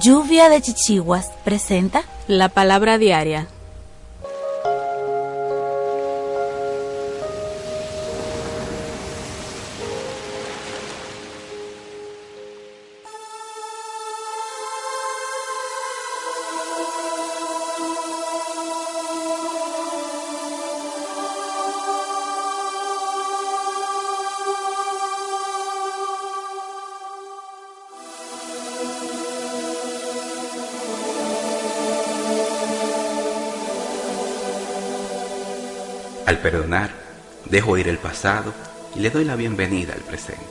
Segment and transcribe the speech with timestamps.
[0.00, 3.48] Lluvia de Chichiguas presenta la palabra diaria
[36.28, 36.90] Al perdonar,
[37.46, 38.52] dejo ir el pasado
[38.94, 40.44] y le doy la bienvenida al presente.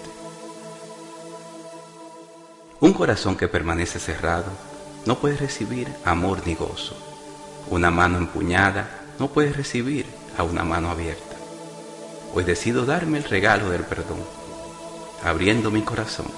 [2.79, 4.51] Un corazón que permanece cerrado
[5.05, 6.97] no puede recibir amor ni gozo.
[7.69, 8.89] Una mano empuñada
[9.19, 11.35] no puede recibir a una mano abierta.
[12.33, 14.23] Hoy decido darme el regalo del perdón,
[15.23, 16.31] abriendo mi corazón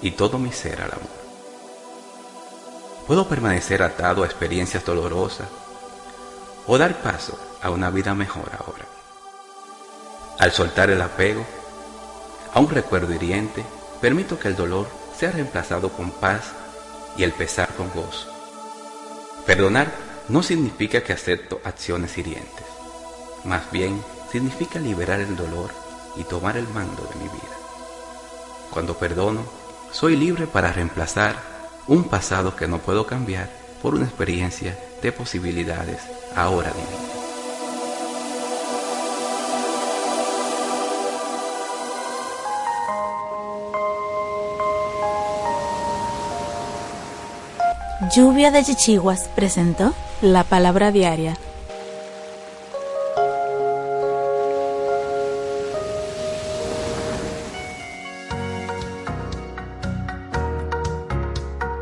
[0.00, 1.22] y todo mi ser al amor.
[3.08, 5.48] Puedo permanecer atado a experiencias dolorosas
[6.68, 8.84] o dar paso a una vida mejor ahora.
[10.38, 11.44] Al soltar el apego
[12.52, 13.64] a un recuerdo hiriente,
[14.00, 14.86] permito que el dolor
[15.16, 16.52] sea reemplazado con paz
[17.16, 18.28] y el pesar con gozo.
[19.46, 19.88] Perdonar
[20.28, 22.66] no significa que acepto acciones hirientes,
[23.44, 25.70] más bien significa liberar el dolor
[26.16, 27.56] y tomar el mando de mi vida.
[28.70, 29.42] Cuando perdono,
[29.92, 31.36] soy libre para reemplazar
[31.86, 33.50] un pasado que no puedo cambiar
[33.82, 36.00] por una experiencia de posibilidades
[36.34, 37.21] ahora divina.
[48.10, 51.36] Lluvia de Chichiguas presentó la palabra diaria.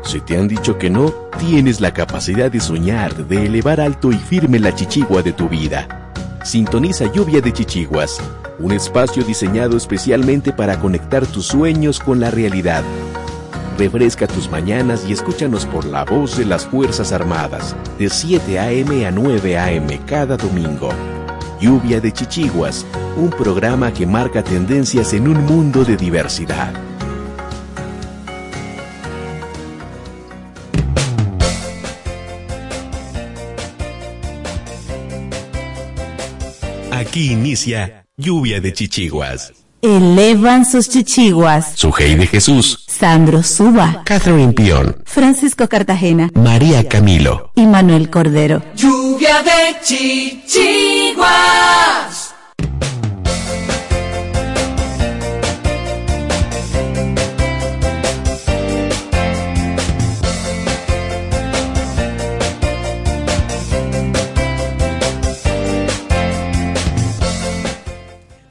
[0.03, 4.15] Si te han dicho que no, tienes la capacidad de soñar, de elevar alto y
[4.15, 6.11] firme la chichigua de tu vida.
[6.43, 8.21] Sintoniza Lluvia de Chichiguas,
[8.59, 12.83] un espacio diseñado especialmente para conectar tus sueños con la realidad.
[13.81, 19.07] Refresca tus mañanas y escúchanos por la voz de las Fuerzas Armadas, de 7 a.m.
[19.07, 19.99] a 9 a.m.
[20.05, 20.91] cada domingo.
[21.59, 22.85] Lluvia de Chichiguas,
[23.17, 26.71] un programa que marca tendencias en un mundo de diversidad.
[36.91, 39.53] Aquí inicia Lluvia de Chichiguas.
[39.81, 41.73] Elevan sus chichiguas.
[41.75, 42.80] Sujei de Jesús.
[43.01, 44.03] Sandro Suba.
[44.05, 44.95] Catherine Pion.
[45.05, 46.29] Francisco Cartagena.
[46.35, 47.51] María Camilo.
[47.55, 48.61] Y Manuel Cordero.
[48.75, 51.25] Lluvia de chichiguas.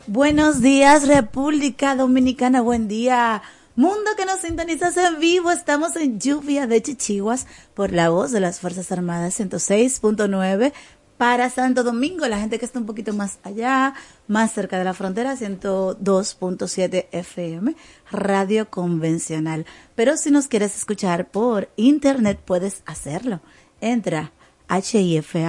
[0.08, 2.62] Buenos días, República Dominicana.
[2.62, 3.42] Buen día.
[3.80, 5.50] Mundo que nos sintonizas en vivo.
[5.50, 10.74] Estamos en Lluvia de Chichiguas por la voz de las Fuerzas Armadas 106.9
[11.16, 12.26] para Santo Domingo.
[12.26, 13.94] La gente que está un poquito más allá,
[14.28, 17.74] más cerca de la frontera, 102.7 FM,
[18.10, 19.64] radio convencional.
[19.94, 23.40] Pero si nos quieres escuchar por internet, puedes hacerlo.
[23.80, 24.30] Entra
[24.68, 25.44] hifa.mil.do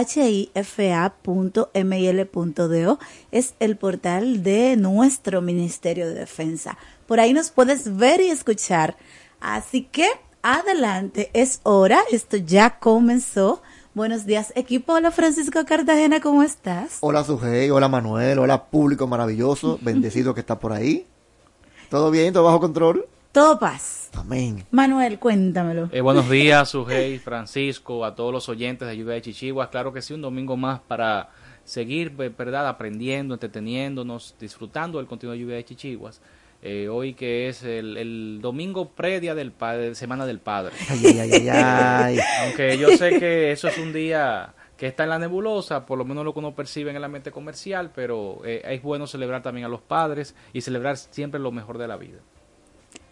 [0.00, 1.78] hifa.mil.do
[3.30, 6.76] es el portal de nuestro Ministerio de Defensa.
[7.06, 8.96] Por ahí nos puedes ver y escuchar.
[9.40, 10.08] Así que
[10.42, 13.62] adelante, es hora, esto ya comenzó.
[13.94, 14.92] Buenos días, equipo.
[14.92, 16.98] Hola, Francisco Cartagena, ¿cómo estás?
[17.00, 17.70] Hola, Sujei.
[17.70, 18.38] Hola, Manuel.
[18.38, 21.06] Hola, público maravilloso, bendecido que está por ahí.
[21.88, 22.34] ¿Todo bien?
[22.34, 23.06] ¿Todo bajo control?
[23.36, 24.08] Todo paz.
[24.14, 24.64] Amén.
[24.70, 25.90] Manuel, cuéntamelo.
[25.92, 29.68] Eh, buenos días, Sujei, Francisco, a todos los oyentes de Lluvia de Chichiguas.
[29.68, 31.28] Claro que sí, un domingo más para
[31.62, 32.66] seguir, ¿verdad?
[32.66, 36.22] Aprendiendo, entreteniéndonos, disfrutando del contenido de Lluvia de Chichiguas.
[36.62, 40.72] Eh, hoy que es el, el domingo predia del padre, Semana del Padre.
[40.88, 42.18] Ay, ay, ay, ay, ay.
[42.40, 46.06] Aunque yo sé que eso es un día que está en la nebulosa, por lo
[46.06, 49.66] menos lo que uno percibe en el ambiente comercial, pero eh, es bueno celebrar también
[49.66, 52.20] a los padres y celebrar siempre lo mejor de la vida.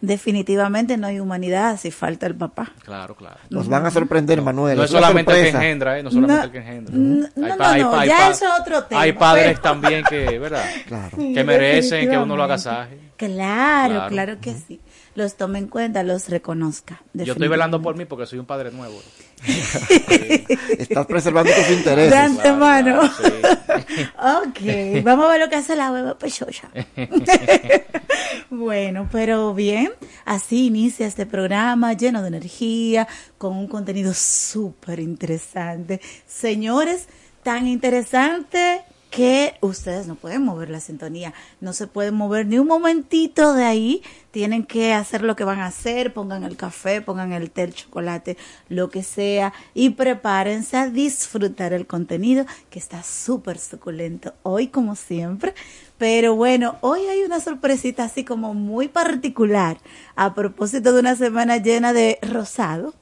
[0.01, 2.71] Definitivamente no hay humanidad si falta el papá.
[2.83, 3.37] Claro, claro.
[3.49, 4.77] Nos van a sorprender, Manuel.
[4.77, 6.03] No es solamente el que engendra, ¿eh?
[6.03, 6.93] No solamente No, el que engendra.
[6.95, 10.03] no, Hay no, pa- no, pa- ya eso es otro tema, Hay padres pero- también
[10.03, 10.65] que, ¿verdad?
[10.87, 11.17] Claro.
[11.17, 12.99] Sí, Que merecen que uno lo agasaje.
[13.17, 14.09] Claro, Claro.
[14.09, 14.79] claro que sí.
[15.15, 17.01] Los tome en cuenta, los reconozca.
[17.13, 19.01] Yo estoy velando por mí porque soy un padre nuevo.
[20.77, 22.13] Estás preservando tus De intereses.
[22.13, 22.99] antemano.
[22.99, 24.03] Claro, sí.
[24.17, 26.69] Ok, vamos a ver lo que hace la hueva pechocha.
[28.49, 29.91] bueno, pero bien,
[30.25, 33.07] así inicia este programa lleno de energía,
[33.37, 36.01] con un contenido súper interesante.
[36.27, 37.07] Señores,
[37.43, 42.67] tan interesante que ustedes no pueden mover la sintonía, no se pueden mover ni un
[42.67, 47.31] momentito de ahí, tienen que hacer lo que van a hacer, pongan el café, pongan
[47.31, 48.37] el té, el chocolate,
[48.67, 54.95] lo que sea, y prepárense a disfrutar el contenido que está súper suculento hoy como
[54.95, 55.53] siempre.
[55.97, 59.77] Pero bueno, hoy hay una sorpresita así como muy particular
[60.17, 62.93] a propósito de una semana llena de rosado,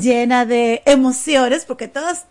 [0.00, 2.26] llena de emociones, porque todas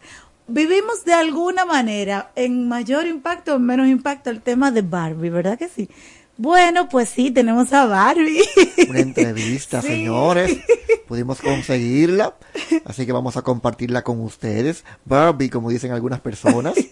[0.47, 5.29] vivimos de alguna manera en mayor impacto o en menos impacto el tema de Barbie,
[5.29, 5.89] ¿verdad que sí?
[6.39, 8.43] Bueno, pues sí, tenemos a Barbie.
[8.89, 9.87] Una entrevista, Sí.
[9.87, 10.57] señores.
[11.07, 12.35] Pudimos conseguirla,
[12.85, 14.83] así que vamos a compartirla con ustedes.
[15.05, 16.73] Barbie, como dicen algunas personas.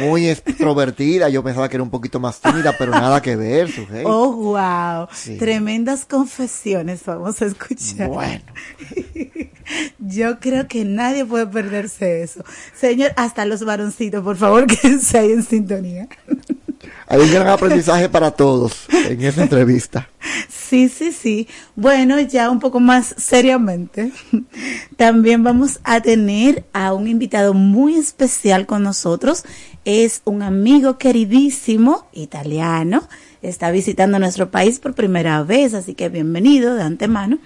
[0.00, 4.04] Muy extrovertida, yo pensaba que era un poquito más tímida, pero nada que ver, sujei.
[4.06, 5.08] Oh, wow.
[5.12, 5.36] Sí.
[5.38, 8.08] Tremendas confesiones vamos a escuchar.
[8.08, 8.42] Bueno,
[9.98, 12.44] Yo creo que nadie puede perderse eso.
[12.74, 16.08] Señor, hasta los varoncitos, por favor, quédense ahí en sintonía.
[17.06, 20.08] Hay un gran aprendizaje para todos en esta entrevista.
[20.48, 21.48] Sí, sí, sí.
[21.76, 24.12] Bueno, ya un poco más seriamente,
[24.96, 29.44] también vamos a tener a un invitado muy especial con nosotros.
[29.84, 33.08] Es un amigo queridísimo italiano.
[33.40, 37.38] Está visitando nuestro país por primera vez, así que bienvenido de antemano.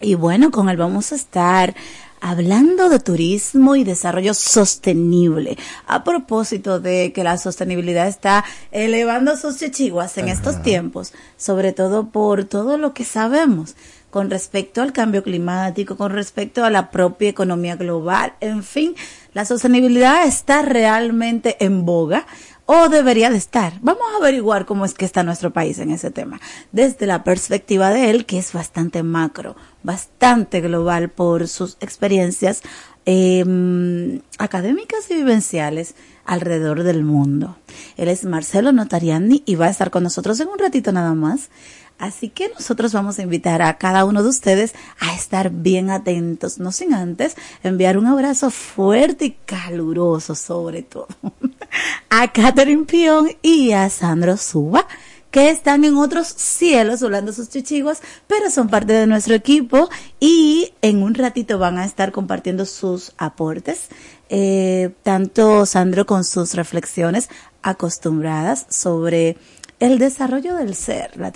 [0.00, 1.74] Y bueno, con él vamos a estar
[2.20, 5.56] hablando de turismo y desarrollo sostenible.
[5.86, 12.10] A propósito de que la sostenibilidad está elevando sus chichiguas en estos tiempos, sobre todo
[12.10, 13.76] por todo lo que sabemos
[14.10, 18.94] con respecto al cambio climático, con respecto a la propia economía global, en fin,
[19.34, 22.26] la sostenibilidad está realmente en boga
[22.66, 23.74] o debería de estar.
[23.80, 26.40] Vamos a averiguar cómo es que está nuestro país en ese tema,
[26.72, 32.62] desde la perspectiva de él, que es bastante macro, bastante global por sus experiencias
[33.06, 37.56] eh, académicas y vivenciales alrededor del mundo.
[37.96, 41.50] Él es Marcelo Notariani y va a estar con nosotros en un ratito nada más.
[41.98, 46.58] Así que nosotros vamos a invitar a cada uno de ustedes a estar bien atentos,
[46.58, 51.08] no sin antes enviar un abrazo fuerte y caluroso sobre todo.
[52.10, 54.86] A Catherine Pion y a Sandro Suba
[55.30, 60.72] que están en otros cielos volando sus chichiguas, pero son parte de nuestro equipo y
[60.80, 63.88] en un ratito van a estar compartiendo sus aportes,
[64.30, 67.28] eh, tanto Sandro con sus reflexiones
[67.60, 69.36] acostumbradas sobre
[69.80, 71.32] el desarrollo del ser, la,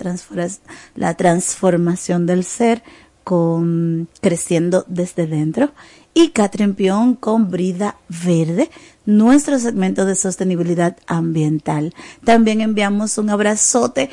[0.95, 2.83] la transformación del ser
[3.23, 5.71] con creciendo desde dentro
[6.13, 8.69] y Catherine Pion con Brida Verde,
[9.05, 11.93] nuestro segmento de sostenibilidad ambiental.
[12.25, 14.09] También enviamos un abrazote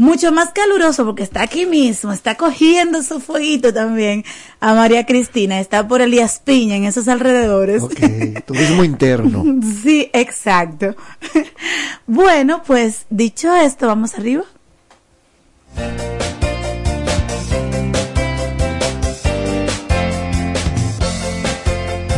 [0.00, 4.24] mucho más caluroso porque está aquí mismo, está cogiendo su fueguito también
[4.58, 7.82] a María Cristina, está por Elías Piña en esos alrededores.
[7.82, 8.00] Ok,
[8.46, 9.44] turismo interno.
[9.82, 10.96] Sí, exacto.
[12.06, 14.44] Bueno, pues dicho esto, vamos arriba.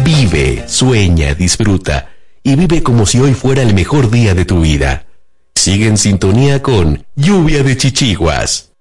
[0.04, 2.08] Vive, sueña, disfruta
[2.42, 5.04] y vive como si hoy fuera el mejor día de tu vida.
[5.54, 8.72] Sigue en sintonía con Lluvia de Chichiguas.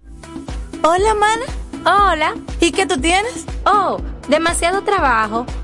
[0.84, 1.46] Hola, mana.
[2.12, 2.36] Hola.
[2.60, 3.46] ¿Y qué tú tienes?
[3.66, 3.98] Oh,
[4.30, 5.46] demasiado trabajo,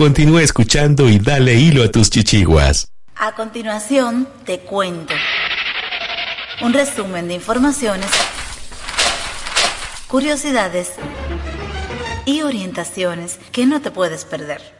[0.00, 2.88] Continúa escuchando y dale hilo a tus chichiguas.
[3.16, 5.12] A continuación, te cuento
[6.62, 8.08] un resumen de informaciones,
[10.08, 10.92] curiosidades
[12.24, 14.79] y orientaciones que no te puedes perder.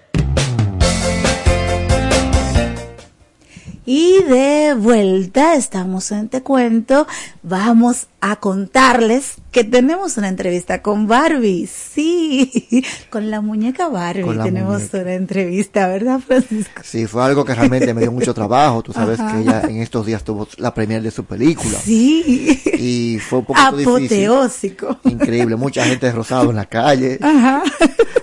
[3.87, 7.07] Y de vuelta, estamos en Te Cuento.
[7.43, 11.67] Vamos a contarles que tenemos una entrevista con Barbie.
[11.67, 16.83] Sí, con la muñeca Barbie tenemos una entrevista, ¿verdad, Francisco?
[16.85, 18.83] Sí, fue algo que realmente me dio mucho trabajo.
[18.83, 21.79] Tú sabes que ella en estos días tuvo la premier de su película.
[21.83, 22.61] Sí.
[22.79, 24.99] Y fue un poco Apoteósico.
[25.05, 27.19] Increíble, mucha gente rosado en la calle.
[27.23, 27.63] Ajá.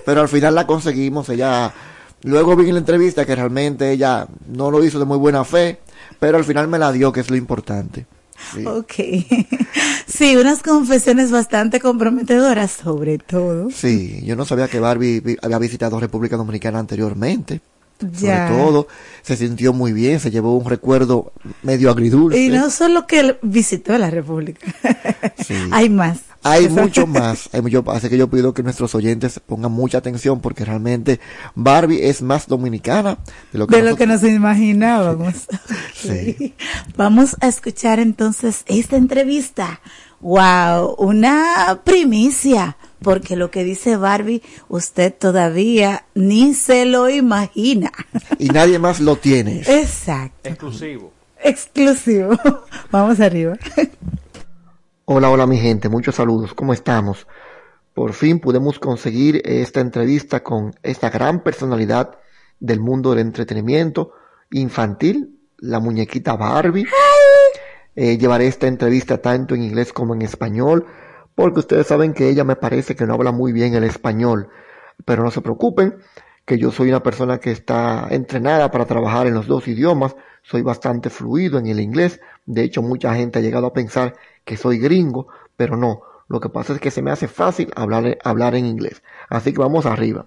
[0.04, 1.72] Pero al final la conseguimos, ella
[2.22, 5.78] Luego vi en la entrevista que realmente ella no lo hizo de muy buena fe,
[6.18, 8.06] pero al final me la dio, que es lo importante.
[8.54, 8.64] Sí.
[8.66, 8.94] Ok.
[10.08, 13.70] Sí, unas confesiones bastante comprometedoras sobre todo.
[13.70, 17.60] Sí, yo no sabía que Barbie había visitado República Dominicana anteriormente.
[18.00, 18.48] Ya.
[18.48, 18.88] Sobre todo,
[19.22, 22.38] se sintió muy bien, se llevó un recuerdo medio agridulce.
[22.38, 24.66] Y no solo que visitó la República.
[25.44, 25.54] Sí.
[25.70, 26.20] Hay más.
[26.42, 27.48] Hay mucho más.
[27.88, 31.20] así que yo pido que nuestros oyentes pongan mucha atención porque realmente
[31.54, 33.18] Barbie es más dominicana
[33.52, 35.46] de lo que, lo que nos imaginábamos.
[35.94, 36.54] sí.
[36.96, 39.80] Vamos a escuchar entonces esta entrevista.
[40.20, 47.92] Wow, una primicia, porque lo que dice Barbie usted todavía ni se lo imagina.
[48.38, 49.62] Y nadie más lo tiene.
[49.66, 50.48] Exacto.
[50.48, 51.12] Exclusivo.
[51.42, 52.36] Exclusivo.
[52.90, 53.56] Vamos arriba.
[55.04, 57.26] Hola, hola mi gente, muchos saludos, ¿cómo estamos?
[57.94, 62.18] Por fin pudimos conseguir esta entrevista con esta gran personalidad
[62.60, 64.12] del mundo del entretenimiento
[64.50, 66.86] infantil, la muñequita Barbie.
[67.96, 70.86] Eh, llevaré esta entrevista tanto en inglés como en español,
[71.38, 74.48] porque ustedes saben que ella me parece que no habla muy bien el español,
[75.04, 75.98] pero no se preocupen,
[76.44, 80.62] que yo soy una persona que está entrenada para trabajar en los dos idiomas, soy
[80.62, 84.78] bastante fluido en el inglés, de hecho mucha gente ha llegado a pensar que soy
[84.80, 88.66] gringo, pero no, lo que pasa es que se me hace fácil hablar, hablar en
[88.66, 89.04] inglés.
[89.28, 90.24] Así que vamos arriba.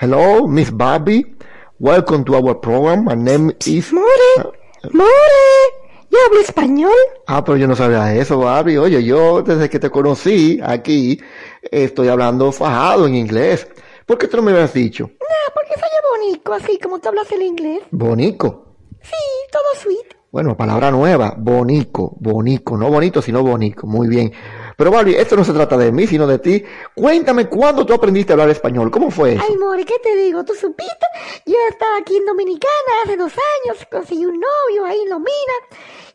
[0.00, 1.36] Hello, Miss Barbie.
[1.80, 3.06] Welcome to our program.
[3.06, 3.92] My name is...
[3.92, 4.52] More,
[4.92, 5.83] More,
[6.14, 6.92] ¿yo hablo español?
[7.26, 8.78] Ah, pero yo no sabía eso, Barbie.
[8.78, 11.20] Oye, yo desde que te conocí aquí,
[11.62, 13.66] estoy hablando fajado en inglés.
[14.06, 15.04] ¿Por qué tú no me habías dicho?
[15.08, 15.88] No, porque soy
[16.28, 17.80] bonito, así como tú hablas el inglés.
[17.90, 18.76] ¿Bonico?
[19.02, 19.10] Sí,
[19.50, 20.14] todo sweet.
[20.30, 24.32] Bueno, palabra nueva, bonico, bonico, no bonito, sino bonico, muy bien.
[24.76, 26.64] Pero Barbie, esto no se trata de mí, sino de ti.
[26.94, 29.44] Cuéntame cuándo tú aprendiste a hablar español, ¿cómo fue eso?
[29.48, 30.44] Ay, More, ¿qué te digo?
[30.44, 31.06] ¿Tú supiste?
[31.46, 32.72] Yo estaba aquí en Dominicana
[33.04, 35.56] hace dos años, conseguí un novio ahí en Lomina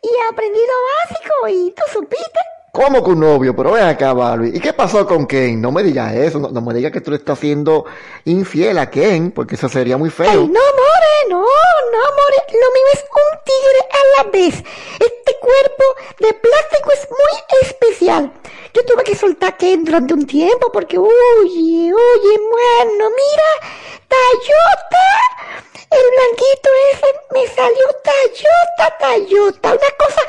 [0.01, 0.73] y he aprendido
[1.07, 2.39] básico y tú supiste.
[2.71, 3.55] ¿Cómo con un novio?
[3.55, 4.51] Pero ven acá, Barbie.
[4.55, 5.59] ¿Y qué pasó con Ken?
[5.59, 7.85] No me digas eso, no, no me digas que tú le estás siendo
[8.25, 10.29] infiel a Ken, porque eso sería muy feo.
[10.29, 12.39] Ay, no, more, no, no, more.
[12.51, 14.63] Lo mío es un tigre a la vez.
[14.99, 15.83] Este cuerpo
[16.19, 18.33] de plástico es muy especial.
[18.73, 21.09] Yo tuve que soltar a Ken durante un tiempo porque, oye,
[21.93, 23.73] oye, bueno, mira,
[24.07, 30.21] Tayota, el blanquito ese me salió Tayota, Tayota, una cosa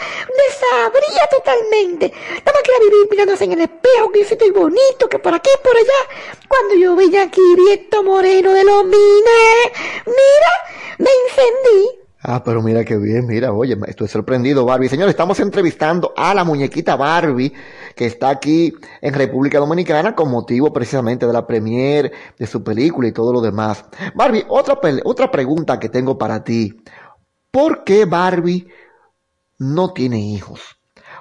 [0.48, 2.12] desabría totalmente.
[2.30, 5.34] Nada más que la viví mirándose en el espejo, que yo estoy bonito, que por
[5.34, 6.38] aquí, por allá.
[6.48, 9.70] Cuando yo veía aquí Vieto Moreno de los Mines,
[10.06, 10.52] mira,
[10.98, 12.00] me encendí.
[12.22, 14.90] Ah, pero mira qué bien, mira, oye, estoy sorprendido, Barbie.
[14.90, 17.52] Señores, estamos entrevistando a la muñequita Barbie,
[18.00, 23.06] que está aquí en República Dominicana con motivo precisamente de la premiere de su película
[23.06, 23.84] y todo lo demás.
[24.14, 26.82] Barbie, otra, otra pregunta que tengo para ti.
[27.50, 28.66] ¿Por qué Barbie
[29.58, 30.78] no tiene hijos?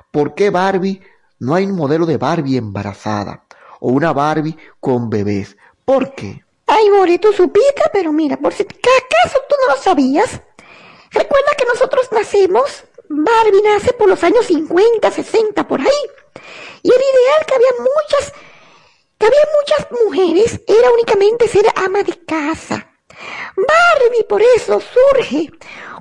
[0.09, 1.01] ¿Por qué Barbie
[1.39, 3.43] no hay un modelo de Barbie embarazada?
[3.81, 5.57] O una Barbie con bebés.
[5.83, 6.45] ¿Por qué?
[6.65, 10.41] Ay, More, tú supiste, pero mira, por si acaso tú no lo sabías.
[11.11, 16.28] Recuerda que nosotros nacemos, Barbie nace por los años 50, 60, por ahí.
[16.83, 18.33] Y el ideal que había muchas,
[19.17, 22.85] que había muchas mujeres era únicamente ser ama de casa.
[23.55, 25.49] Barbie por eso surge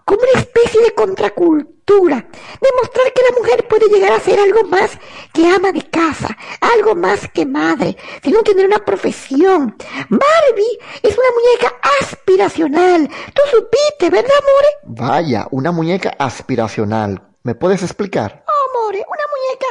[0.05, 2.27] como una especie de contracultura,
[2.61, 4.93] demostrar que la mujer puede llegar a ser algo más
[5.35, 9.77] que ama de casa, algo más que madre, sino tener una profesión.
[10.09, 13.09] Barbie es una muñeca aspiracional.
[13.35, 14.69] Tú supiste, ¿verdad, More?
[15.01, 17.23] Vaya, una muñeca aspiracional.
[17.43, 18.45] ¿Me puedes explicar?
[18.47, 19.67] Oh, More, una muñeca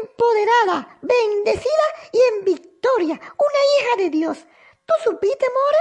[0.00, 4.38] empoderada, bendecida y en victoria, una hija de Dios.
[4.84, 5.78] ¿Tú supiste, More?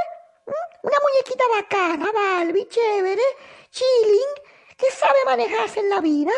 [0.48, 0.88] ¿Mm?
[0.88, 3.24] Una muñequita bacana, Barbie, chévere,
[3.70, 4.34] chilling,
[4.78, 6.34] que sabe manejarse en la vida,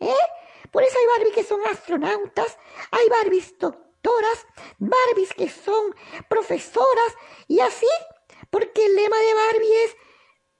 [0.00, 0.14] ¿eh?
[0.70, 2.58] Por eso hay Barbies que son astronautas,
[2.90, 4.46] hay Barbies doctoras,
[4.78, 5.94] Barbies que son
[6.28, 7.14] profesoras,
[7.46, 7.88] y así,
[8.50, 9.96] porque el lema de Barbie es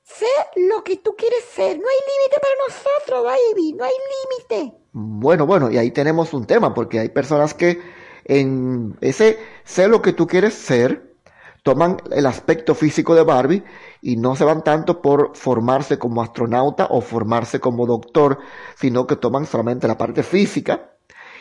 [0.04, 1.78] Sé lo que tú quieres ser.
[1.78, 3.72] No hay límite para nosotros, baby.
[3.72, 4.81] No hay límite.
[4.92, 7.80] Bueno, bueno, y ahí tenemos un tema, porque hay personas que
[8.24, 11.14] en ese sé lo que tú quieres ser,
[11.62, 13.64] toman el aspecto físico de Barbie
[14.02, 18.38] y no se van tanto por formarse como astronauta o formarse como doctor,
[18.76, 20.90] sino que toman solamente la parte física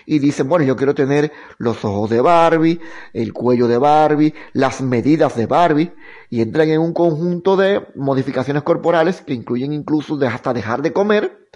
[0.06, 2.80] y dicen, bueno, yo quiero tener los ojos de Barbie,
[3.14, 5.94] el cuello de Barbie, las medidas de Barbie,
[6.30, 11.48] y entran en un conjunto de modificaciones corporales que incluyen incluso hasta dejar de comer,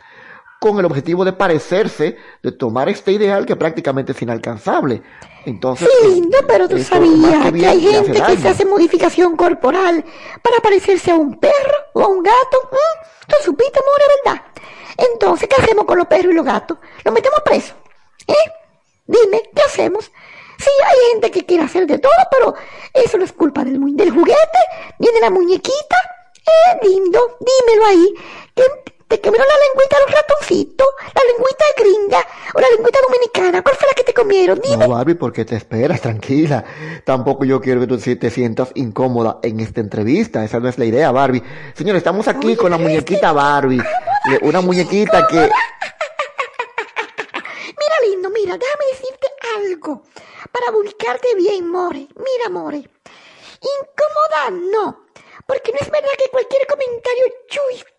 [0.65, 5.03] con el objetivo de parecerse, de tomar este ideal que prácticamente es inalcanzable.
[5.45, 8.41] Entonces, Sí, lindo, pero tú esto sabías que, bien hay gente que daño.
[8.41, 10.03] se hace modificación corporal
[10.41, 12.57] para parecerse a un perro o a un gato.
[12.71, 13.27] ¿Mm?
[13.27, 13.79] ¿Tú supiste,
[14.25, 14.41] verdad?
[14.97, 16.79] Entonces, ¿qué hacemos con los perros y los gatos?
[17.03, 17.75] ¿Los metemos presos?
[18.27, 18.33] ¿Eh?
[19.05, 20.05] Dime, ¿qué hacemos?
[20.57, 22.55] Sí, hay gente que quiere hacer de todo, pero
[22.91, 24.59] eso no es culpa del, del juguete
[24.97, 25.95] ni de la muñequita.
[26.37, 28.13] Eh, lindo, dímelo ahí.
[28.55, 28.63] ¿Que
[29.17, 30.87] te comieron la lengüita los ratoncitos?
[31.13, 33.61] ¿La lengüita gringa o la lengüita dominicana?
[33.61, 34.59] ¿Cuál fue la que te comieron?
[34.59, 34.77] Dime.
[34.77, 36.01] No, Barbie, ¿por qué te esperas?
[36.01, 36.63] Tranquila.
[37.03, 40.43] Tampoco yo quiero que tú te sientas incómoda en esta entrevista.
[40.43, 41.43] Esa no es la idea, Barbie.
[41.73, 43.81] Señores, estamos aquí con la muñequita Barbie.
[44.41, 45.35] Una muñequita que...
[47.77, 50.03] Mira, lindo, mira, déjame decirte algo
[50.51, 52.07] para ubicarte bien, More.
[52.15, 52.77] Mira, More.
[52.77, 55.05] Incómoda no,
[55.45, 57.94] porque no es verdad que cualquier comentario chuspi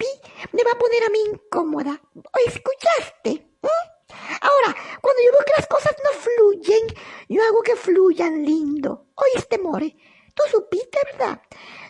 [0.53, 2.01] me va a poner a mí incómoda.
[2.47, 3.47] ¿Escuchaste?
[3.63, 3.97] ¿Mm?
[4.41, 6.87] Ahora, cuando yo veo que las cosas no fluyen,
[7.29, 9.07] yo hago que fluyan, lindo.
[9.15, 9.97] ¿Oíste, More?
[10.35, 11.41] Tú supiste, ¿verdad?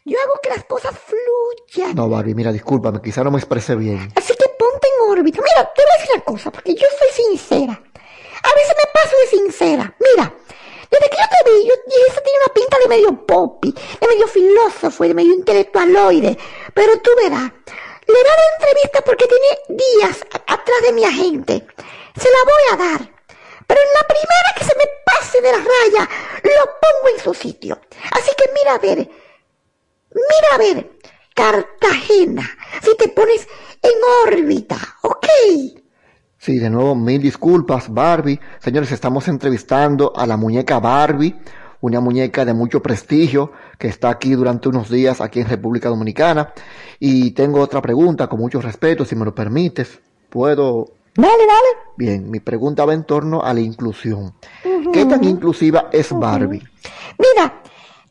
[0.04, 1.94] Yo hago que las cosas fluyan.
[1.96, 4.12] No, Barbie, mira, discúlpame, quizá no me expresé bien.
[4.14, 5.40] Así que ponte en órbita.
[5.42, 7.72] Mira, te voy a decir una cosa, porque yo soy sincera.
[7.72, 9.96] A veces me paso de sincera.
[9.98, 10.32] Mira,
[10.90, 14.06] desde que yo te vi, yo dije, eso tiene una pinta de medio popi, de
[14.06, 16.38] medio filósofo y de medio intelectualoide.
[16.72, 17.50] Pero tú verás,
[18.06, 21.66] le a dar entrevista porque tiene días atrás de mi agente.
[22.16, 23.16] Se la voy a dar.
[23.66, 26.08] Pero en la primera que se me pase de la raya,
[26.42, 27.80] lo pongo en su sitio.
[28.12, 30.90] Así que mira a ver, mira a ver,
[31.34, 32.48] Cartagena,
[32.82, 33.46] si te pones
[33.82, 33.92] en
[34.26, 35.26] órbita, ¿ok?
[36.38, 38.38] Sí, de nuevo, mil disculpas, Barbie.
[38.60, 41.34] Señores, estamos entrevistando a la muñeca Barbie,
[41.80, 46.52] una muñeca de mucho prestigio que está aquí durante unos días aquí en República Dominicana.
[46.98, 50.00] Y tengo otra pregunta, con mucho respeto, si me lo permites.
[50.30, 50.86] ¿Puedo?
[51.14, 51.68] Dale, dale.
[51.96, 54.34] Bien, mi pregunta va en torno a la inclusión.
[54.92, 56.62] ¿Qué tan inclusiva es Barbie?
[57.18, 57.62] Mira,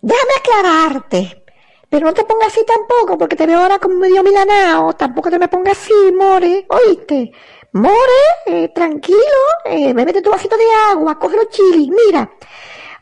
[0.02, 1.44] déjame aclararte.
[1.90, 4.94] Pero no te pongas así tampoco, porque te veo ahora como medio milanao.
[4.94, 6.66] Tampoco te me pongas así, more.
[6.68, 7.32] ¿Oíste?
[7.74, 9.20] More, eh, tranquilo,
[9.66, 11.90] eh, bébete tu vasito de agua, coge los chilis.
[11.90, 12.30] Mira,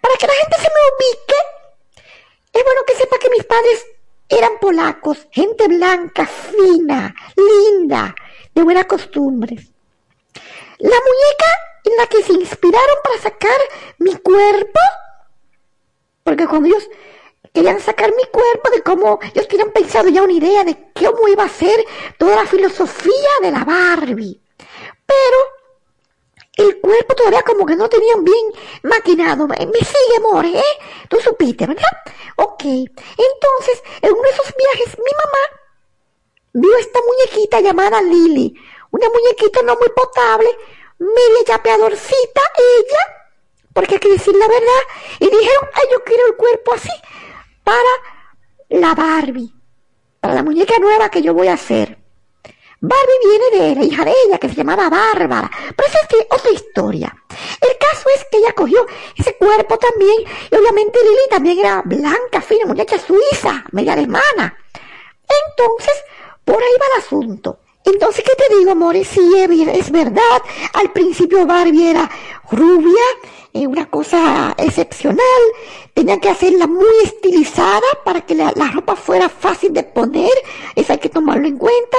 [0.04, 1.36] para que la gente se me ubique,
[2.52, 3.86] es bueno que sepa que mis padres
[4.28, 8.14] eran polacos, gente blanca, fina, linda,
[8.54, 9.72] de buenas costumbres.
[10.80, 11.50] La muñeca
[11.86, 13.58] en la que se inspiraron para sacar
[14.00, 14.80] mi cuerpo,
[16.26, 16.90] porque cuando ellos
[17.54, 21.46] querían sacar mi cuerpo, de cómo ellos tenían pensado ya una idea de cómo iba
[21.46, 21.82] a ser
[22.18, 24.42] toda la filosofía de la Barbie.
[25.06, 25.38] Pero
[26.56, 28.46] el cuerpo todavía como que no tenían bien
[28.84, 29.48] maquinado.
[29.48, 30.64] Me sigue, amor, ¿eh?
[31.10, 31.84] Tú supiste, ¿verdad?
[32.36, 32.64] Ok.
[32.64, 35.62] Entonces, en uno de esos viajes, mi mamá
[36.54, 38.54] vio esta muñequita llamada Lily.
[38.92, 40.50] Una muñequita no muy potable,
[41.00, 43.32] media yapeadorcita, ella,
[43.74, 44.84] porque hay que decir la verdad.
[45.20, 46.92] Y dijeron, ay, yo quiero el cuerpo así,
[47.64, 47.90] para
[48.70, 49.52] la Barbie,
[50.20, 52.03] para la muñeca nueva que yo voy a hacer.
[52.86, 55.50] Barbie viene de la hija de ella, que se llamaba Bárbara.
[55.74, 57.16] Pero esa es otra historia.
[57.62, 58.86] El caso es que ella cogió
[59.18, 60.18] ese cuerpo también,
[60.52, 64.58] y obviamente Lili también era blanca, fina, muchacha suiza, media alemana.
[65.48, 65.94] Entonces,
[66.44, 67.60] por ahí va el asunto.
[67.86, 69.08] Entonces, ¿qué te digo, amores?
[69.08, 70.42] Sí, es verdad.
[70.74, 72.12] Al principio Barbie era
[72.52, 73.04] rubia,
[73.54, 75.22] eh, una cosa excepcional.
[75.94, 80.32] Tenía que hacerla muy estilizada para que la, ropa fuera fácil de poner.
[80.76, 81.98] Eso hay que tomarlo en cuenta.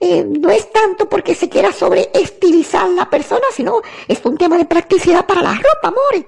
[0.00, 4.56] Eh, no es tanto porque se quiera sobre estilizar la persona, sino es un tema
[4.58, 6.24] de practicidad para la ropa, amores.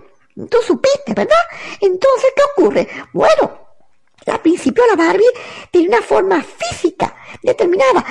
[0.48, 1.36] Tú supiste, ¿verdad?
[1.80, 2.88] Entonces, ¿qué ocurre?
[3.12, 3.58] Bueno,
[4.26, 5.24] al principio la Barbie
[5.70, 8.04] tiene una forma física determinada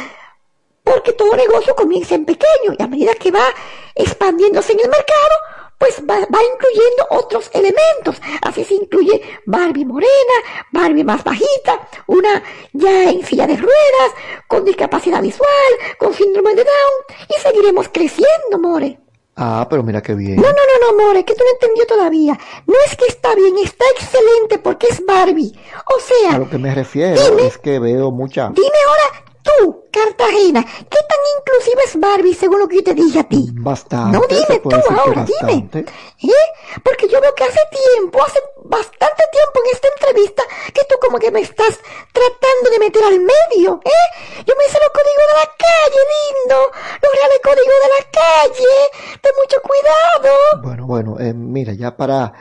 [0.83, 3.45] porque todo negocio comienza en pequeño y a medida que va
[3.93, 5.35] expandiéndose en el mercado,
[5.79, 8.21] pues va, incluyendo otros elementos.
[8.41, 10.35] Así se incluye Barbie morena,
[10.71, 14.11] Barbie más bajita, una ya en silla de ruedas,
[14.47, 15.49] con discapacidad visual,
[15.97, 18.99] con síndrome de Down, y seguiremos creciendo, More.
[19.41, 20.35] Ah, pero mira qué bien.
[20.35, 22.37] No, no, no, no, More, que tú no entendió todavía.
[22.67, 25.57] No es que está bien, está excelente porque es Barbie.
[25.95, 26.35] O sea...
[26.35, 28.49] A lo que me refiero es que veo mucha...
[28.49, 33.19] Dime ahora Tú, Cartagena, ¿qué tan inclusiva es Barbie según lo que yo te dije
[33.19, 33.49] a ti?
[33.53, 34.17] Bastante.
[34.17, 35.69] No, dime tú ahora, dime.
[35.73, 36.47] ¿Eh?
[36.83, 41.17] Porque yo veo que hace tiempo, hace bastante tiempo en esta entrevista, que tú como
[41.17, 41.79] que me estás
[42.13, 44.07] tratando de meter al medio, ¿eh?
[44.45, 46.57] Yo me hice los códigos de la calle, lindo.
[47.01, 48.73] Los reales códigos de la calle.
[49.21, 50.62] Ten mucho cuidado.
[50.62, 52.33] Bueno, bueno, eh, mira, ya para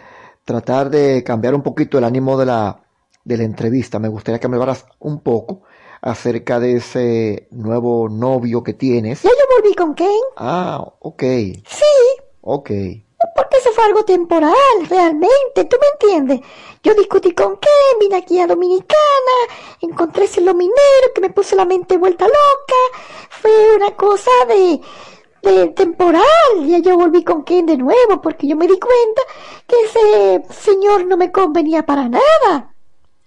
[0.44, 2.80] tratar de cambiar un poquito el ánimo de la,
[3.24, 5.62] de la entrevista, me gustaría que me hablaras un poco
[6.00, 9.22] acerca de ese nuevo novio que tienes.
[9.22, 10.08] Ya yo volví con Ken.
[10.36, 11.22] Ah, ok.
[11.22, 11.84] Sí.
[12.40, 12.70] Ok.
[13.34, 14.54] Porque eso fue algo temporal,
[14.88, 16.40] realmente, ¿tú me entiendes?
[16.84, 18.96] Yo discutí con Ken, vine aquí a Dominicana,
[19.80, 23.00] encontré ese lominero que me puso la mente vuelta loca.
[23.30, 24.80] Fue una cosa de,
[25.42, 26.22] de temporal.
[26.66, 29.22] Ya yo volví con Ken de nuevo porque yo me di cuenta
[29.66, 32.74] que ese señor no me convenía para nada.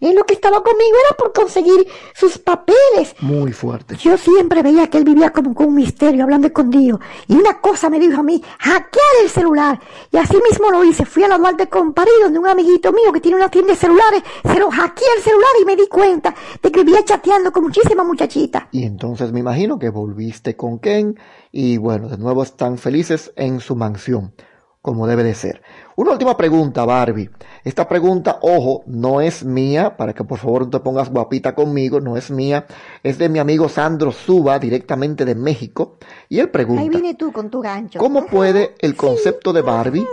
[0.02, 3.16] Él lo que estaba conmigo era por conseguir sus papeles.
[3.22, 3.96] Muy fuerte.
[3.98, 7.00] Yo siempre veía que él vivía como con un misterio, hablando con Dios.
[7.28, 9.80] Y una cosa me dijo a mí, hackear el celular.
[10.12, 11.06] Y así mismo lo hice.
[11.06, 13.80] Fui a la Duarte con París, donde un amiguito mío que tiene una tienda de
[13.80, 17.64] celulares, se lo hackeé el celular y me di cuenta de que vivía chateando con
[17.64, 18.64] muchísimas muchachitas.
[18.72, 21.20] Y entonces me imagino que volviste con Ken
[21.52, 24.34] y bueno, de nuevo están felices en su mansión
[24.82, 25.62] como debe de ser.
[25.96, 27.30] Una última pregunta, Barbie.
[27.64, 32.00] Esta pregunta, ojo, no es mía, para que por favor no te pongas guapita conmigo,
[32.00, 32.66] no es mía,
[33.04, 35.98] es de mi amigo Sandro Suba, directamente de México,
[36.30, 38.00] y él pregunta, Ahí viene tú con tu gancho.
[38.00, 40.08] ¿cómo puede el concepto de Barbie,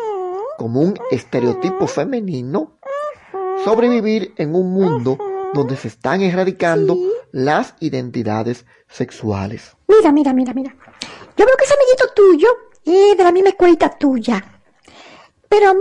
[0.58, 2.78] como un estereotipo femenino,
[3.64, 5.16] sobrevivir en un mundo
[5.54, 6.96] donde se están erradicando
[7.30, 9.76] las identidades sexuales?
[9.86, 10.74] Mira, mira, mira, mira.
[11.36, 12.48] Yo veo que ese amiguito tuyo
[12.84, 14.57] es de la misma escuelita tuya.
[15.48, 15.80] Pero a mí,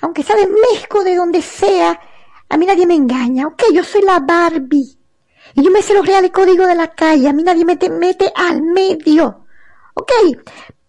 [0.00, 2.00] aunque sea de México, de donde sea,
[2.48, 3.62] a mí nadie me engaña, ¿ok?
[3.72, 4.98] Yo soy la Barbie.
[5.54, 8.32] Y yo me sé los reales códigos de la calle, a mí nadie me mete
[8.34, 9.46] al medio.
[9.94, 10.12] ¿Ok?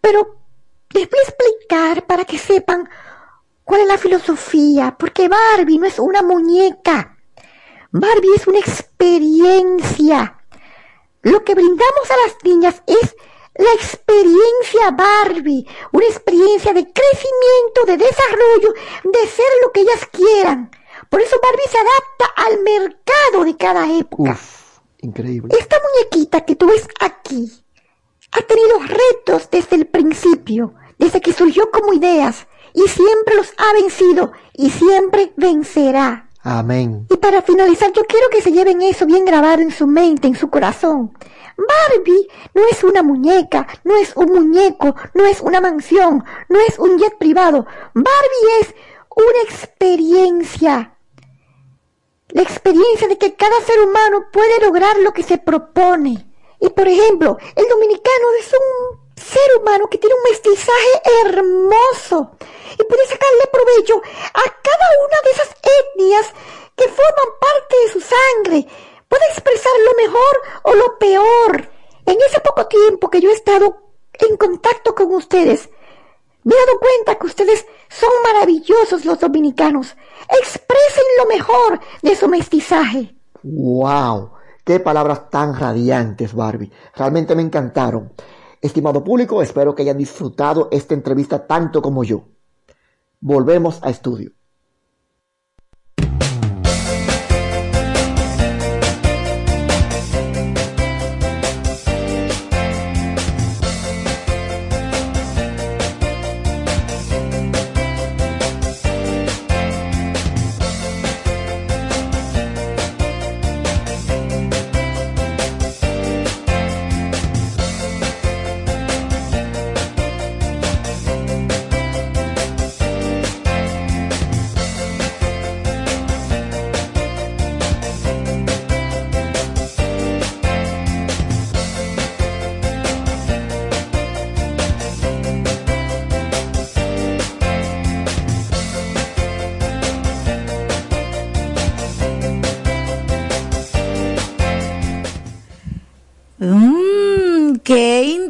[0.01, 0.36] Pero
[0.89, 2.89] les voy a explicar para que sepan
[3.63, 7.17] cuál es la filosofía, porque Barbie no es una muñeca.
[7.91, 10.41] Barbie es una experiencia.
[11.21, 13.15] Lo que brindamos a las niñas es
[13.58, 20.72] la experiencia Barbie, una experiencia de crecimiento, de desarrollo, de ser lo que ellas quieran.
[21.10, 24.32] Por eso Barbie se adapta al mercado de cada época.
[24.32, 25.56] Uf, increíble.
[25.58, 27.52] Esta muñequita que tú ves aquí
[28.32, 33.74] ha tenido retos desde el principio, desde que surgió como ideas, y siempre los ha
[33.74, 36.30] vencido y siempre vencerá.
[36.43, 37.08] Amén.
[37.10, 40.36] Y para finalizar, yo quiero que se lleven eso bien grabado en su mente, en
[40.36, 41.12] su corazón.
[41.58, 46.78] Barbie no es una muñeca, no es un muñeco, no es una mansión, no es
[46.78, 47.65] un jet privado.
[47.93, 48.76] Barbie es
[49.15, 50.93] una experiencia.
[52.30, 56.28] La experiencia de que cada ser humano puede lograr lo que se propone.
[56.60, 62.38] Y por ejemplo, el dominicano es un ser humano que tiene un mestizaje hermoso
[62.74, 64.02] y puede sacarle provecho
[64.34, 66.34] a cada una de esas etnias
[66.76, 68.67] que forman parte de su sangre.
[69.08, 71.70] Puede expresar lo mejor o lo peor.
[72.06, 73.78] En ese poco tiempo que yo he estado
[74.13, 75.70] en contacto con ustedes,
[76.43, 79.96] me he dado cuenta que ustedes son maravillosos los dominicanos.
[80.30, 83.15] Expresen lo mejor de su mestizaje.
[83.43, 84.32] ¡Wow!
[84.63, 86.72] Qué palabras tan radiantes, Barbie.
[86.96, 88.13] Realmente me encantaron.
[88.62, 92.26] Estimado público, espero que hayan disfrutado esta entrevista tanto como yo.
[93.20, 94.32] Volvemos a estudio.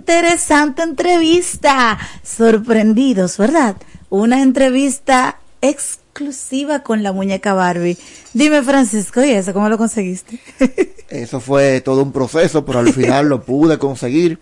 [0.07, 1.97] Interesante entrevista.
[2.23, 3.75] Sorprendidos, ¿verdad?
[4.09, 7.97] Una entrevista exclusiva con la muñeca Barbie.
[8.33, 10.39] Dime, Francisco, ¿y eso cómo lo conseguiste?
[11.09, 14.39] Eso fue todo un proceso, pero al final lo pude conseguir.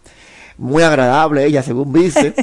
[0.59, 2.35] Muy agradable ella, según viste.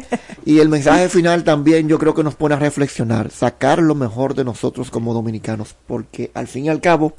[0.44, 4.34] Y el mensaje final también yo creo que nos pone a reflexionar, sacar lo mejor
[4.34, 7.14] de nosotros como dominicanos, porque al fin y al cabo,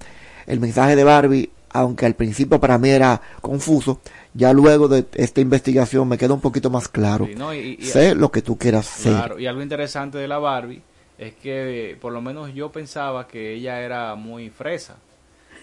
[0.48, 4.00] el mensaje de Barbie aunque al principio para mí era confuso,
[4.34, 7.26] ya luego de esta investigación me queda un poquito más claro.
[7.26, 7.54] Sí, ¿no?
[7.54, 9.42] y, y, sé lo que tú quieras claro, ser.
[9.44, 10.82] Y algo interesante de la Barbie
[11.18, 14.96] es que por lo menos yo pensaba que ella era muy fresa.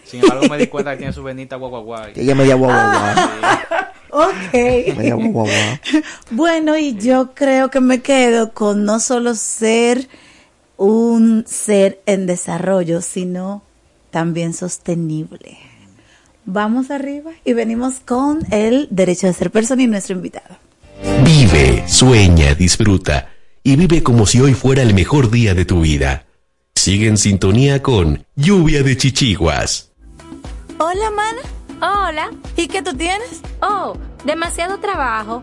[0.04, 2.12] Sin embargo me di cuenta que tiene su venita guaguaguay.
[2.12, 3.92] Que ella media guaguaguá.
[4.10, 4.52] ok.
[4.96, 5.80] Media guaguaguá.
[6.30, 10.08] Bueno, y yo creo que me quedo con no solo ser
[10.76, 13.62] un ser en desarrollo, sino
[14.10, 15.58] también sostenible.
[16.52, 20.56] Vamos arriba y venimos con el derecho de ser persona y nuestro invitado.
[21.24, 23.30] Vive, sueña, disfruta
[23.62, 26.26] y vive como si hoy fuera el mejor día de tu vida.
[26.74, 29.92] Sigue en sintonía con Lluvia de Chichiguas.
[30.78, 31.40] Hola, mana.
[32.08, 32.30] Hola.
[32.56, 33.42] ¿Y qué tú tienes?
[33.62, 35.42] Oh, demasiado trabajo,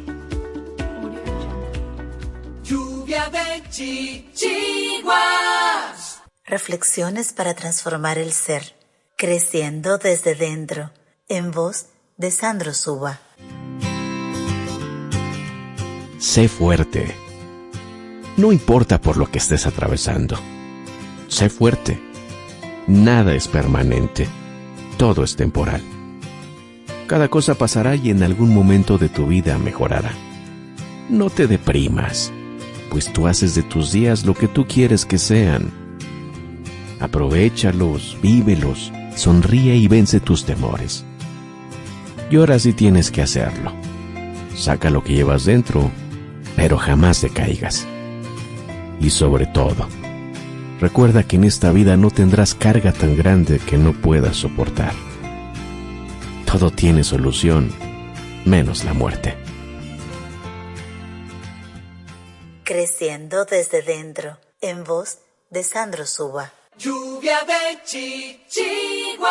[3.71, 5.11] chichiguas.
[6.45, 8.75] Reflexiones para transformar el ser,
[9.17, 10.91] creciendo desde dentro,
[11.29, 13.21] en voz de Sandro Suba.
[16.19, 17.15] Sé fuerte.
[18.37, 20.37] No importa por lo que estés atravesando.
[21.27, 21.99] Sé fuerte.
[22.87, 24.27] Nada es permanente.
[24.97, 25.81] Todo es temporal.
[27.07, 30.11] Cada cosa pasará y en algún momento de tu vida mejorará.
[31.09, 32.31] No te deprimas,
[32.91, 35.71] pues tú haces de tus días lo que tú quieres que sean.
[36.99, 41.05] Aprovechalos, vívelos, sonríe y vence tus temores.
[42.29, 43.71] Llora si tienes que hacerlo.
[44.55, 45.89] Saca lo que llevas dentro,
[46.57, 47.87] pero jamás decaigas.
[48.99, 49.87] Y sobre todo,
[50.81, 54.93] recuerda que en esta vida no tendrás carga tan grande que no puedas soportar.
[56.45, 57.71] Todo tiene solución,
[58.43, 59.40] menos la muerte.
[62.71, 65.17] Creciendo desde dentro, en voz
[65.49, 66.53] de Sandro Suba.
[66.77, 69.29] Lluvia de chichiguas.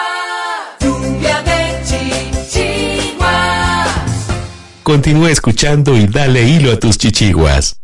[0.78, 1.80] Lluvia de
[2.42, 3.88] chichiguas.
[4.82, 7.79] Continúa escuchando y dale hilo a tus chichiguas.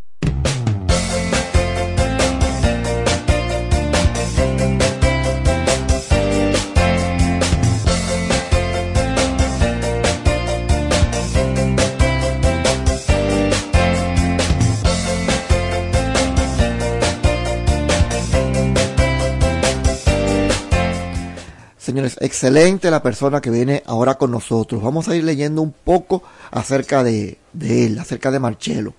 [22.18, 24.82] Excelente la persona que viene ahora con nosotros.
[24.82, 28.94] Vamos a ir leyendo un poco acerca de, de él, acerca de Marcelo.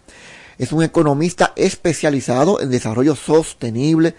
[0.58, 4.16] Es un economista especializado en desarrollo sostenible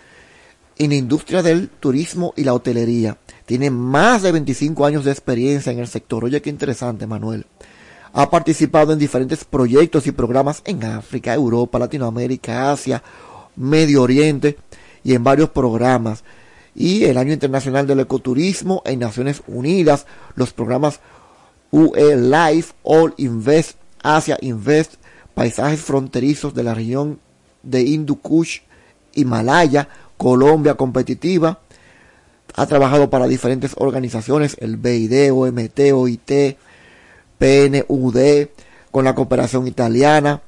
[0.78, 3.18] en la industria del turismo y la hotelería.
[3.46, 6.24] Tiene más de 25 años de experiencia en el sector.
[6.24, 7.46] Oye, qué interesante, Manuel.
[8.12, 13.02] Ha participado en diferentes proyectos y programas en África, Europa, Latinoamérica, Asia,
[13.56, 14.56] Medio Oriente
[15.04, 16.24] y en varios programas.
[16.74, 21.00] Y el Año Internacional del Ecoturismo en Naciones Unidas, los programas
[21.70, 24.94] UE Life, All Invest, Asia Invest,
[25.34, 27.20] paisajes fronterizos de la región
[27.62, 28.60] de Hindu Kush,
[29.14, 31.60] Himalaya, Colombia competitiva.
[32.54, 36.56] Ha trabajado para diferentes organizaciones, el BID, OMT, OIT,
[37.38, 38.48] PNUD,
[38.90, 40.42] con la cooperación italiana,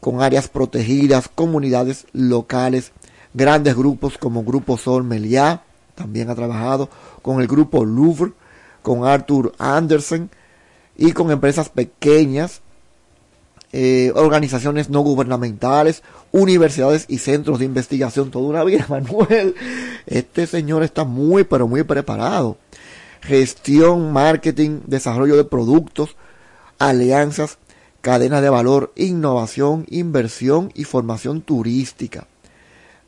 [0.00, 2.92] con áreas protegidas, comunidades locales,
[3.34, 5.62] grandes grupos como Grupo Sol Meliá,
[5.94, 6.88] también ha trabajado
[7.22, 8.32] con el Grupo Louvre,
[8.82, 10.30] con Arthur Andersen
[10.96, 12.62] y con empresas pequeñas,
[13.72, 16.02] eh, organizaciones no gubernamentales,
[16.32, 19.54] universidades y centros de investigación, toda una vida, Manuel.
[20.06, 22.56] Este señor está muy, pero muy preparado.
[23.20, 26.16] Gestión, marketing, desarrollo de productos,
[26.78, 27.58] alianzas,
[28.00, 32.26] cadena de valor, innovación, inversión y formación turística.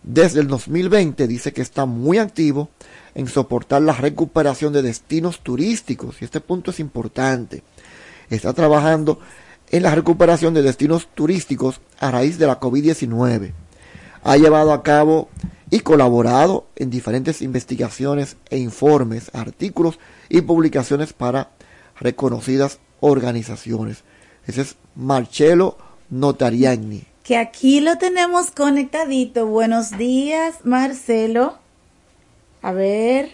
[0.03, 2.70] Desde el 2020 dice que está muy activo
[3.14, 7.62] en soportar la recuperación de destinos turísticos y este punto es importante.
[8.28, 9.20] Está trabajando
[9.70, 13.53] en la recuperación de destinos turísticos a raíz de la COVID-19.
[14.24, 15.28] Ha llevado a cabo
[15.70, 19.98] y colaborado en diferentes investigaciones e informes, artículos
[20.28, 21.50] y publicaciones para
[21.98, 24.05] reconocidas organizaciones.
[24.46, 25.78] Ese es Marcello
[26.11, 27.11] Notariani.
[27.23, 29.47] Que aquí lo tenemos conectadito.
[29.47, 31.57] Buenos días, Marcelo.
[32.62, 33.33] A ver.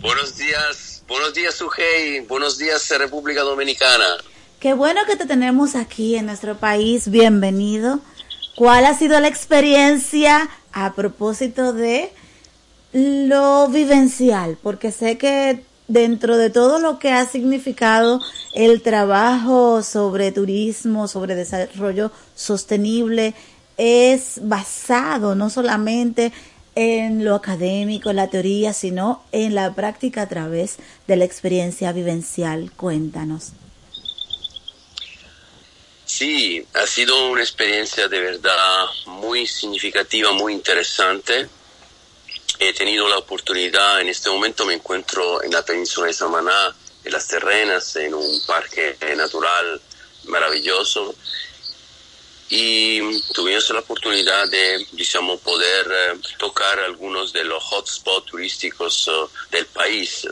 [0.00, 2.20] Buenos días, buenos días, Sujei.
[2.20, 4.06] Buenos días, República Dominicana.
[4.58, 7.10] Qué bueno que te tenemos aquí en nuestro país.
[7.10, 8.00] Bienvenido.
[8.56, 12.10] ¿Cuál ha sido la experiencia a propósito de
[12.92, 14.58] lo vivencial?
[14.62, 18.20] Porque sé que dentro de todo lo que ha significado
[18.54, 23.34] el trabajo sobre turismo, sobre desarrollo sostenible
[23.76, 26.32] es basado no solamente
[26.74, 30.76] en lo académico, en la teoría, sino en la práctica a través
[31.08, 32.70] de la experiencia vivencial.
[32.76, 33.52] Cuéntanos.
[36.04, 41.48] Sí, ha sido una experiencia de verdad muy significativa, muy interesante.
[42.58, 46.74] He tenido la oportunidad, en este momento me encuentro en la península de Samaná,
[47.04, 49.80] en las terrenas, en un parque natural
[50.24, 51.14] maravilloso.
[52.48, 53.00] Y
[53.32, 59.12] tuvimos la oportunidad de, digamos, poder eh, tocar algunos de los hotspots turísticos eh,
[59.52, 60.26] del país.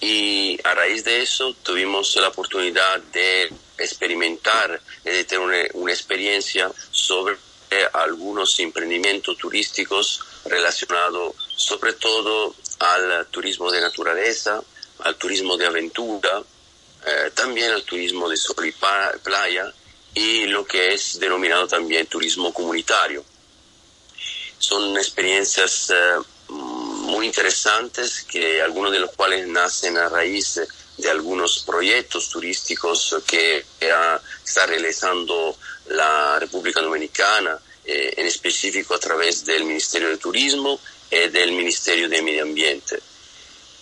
[0.00, 6.72] Y a raíz de eso tuvimos la oportunidad de experimentar, de tener una, una experiencia
[6.90, 7.36] sobre
[7.92, 14.62] algunos emprendimientos turísticos relacionados sobre todo al turismo de naturaleza,
[15.00, 16.42] al turismo de aventura,
[17.04, 18.72] eh, también al turismo de sol y
[19.22, 19.72] playa
[20.14, 23.24] y lo que es denominado también turismo comunitario.
[24.58, 26.18] Son experiencias eh,
[26.48, 30.60] muy interesantes que algunos de los cuales nacen a raíz
[30.96, 33.92] de algunos proyectos turísticos que eh,
[34.44, 35.56] está realizando
[35.86, 40.78] la República Dominicana, eh, en específico a través del Ministerio de Turismo
[41.10, 43.00] y del Ministerio de Medio Ambiente.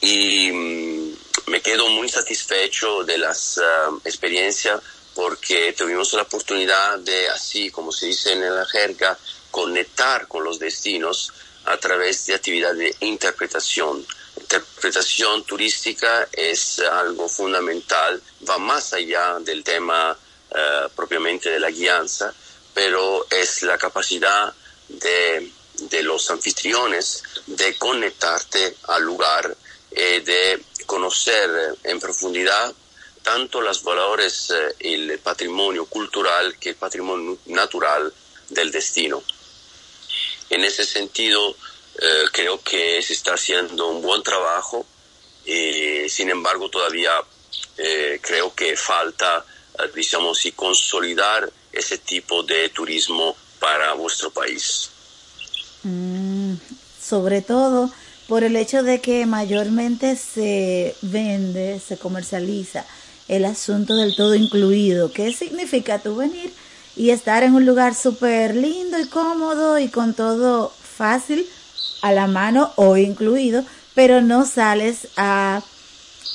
[0.01, 1.17] Y mm,
[1.49, 4.81] me quedo muy satisfecho de las ah, experiencias
[5.15, 9.19] porque tuvimos la oportunidad de, así como se dice en la jerga,
[9.51, 11.33] conectar con los destinos
[11.67, 14.07] a través de actividades de interpretación.
[14.41, 20.17] Interpretación turística es algo fundamental, va más allá del tema
[20.55, 22.33] eh, propiamente de la guianza,
[22.75, 24.53] pero es la capacidad
[24.89, 29.57] de, de los anfitriones de conectarte al lugar
[29.91, 32.73] y de conocer en profundidad
[33.23, 38.13] tanto los valores eh, el patrimonio cultural que el patrimonio natural
[38.49, 39.23] del destino.
[40.49, 41.55] En ese sentido,
[41.99, 44.87] eh, creo que se está haciendo un buen trabajo
[45.45, 47.13] y sin embargo todavía
[47.77, 54.91] eh, creo que falta, eh, digamos, y consolidar ese tipo de turismo para vuestro país.
[55.83, 56.55] Mm,
[57.01, 57.91] sobre todo
[58.29, 62.85] por el hecho de que mayormente se vende, se comercializa
[63.29, 65.13] el asunto del todo incluido.
[65.13, 66.53] ¿Qué significa tú venir
[66.97, 71.47] y estar en un lugar súper lindo y cómodo y con todo fácil
[72.03, 73.65] a la mano o incluido,
[73.95, 75.63] pero no sales a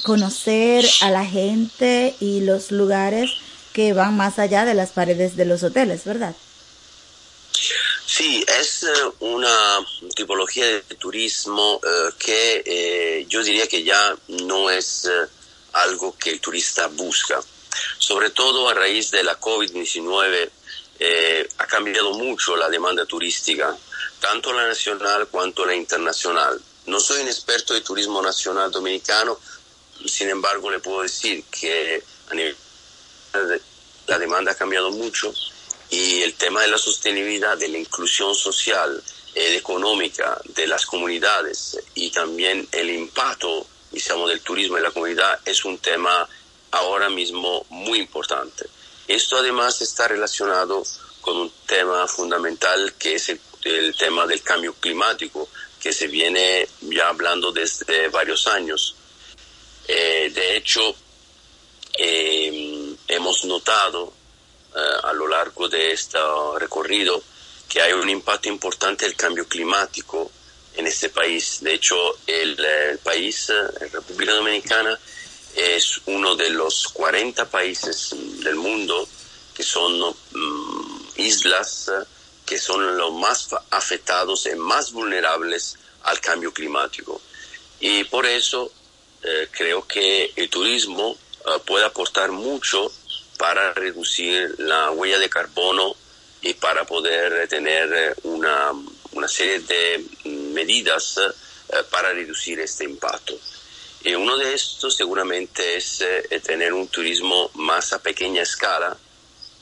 [0.03, 3.31] conocer a la gente y los lugares
[3.73, 6.35] que van más allá de las paredes de los hoteles, ¿verdad?
[8.05, 8.87] Sí, es eh,
[9.19, 9.85] una
[10.15, 15.09] tipología de turismo eh, que eh, yo diría que ya no es
[15.73, 17.41] algo que el turista busca.
[17.97, 20.49] Sobre todo a raíz de la COVID-19
[20.99, 23.75] eh, ha cambiado mucho la demanda turística,
[24.19, 26.61] tanto la nacional cuanto la internacional.
[26.85, 29.37] No soy un experto de turismo nacional dominicano,
[30.08, 32.56] sin embargo le puedo decir que a nivel
[33.34, 33.62] de-
[34.08, 35.34] la demanda ha cambiado mucho
[35.89, 39.01] y el tema de la sostenibilidad, de la inclusión social,
[39.34, 45.39] eh, económica de las comunidades y también el impacto, digamos, del turismo en la comunidad
[45.45, 46.28] es un tema
[46.72, 48.66] ahora mismo muy importante.
[49.08, 50.84] Esto además está relacionado
[51.22, 55.49] con un tema fundamental que es el, el tema del cambio climático,
[55.82, 58.95] que se viene ya hablando desde varios años.
[59.88, 60.95] Eh, de hecho,
[61.97, 64.13] eh, hemos notado
[64.75, 66.17] eh, a lo largo de este
[66.57, 67.23] recorrido
[67.69, 70.31] que hay un impacto importante del cambio climático
[70.75, 71.59] en este país.
[71.61, 71.95] De hecho,
[72.27, 74.99] el, eh, país, la República Dominicana,
[75.55, 78.13] es uno de los 40 países
[78.43, 79.07] del mundo
[79.53, 79.97] que son
[80.31, 81.89] mm, islas
[82.45, 87.21] que son los más afectados y más vulnerables al cambio climático.
[87.79, 88.71] Y por eso
[89.26, 92.91] eh, creo que el turismo eh, puede aportar mucho
[93.38, 95.95] para reducir la huella de carbono
[96.41, 98.71] y para poder tener eh, una,
[99.11, 100.05] una serie de
[100.53, 103.38] medidas eh, para reducir este impacto.
[104.03, 106.03] Y uno de estos seguramente es
[106.43, 108.95] tener un turismo más a pequeña escala,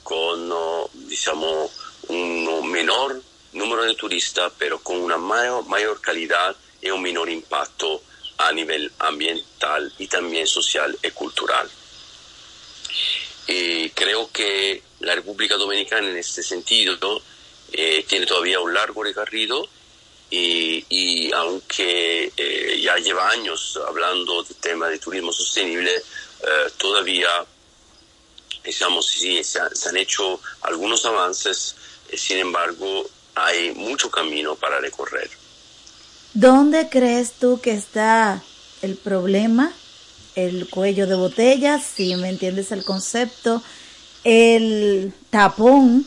[0.04, 1.72] con, oh, diciamo,
[2.10, 3.22] un menor
[3.54, 8.02] número de turistas, pero con una mayor, mayor calidad y un menor impacto
[8.38, 11.70] a nivel ambiental y también social y cultural.
[13.48, 17.22] Y creo que la República Dominicana en este sentido
[17.72, 19.68] eh, tiene todavía un largo recorrido
[20.30, 27.46] y, aunque eh, ya lleva años hablando del tema de turismo sostenible, eh, todavía
[28.64, 31.76] digamos, sí, se, ha- se han hecho algunos avances,
[32.16, 35.30] sin embargo, hay mucho camino para recorrer.
[36.34, 38.42] ¿Dónde crees tú que está
[38.82, 39.72] el problema?
[40.36, 43.62] El cuello de botella, si me entiendes el concepto,
[44.24, 46.06] el tapón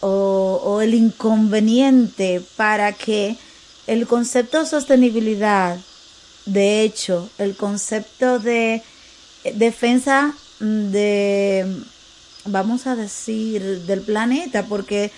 [0.00, 3.36] o, o el inconveniente para que
[3.88, 5.76] el concepto de sostenibilidad,
[6.46, 8.82] de hecho, el concepto de
[9.54, 11.82] defensa de,
[12.44, 15.10] vamos a decir, del planeta, porque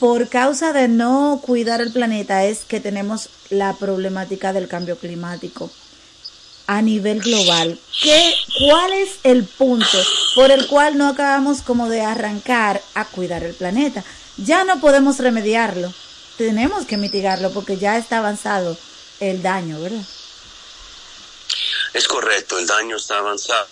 [0.00, 5.70] por causa de no cuidar el planeta es que tenemos la problemática del cambio climático
[6.66, 7.78] a nivel global.
[8.02, 8.34] ¿Qué,
[8.66, 9.98] ¿Cuál es el punto
[10.34, 14.02] por el cual no acabamos como de arrancar a cuidar el planeta?
[14.38, 15.92] Ya no podemos remediarlo,
[16.38, 18.78] tenemos que mitigarlo porque ya está avanzado
[19.20, 20.04] el daño, ¿verdad?
[21.92, 23.68] Es correcto, el daño está avanzado.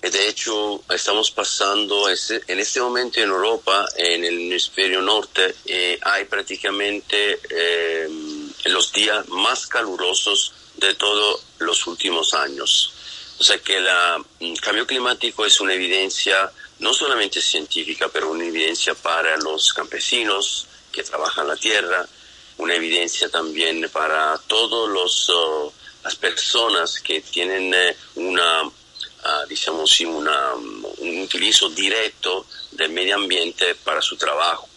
[0.00, 5.98] De hecho, estamos pasando, ese- en este momento en Europa, en el hemisferio norte, eh,
[6.02, 8.08] hay prácticamente eh,
[8.64, 12.94] los días más calurosos de todos los últimos años.
[13.38, 18.94] O sea que el cambio climático es una evidencia no solamente científica, pero una evidencia
[18.94, 22.06] para los campesinos que trabajan la tierra,
[22.56, 25.72] una evidencia también para todos los oh,
[26.04, 28.62] las personas que tienen eh, una
[29.22, 34.68] ah, diciamo sì, una, un utilizzo diretto del medio ambiente para su trabajo,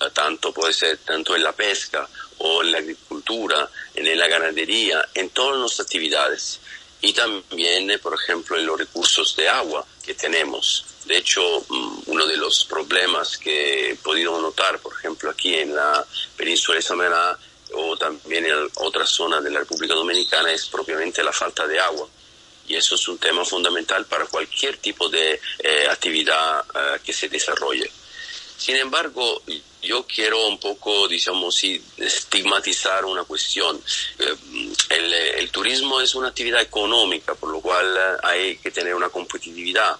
[0.00, 2.08] Ah, tanto puede ser tanto en la pesca
[2.38, 6.60] o en la agricultura, en la ganadería, en todas nuestras actividades.
[7.00, 10.86] Y también, eh, por ejemplo, en los recursos de agua que tenemos.
[11.04, 15.74] De hecho, mm, uno de los problemas que he podido notar, por ejemplo, aquí en
[15.74, 16.04] la
[16.36, 17.38] península de Samaná
[17.74, 22.08] o también en otras zonas de la República Dominicana, es propiamente la falta de agua.
[22.66, 27.28] Y eso es un tema fundamental para cualquier tipo de eh, actividad eh, que se
[27.28, 27.90] desarrolle.
[28.56, 29.42] Sin embargo,
[29.82, 31.62] yo quiero un poco, digamos,
[31.98, 33.78] estigmatizar una cuestión.
[34.18, 34.34] Eh,
[35.38, 39.96] el, turismo es una actividad económica, por lo cual hay que tener una competitividad.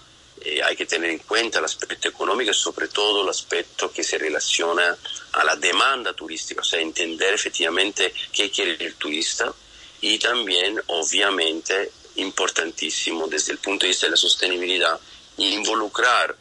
[0.63, 4.17] Hay que tener en cuenta el aspecto económico y sobre todo el aspecto que se
[4.17, 4.95] relaciona
[5.33, 9.53] a la demanda turística, o sea, entender efectivamente qué quiere el turista
[10.01, 14.99] y también, obviamente, importantísimo desde el punto de vista de la sostenibilidad,
[15.37, 16.35] involucrar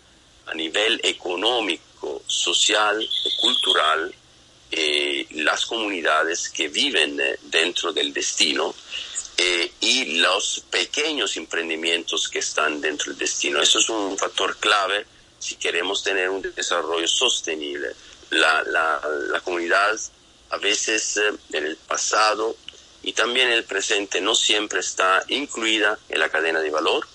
[0.46, 4.14] a nivel económico, social y cultural
[4.70, 8.74] eh, las comunidades que viven eh, dentro del destino
[9.36, 13.60] eh, y los pequeños emprendimientos que están dentro del destino.
[13.60, 15.06] Eso es un factor clave
[15.40, 17.88] si queremos tener un desarrollo sostenible.
[18.30, 19.98] La, la, comunidad
[20.50, 22.56] a veces eh, en el pasado
[23.04, 27.06] y también el presente no siempre está incluida en la cadena de valor.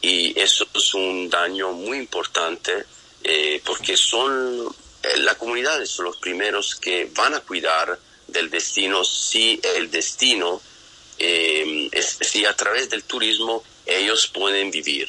[0.00, 2.84] Y eso es un daño muy importante
[3.22, 9.04] eh, porque son eh, las comunidades son los primeros que van a cuidar del destino
[9.04, 10.62] si el destino
[11.18, 15.08] eh, es, si a través del turismo ellos pueden vivir.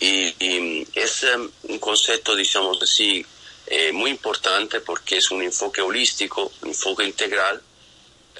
[0.00, 3.24] Y, y es um, un concepto digamos así
[3.66, 7.62] eh, muy importante porque es un enfoque holístico un enfoque integral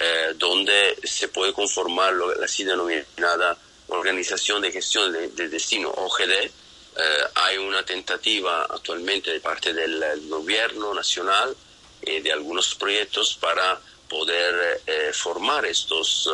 [0.03, 5.89] eh, donde se puede conformar lo, la así denominada Organización de Gestión de, de Destino,
[5.89, 6.31] OGD.
[6.31, 6.51] Eh,
[7.35, 11.55] hay una tentativa actualmente de parte del, del gobierno nacional
[12.01, 13.79] y de algunos proyectos para
[14.09, 16.29] poder eh, formar estos,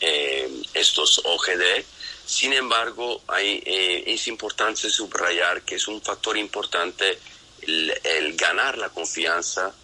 [0.00, 1.84] eh, estos OGD.
[2.24, 7.18] Sin embargo, hay, eh, es importante subrayar que es un factor importante
[7.62, 9.74] el, el ganar la confianza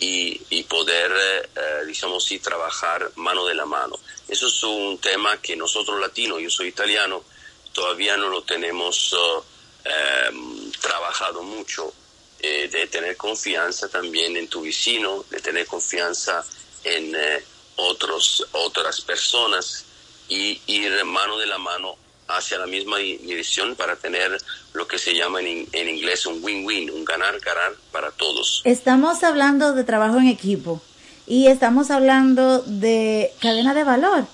[0.00, 1.12] y, poder,
[1.56, 3.98] eh, digamos así, trabajar mano de la mano.
[4.28, 7.24] Eso es un tema que nosotros latinos, yo soy italiano,
[7.72, 9.42] todavía no lo tenemos uh,
[9.84, 11.92] eh, trabajado mucho,
[12.40, 16.44] eh, de tener confianza también en tu vecino, de tener confianza
[16.84, 17.44] en eh,
[17.76, 19.84] otros, otras personas
[20.28, 21.96] y ir mano de la mano
[22.28, 24.38] hacia la misma dirección para tener
[24.74, 28.62] lo que se llama en, en inglés un win-win, un ganar-ganar para todos.
[28.64, 30.80] Estamos hablando de trabajo en equipo
[31.26, 34.26] y estamos hablando de cadena de valor.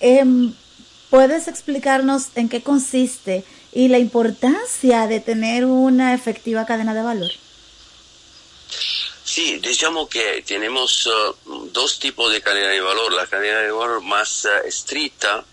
[0.00, 0.24] Eh,
[1.10, 7.30] ¿Puedes explicarnos en qué consiste y la importancia de tener una efectiva cadena de valor?
[9.24, 13.12] Sí, diciamo que tenemos uh, dos tipos de cadena de valor.
[13.12, 15.44] La cadena de valor más uh, estricta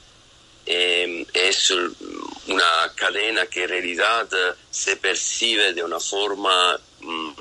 [0.65, 1.71] eh, es
[2.47, 7.35] una cadena que en realidad uh, se percibe de una forma um,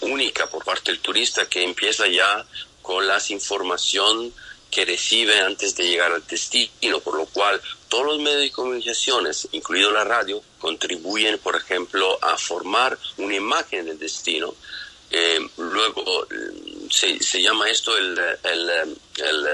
[0.00, 2.44] única por parte del turista que empieza ya
[2.80, 4.32] con las informaciones
[4.70, 9.46] que recibe antes de llegar al destino, por lo cual todos los medios de comunicaciones,
[9.52, 14.54] incluido la radio, contribuyen, por ejemplo, a formar una imagen del destino.
[15.10, 18.70] Eh, luego mm, se, se, llama esto el, el,
[19.18, 19.46] el,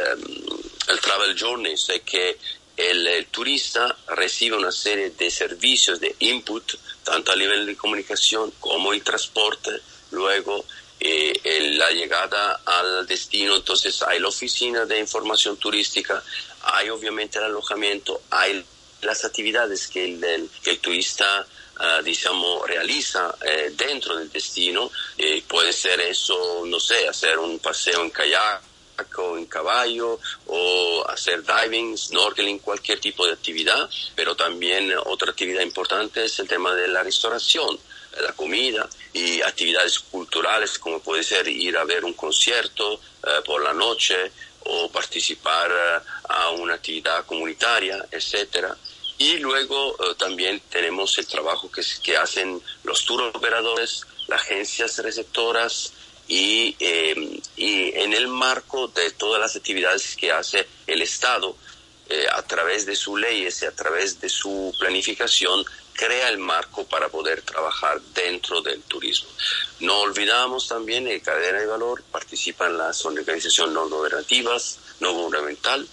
[0.89, 1.74] el travel journey,
[2.05, 2.39] que
[2.79, 6.74] el, turista recibe una serie de servicios de input,
[7.05, 9.70] tanto a nivel de comunicación como el transporte,
[10.12, 10.64] luego
[11.01, 16.22] eh, la llegada al destino, entonces hay la oficina de información turística,
[16.62, 18.64] hay obviamente el alojamiento, hay
[19.03, 21.47] las actividades que el, que el turista
[21.79, 24.91] uh, realiza eh, dentro del destino.
[25.16, 28.68] Eh, puede ser eso, no sé, hacer un paseo en kayak
[29.36, 36.24] en caballo o hacer diving, snorkeling, cualquier tipo de actividad, pero también otra actividad importante
[36.24, 37.78] es el tema de la restauración
[38.22, 43.62] la comida y actividades culturales como puede ser ir a ver un concierto eh, por
[43.62, 44.32] la noche
[44.64, 48.76] o participar eh, a una actividad comunitaria, etcétera.
[49.18, 54.99] Y luego eh, también tenemos el trabajo que, que hacen los tour operadores, las agencias
[54.99, 55.92] receptoras
[56.29, 56.76] y,
[57.57, 61.57] y en el marco de todas las actividades que hace el Estado
[62.33, 65.64] a través de sus leyes y a través de su planificación
[65.99, 69.29] crea el marco para poder trabajar dentro del turismo.
[69.81, 75.87] No olvidamos también que cadena de valor participan las organizaciones no gobernativas, no gubernamental,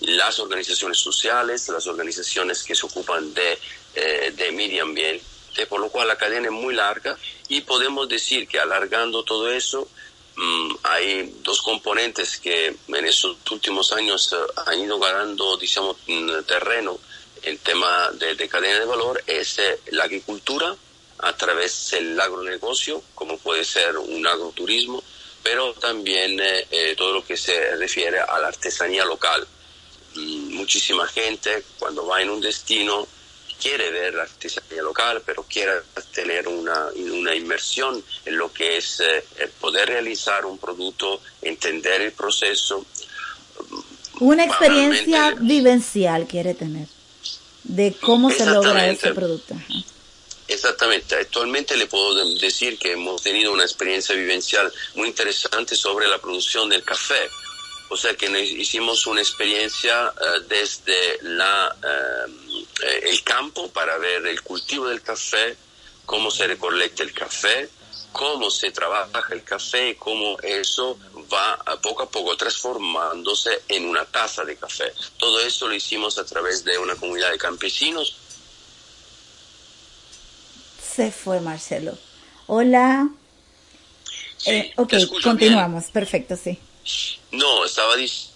[0.00, 3.56] las organizaciones sociales, las organizaciones que se ocupan de,
[3.94, 5.24] eh, de medio ambiente,
[5.68, 7.16] por lo cual la cadena es muy larga
[7.48, 9.88] y podemos decir que alargando todo eso,
[10.36, 14.36] mm, hay dos componentes que en estos últimos años eh,
[14.66, 16.98] han ido ganando, digamos, mm, terreno
[17.42, 20.74] el tema de, cadena de valor es eh, la agricultura
[21.18, 25.02] a través del agronegocio, como puede ser un agroturismo,
[25.42, 29.46] pero también eh, eh, todo lo que se refiere a la artesanía local.
[30.14, 33.06] Mm, muchísima gente cuando va en un destino
[33.62, 35.72] quiere ver la artesanía local, pero quiere
[36.12, 39.02] tener una, una inmersión en lo que es
[39.60, 42.84] poder realizar un producto, entender el proceso.
[44.20, 46.88] Una experiencia vivencial quiere tener
[47.64, 49.54] de cómo se logra ese producto.
[50.48, 51.14] Exactamente.
[51.14, 56.68] Actualmente le puedo decir que hemos tenido una experiencia vivencial muy interesante sobre la producción
[56.68, 57.28] del café.
[57.92, 64.40] O sea que hicimos una experiencia eh, desde la, eh, el campo para ver el
[64.40, 65.54] cultivo del café,
[66.06, 67.68] cómo se recolecta el café,
[68.10, 70.98] cómo se trabaja el café y cómo eso
[71.30, 74.90] va a poco a poco transformándose en una taza de café.
[75.18, 78.16] Todo eso lo hicimos a través de una comunidad de campesinos.
[80.96, 81.98] Se fue Marcelo.
[82.46, 83.10] Hola.
[84.46, 85.84] eh, ok, continuamos.
[85.92, 86.58] Perfecto, sí.
[87.32, 88.32] No, estaba diciendo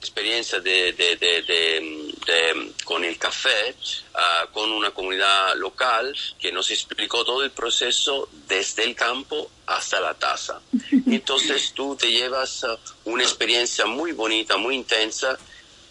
[0.00, 3.74] experiencia de, de, de, con el café,
[4.14, 10.00] uh, con una comunidad local que nos explicó todo el proceso desde el campo hasta
[10.00, 10.60] la taza.
[11.06, 15.38] Entonces tú te llevas uh, una experiencia muy bonita, muy intensa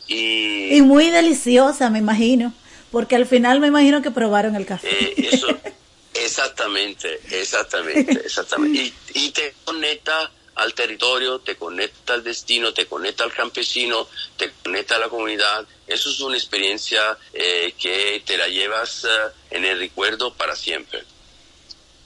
[0.07, 0.75] y...
[0.75, 2.51] Y muy deliciosa, me imagino,
[2.91, 4.89] porque al final me imagino que probaron el café.
[4.89, 5.47] Eh, eso,
[6.15, 8.91] exactamente, exactamente, exactamente.
[9.13, 14.07] Y, y te conecta al territorio, te conecta al destino, te conecta al campesino,
[14.37, 15.65] te conecta a la comunidad.
[15.87, 19.07] Eso es una experiencia eh, que te la llevas eh,
[19.51, 21.03] en el recuerdo para siempre.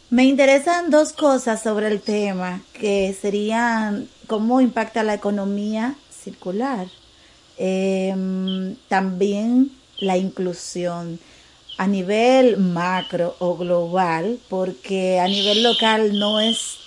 [0.09, 6.85] Me interesan dos cosas sobre el tema, que serían cómo impacta la economía circular,
[7.57, 11.19] em, también la inclusión
[11.77, 16.82] a nivel macro o global, porque a nivel local no es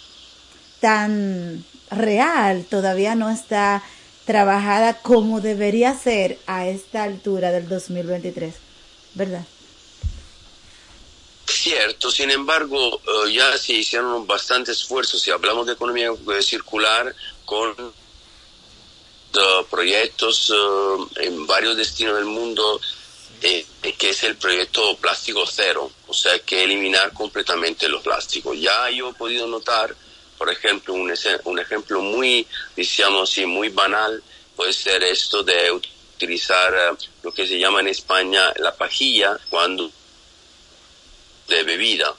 [0.80, 3.82] tan real, todavía no está
[4.24, 8.54] trabajada como debería ser a esta altura del 2023,
[9.14, 9.46] ¿verdad?
[11.46, 16.10] Cierto, sin embargo, eh, ya se hicieron bastantes esfuerzos, si hablamos de economía
[16.40, 17.14] circular,
[17.44, 22.80] con eh, proyectos eh, en varios destinos del mundo,
[23.40, 28.58] que es el proyecto Plástico Cero, o sea, que eliminar completamente los plásticos.
[28.58, 29.94] Ya yo he podido notar
[30.38, 31.12] por ejemplo, un,
[31.44, 34.22] un ejemplo muy, digamos así, muy banal
[34.54, 39.90] puede ser esto de utilizar eh, lo que se llama en España la pajilla cuando
[41.48, 42.14] de bebida.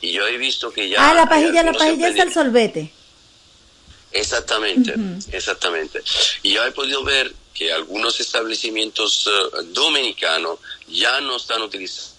[0.00, 1.10] Y yo he visto que ya...
[1.10, 2.92] Ah, la pajilla, la pajilla es el sorbete.
[4.12, 4.94] Exactamente,
[5.32, 6.02] exactamente.
[6.42, 12.16] Y yo he podido ver que algunos establecimientos eh, dominicanos ya no están utilizando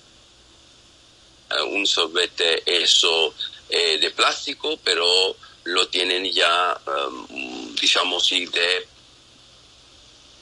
[1.49, 3.33] eh, un sorbete eso
[3.69, 8.87] eh, de plástico, pero lo tienen ya, um, digamos, de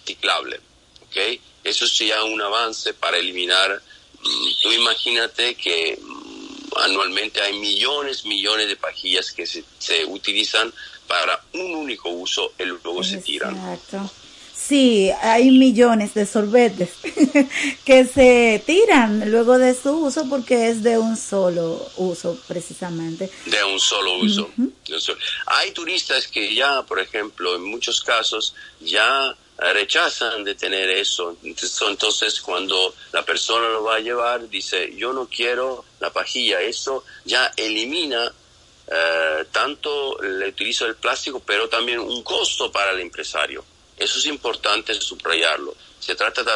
[0.08, 0.60] reciclable.
[1.08, 1.42] ¿okay?
[1.64, 3.82] Eso es ya un avance para eliminar.
[4.22, 10.74] mm, Tú imagínate que mm, anualmente hay millones, millones de pajillas que se, se utilizan
[11.08, 13.80] para un único uso y luego se tiran.
[14.68, 16.90] Sí, hay millones de sorbetes
[17.86, 23.32] que se tiran luego de su uso porque es de un solo uso precisamente.
[23.46, 24.50] de un solo uso.
[25.46, 31.38] Hay turistas que ya, por ejemplo, en muchos casos ya rechazan de tener eso.
[31.44, 36.62] Entonces, entonces, cuando la persona lo va a llevar, dice, yo no quiero la pajilla.
[36.62, 38.32] Eso ya elimina
[38.88, 43.64] eh, tanto el utilizo del plástico, pero también un costo para el empresario.
[43.98, 45.76] Eso es importante subrayarlo.
[46.00, 46.52] Se trata de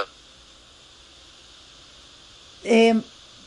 [2.63, 2.93] Eh,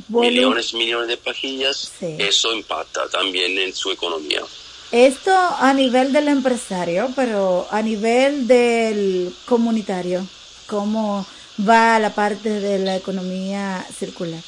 [0.08, 1.92] millones, millones de pajillas.
[1.98, 2.16] Sí.
[2.18, 4.42] Eso impacta también en su economía.
[4.90, 10.26] Esto a nivel del empresario, pero a nivel del comunitario,
[10.66, 11.26] ¿cómo
[11.68, 14.42] va la parte de la economía circular?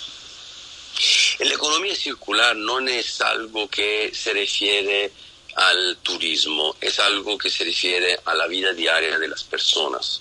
[1.40, 5.12] La economía circular no es algo que se refiere
[5.56, 10.20] al turismo, es algo que se refiere a la vida diaria de las personas.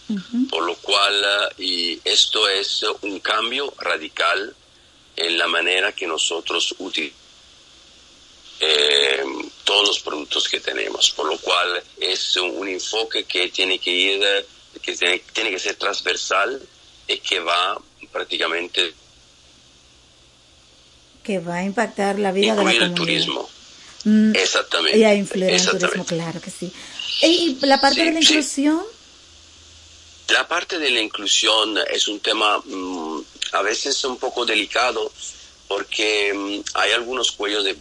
[0.49, 1.13] Por lo cual,
[1.57, 4.55] eh, y esto es un cambio radical
[5.17, 7.25] en la manera que nosotros utilizamos
[8.61, 9.21] eh,
[9.65, 11.11] todos los productos que tenemos.
[11.11, 14.21] Por lo cual, es un, enfoque que tiene que ir,
[14.81, 16.61] que tiene, tiene que ser transversal
[17.07, 17.77] y que va
[18.11, 18.93] prácticamente
[21.23, 23.49] Que va a impactar la vida de la el turismo.
[24.05, 24.97] Mm, Exactamente.
[24.97, 26.71] Y a influir en turismo, claro que sí.
[27.23, 28.25] Y la parte Sí, de la sí.
[28.27, 28.81] inclusión,
[30.29, 33.19] La parte de la inclusión es un tema mm,
[33.53, 35.11] a veces un poco delicado
[35.67, 37.75] porque mm, hay algunos cuellos de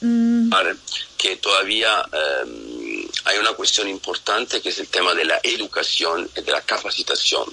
[0.00, 0.50] mm,
[1.16, 6.40] que todavía eh, hay una cuestión importante que es el tema de la educación y
[6.42, 7.44] de la capacitación.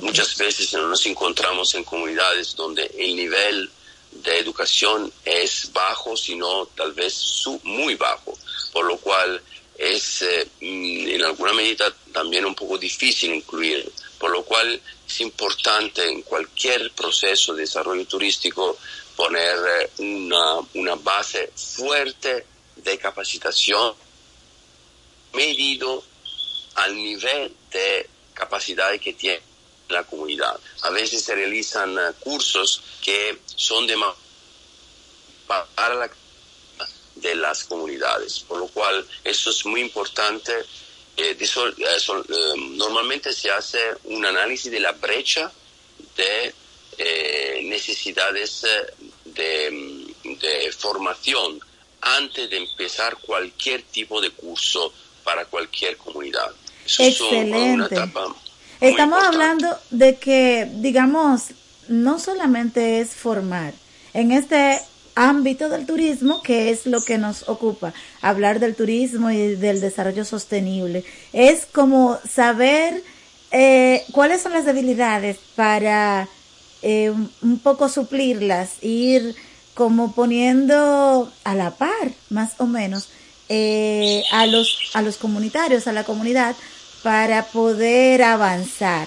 [0.00, 3.70] Muchas veces nos encontramos en comunidades donde el nivel
[4.14, 8.36] de educación es bajo, sino tal vez su- muy bajo,
[8.72, 9.42] por lo cual
[9.76, 15.20] es eh, mm, en alguna medida también un poco difícil incluir, por lo cual es
[15.20, 18.78] importante en cualquier proceso de desarrollo turístico
[19.16, 22.46] poner eh, una, una base fuerte
[22.76, 23.94] de capacitación
[25.32, 26.04] medido
[26.76, 29.40] al nivel de capacidad que tiene
[29.88, 30.58] la comunidad.
[30.82, 33.96] A veces se realizan eh, cursos que son de
[35.46, 36.10] para la
[37.16, 40.52] de las comunidades, por lo cual eso es muy importante.
[41.16, 45.52] Eh, de sol- eh, sol- eh, normalmente se hace un análisis de la brecha
[46.16, 46.52] de
[47.62, 48.62] necesidades
[49.24, 51.60] de, de formación
[52.00, 56.52] antes de empezar cualquier tipo de curso para cualquier comunidad.
[56.84, 58.34] Eso es un- una etapa
[58.80, 61.44] estamos hablando de que, digamos,
[61.88, 63.72] no solamente es formar
[64.12, 64.80] en este
[65.16, 70.24] ámbito del turismo, que es lo que nos ocupa, hablar del turismo y del desarrollo
[70.24, 73.02] sostenible, es como saber
[73.52, 76.28] eh, cuáles son las debilidades para
[76.82, 79.34] eh, un- un poco suplirlas, ir
[79.74, 83.08] como poniendo a la par, más o menos,
[83.48, 86.56] eh, a los a los comunitarios, a la comunidad,
[87.04, 89.06] para poder avanzar.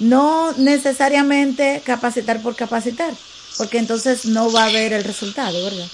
[0.00, 3.14] No necesariamente capacitar por capacitar,
[3.58, 5.88] porque entonces no va a haber el resultado, ¿verdad?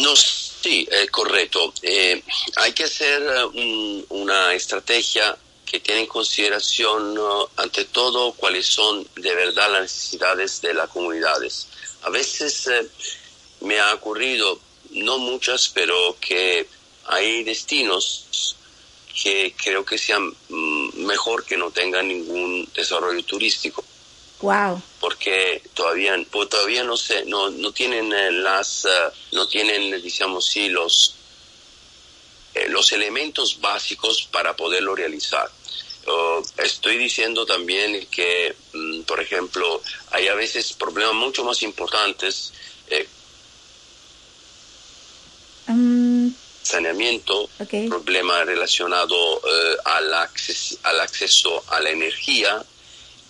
[0.00, 1.72] No, sí, es correcto.
[1.82, 2.20] Eh,
[2.56, 7.14] hay que hacer eh, un- una estrategia que tiene en consideración,
[7.56, 11.66] ante todo, cuáles son de verdad las necesidades de las comunidades.
[12.02, 12.88] A veces eh,
[13.60, 14.58] me ha ocurrido,
[14.92, 16.66] no muchas, pero que
[17.08, 18.55] hay destinos
[19.20, 23.84] que creo que sean mm, mejor que no tengan ningún desarrollo turístico
[24.40, 24.82] Wow.
[25.00, 28.88] porque todavía pues todavía no sé no no tienen eh, las eh,
[29.32, 31.14] no tienen digamos sí los
[32.54, 35.50] eh, los elementos básicos para poderlo realizar
[36.58, 42.52] estoy diciendo también que mm, por ejemplo hay a veces problemas mucho más importantes
[42.90, 43.08] eh,
[45.68, 46.28] Mm,
[46.66, 47.88] saneamiento, Ok.
[47.88, 52.64] problema relacionado eh, al, acces- al acceso a la energía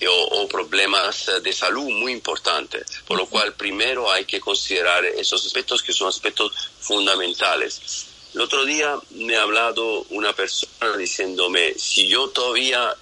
[0.01, 0.13] eh, o,
[0.43, 2.83] o problemas eh, de salud muy importantes.
[3.07, 8.07] Por lo cual, primero hay que considerar esos aspectos que son aspectos fundamentales.
[8.35, 12.95] El otro día me ha hablado una persona diciéndome, si yo todavía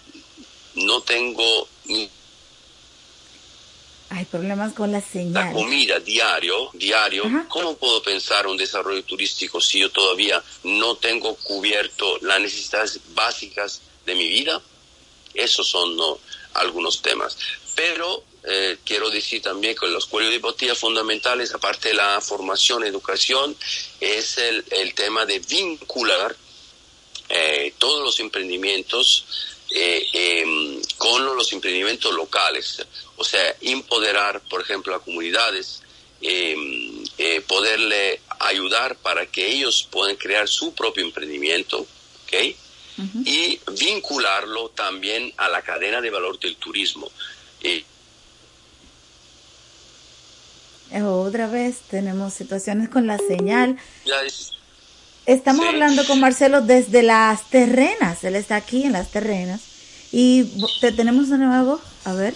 [0.74, 1.68] no tengo
[4.10, 5.52] hay problemas con la la señal.
[5.52, 12.18] comida diario, diario, ¿cómo puedo pensar un desarrollo turístico si yo todavía no tengo cubierto
[12.20, 14.60] las necesidades básicas de mi vida.
[15.32, 16.18] Esos son ¿no?
[16.54, 17.36] algunos temas.
[17.74, 22.84] Pero eh, quiero decir también que los cuellos de botella fundamentales, aparte de la formación,
[22.84, 23.56] educación,
[24.00, 26.36] es el, el tema de vincular
[27.28, 29.24] eh, todos los emprendimientos
[29.70, 32.84] eh, em, con los emprendimientos locales.
[33.16, 35.80] O sea, empoderar, por ejemplo, a comunidades,
[36.20, 42.56] em, eh, poderle ayudar para que ellos puedan crear su propio emprendimiento, ¿ok?
[43.24, 47.10] Y vincularlo también a la cadena de valor del turismo.
[47.62, 47.84] Eh,
[51.02, 53.76] Otra vez tenemos situaciones con la señal.
[54.04, 54.52] ya es-
[55.26, 55.68] Estamos Sí.
[55.68, 58.24] hablando con Marcelo desde las terrenas.
[58.24, 59.60] Él está aquí en las terrenas.
[60.12, 60.44] Y
[60.80, 61.80] te tenemos de nuevo.
[62.04, 62.34] A ver.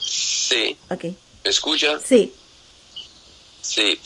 [0.00, 1.04] sí, Ok.
[1.04, 1.98] ¿me escucha?
[2.04, 2.32] Sí.
[3.62, 3.98] Sí,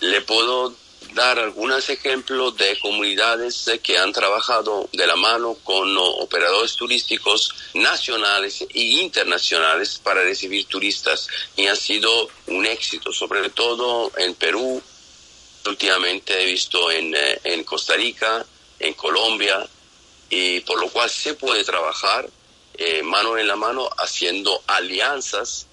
[0.00, 0.74] le puedo
[1.14, 8.60] dar algunos ejemplos de comunidades que han trabajado de la mano con operadores turísticos nacionales
[8.62, 11.26] e internacionales para recibir turistas
[11.56, 14.80] y ha sido un éxito, sobre todo en Perú,
[15.66, 18.44] últimamente he visto en, eh, en Costa Rica,
[18.78, 19.66] en Colombia,
[20.30, 22.28] y por lo cual se puede trabajar
[22.78, 25.66] eh, mano en la mano haciendo alianzas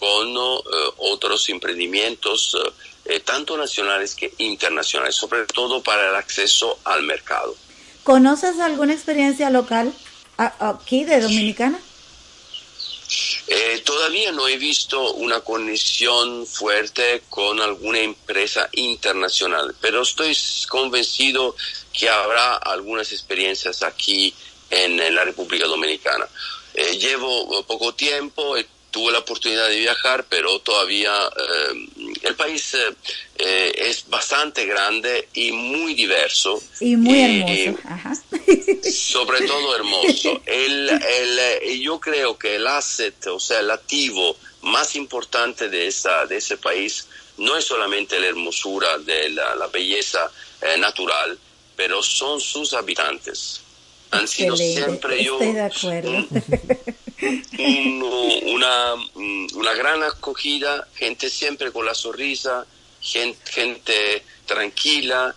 [0.00, 0.60] con eh,
[0.96, 2.56] otros emprendimientos,
[3.04, 7.54] eh, tanto nacionales que internacionales, sobre todo para el acceso al mercado.
[8.02, 9.92] ¿Conoces alguna experiencia local
[10.36, 11.78] aquí de Dominicana?
[13.46, 20.36] Eh, todavía no he visto una conexión fuerte con alguna empresa internacional, pero estoy
[20.68, 21.56] convencido
[21.92, 24.34] que habrá algunas experiencias aquí
[24.70, 26.26] en, la República Dominicana.
[26.74, 28.56] Eh, llevo poco tiempo,
[28.90, 31.88] tuve la oportunidad de viajar, pero todavía eh,
[32.22, 32.94] el país eh,
[33.38, 36.62] eh, es bastante grande y muy diverso.
[36.80, 37.88] Y muy Y- hermoso.
[37.88, 38.12] Ajá.
[38.90, 40.40] sobre todo hermoso.
[40.46, 45.86] El, el, eh, yo creo que el asset, o sea, el activo más importante de,
[45.86, 50.30] esa, de ese país no es solamente la hermosura de la, la belleza
[50.62, 51.38] eh, natural,
[51.76, 53.60] pero son sus habitantes.
[54.10, 56.26] Han sido siempre yo Estoy de acuerdo.
[57.58, 58.94] un- una,
[59.54, 62.64] una gran acogida, gente siempre con la sonrisa,
[63.00, 65.34] gente, gente tranquila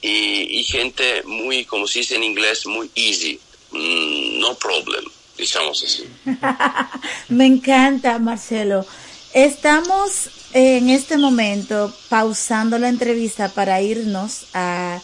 [0.00, 3.40] y, y gente muy, como se dice en inglés, muy easy,
[3.76, 5.04] Mm, no problem,
[5.36, 6.04] digamos así.
[7.28, 8.86] Me encanta, Marcelo.
[9.32, 15.00] Estamos en este momento pausando la entrevista para irnos a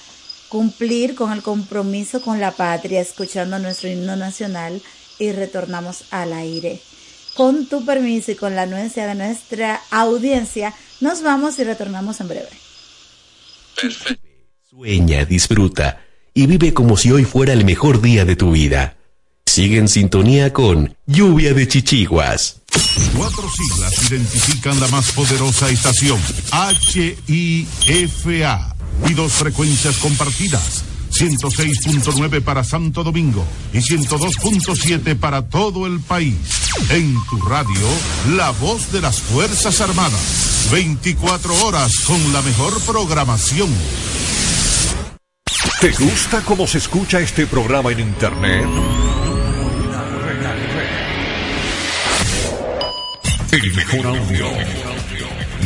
[0.51, 4.83] cumplir con el compromiso con la patria, escuchando nuestro himno nacional
[5.19, 6.81] y retornamos al aire.
[7.37, 12.29] Con tu permiso y con la anuencia de nuestra audiencia, nos vamos y retornamos en
[12.29, 12.49] breve.
[14.69, 18.97] Sueña, disfruta y vive como si hoy fuera el mejor día de tu vida.
[19.47, 22.61] Sigue en sintonía con Lluvia de Chichiguas.
[23.17, 26.21] Cuatro siglas identifican la más poderosa estación,
[27.27, 28.77] HIFA,
[29.09, 36.37] y dos frecuencias compartidas, 106.9 para Santo Domingo y 102.7 para todo el país.
[36.91, 37.87] En tu radio,
[38.37, 43.71] la voz de las Fuerzas Armadas, 24 horas con la mejor programación.
[45.81, 48.67] ¿Te gusta cómo se escucha este programa en internet?
[53.53, 54.47] El mejor audio.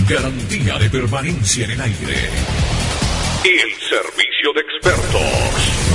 [0.09, 2.30] Garantía de permanencia en el aire.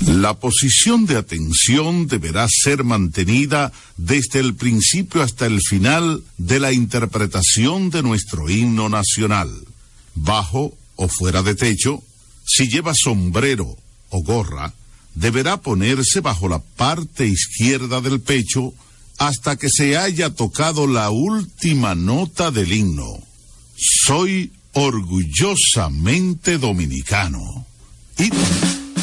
[0.00, 6.72] La posición de atención deberá ser mantenida desde el principio hasta el final de la
[6.72, 9.50] interpretación de nuestro himno nacional.
[10.14, 12.02] Bajo o fuera de techo,
[12.44, 13.76] si lleva sombrero
[14.10, 14.74] o gorra,
[15.14, 18.74] deberá ponerse bajo la parte izquierda del pecho
[19.18, 23.22] hasta que se haya tocado la última nota del himno.
[23.76, 27.64] Soy orgullosamente dominicano.
[28.18, 28.30] Y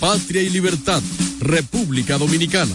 [0.00, 1.02] patria y libertad,
[1.40, 2.74] República Dominicana.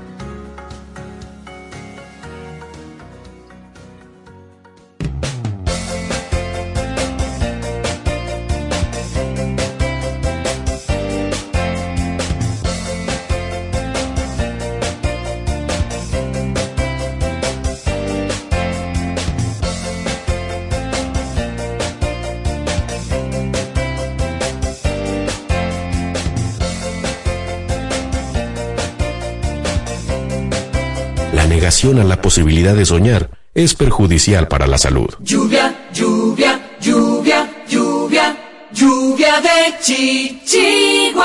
[31.81, 35.09] Negación a la posibilidad de soñar es perjudicial para la salud.
[35.19, 38.37] Lluvia, lluvia, lluvia, lluvia,
[38.71, 41.23] lluvia de chichiguas.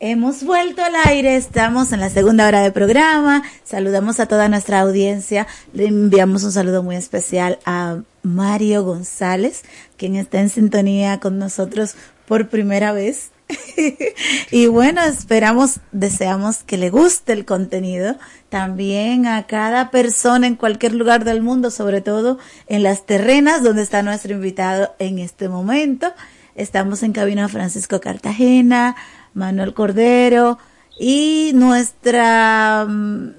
[0.00, 3.42] Hemos vuelto al aire, estamos en la segunda hora de programa.
[3.64, 5.46] Saludamos a toda nuestra audiencia.
[5.72, 9.62] Le enviamos un saludo muy especial a Mario González,
[9.96, 11.96] quien está en sintonía con nosotros
[12.28, 13.30] por primera vez.
[14.50, 18.16] y bueno, esperamos, deseamos que le guste el contenido.
[18.50, 23.82] También a cada persona en cualquier lugar del mundo, sobre todo en las terrenas donde
[23.82, 26.12] está nuestro invitado en este momento.
[26.54, 28.94] Estamos en cabina Francisco Cartagena,
[29.32, 30.58] Manuel Cordero
[30.98, 33.30] y nuestra mm,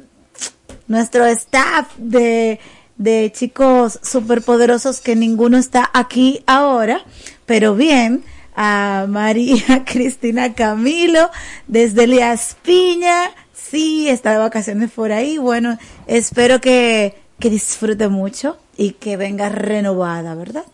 [0.88, 2.60] nuestro staff de,
[2.98, 7.02] de chicos superpoderosos que ninguno está aquí ahora,
[7.46, 8.24] pero bien,
[8.62, 11.30] a María Cristina Camilo
[11.68, 18.57] desde Elías Piña, sí, está de vacaciones por ahí, bueno, espero que, que disfrute mucho
[18.76, 20.65] y que venga renovada, ¿verdad?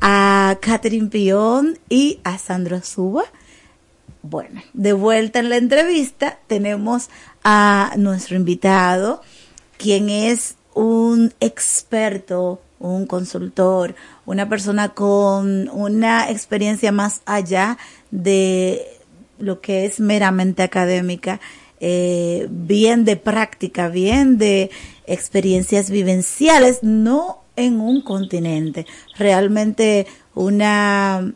[0.00, 3.22] A Catherine Pion y a Sandro Suba.
[4.22, 7.08] Bueno, de vuelta en la entrevista tenemos
[7.44, 9.22] a nuestro invitado,
[9.76, 13.94] quien es un experto, un consultor,
[14.26, 17.78] una persona con una experiencia más allá
[18.10, 18.86] de
[19.38, 21.40] lo que es meramente académica,
[21.80, 24.70] eh, bien de práctica, bien de
[25.06, 28.86] experiencias vivenciales, no en un continente,
[29.16, 31.32] realmente una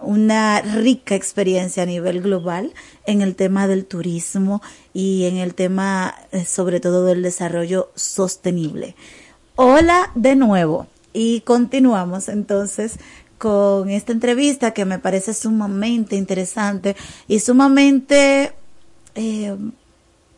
[0.00, 2.72] una rica experiencia a nivel global
[3.06, 4.62] en el tema del turismo
[4.92, 8.94] y en el tema eh, sobre todo del desarrollo sostenible.
[9.60, 13.00] Hola de nuevo y continuamos entonces
[13.38, 16.94] con esta entrevista que me parece sumamente interesante
[17.26, 18.52] y sumamente
[19.16, 19.56] eh,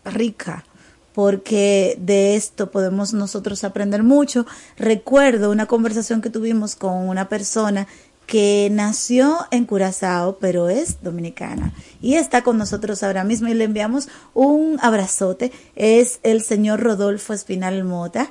[0.06, 0.64] rica
[1.12, 4.46] porque de esto podemos nosotros aprender mucho.
[4.78, 7.88] Recuerdo una conversación que tuvimos con una persona
[8.24, 13.64] que nació en Curazao, pero es dominicana y está con nosotros ahora mismo y le
[13.64, 15.52] enviamos un abrazote.
[15.76, 18.30] Es el señor Rodolfo Espinal Mota,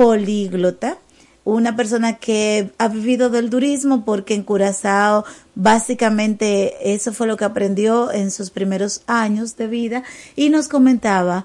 [0.00, 0.96] políglota,
[1.44, 7.44] una persona que ha vivido del turismo porque en Curazao básicamente eso fue lo que
[7.44, 10.02] aprendió en sus primeros años de vida
[10.36, 11.44] y nos comentaba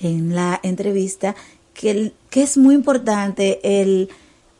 [0.00, 1.36] en la entrevista
[1.72, 4.10] que, que es muy importante el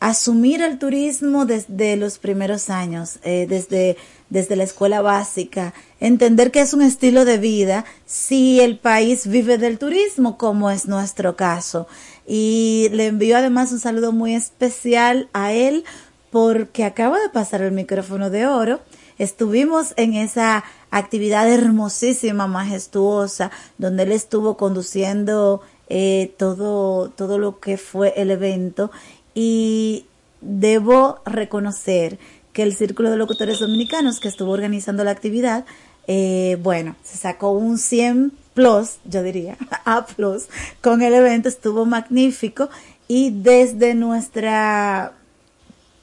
[0.03, 3.95] asumir el turismo desde los primeros años, eh, desde,
[4.29, 9.57] desde la escuela básica, entender que es un estilo de vida si el país vive
[9.57, 11.87] del turismo, como es nuestro caso.
[12.27, 15.83] Y le envío además un saludo muy especial a él
[16.31, 18.79] porque acaba de pasar el micrófono de oro.
[19.19, 27.77] Estuvimos en esa actividad hermosísima, majestuosa, donde él estuvo conduciendo eh, todo, todo lo que
[27.77, 28.89] fue el evento
[29.35, 30.05] y
[30.41, 32.17] debo reconocer
[32.51, 35.65] que el Círculo de Locutores Dominicanos que estuvo organizando la actividad,
[36.07, 40.45] eh, bueno, se sacó un 100 plus, yo diría, A plus,
[40.81, 42.69] con el evento, estuvo magnífico.
[43.07, 45.13] Y desde nuestra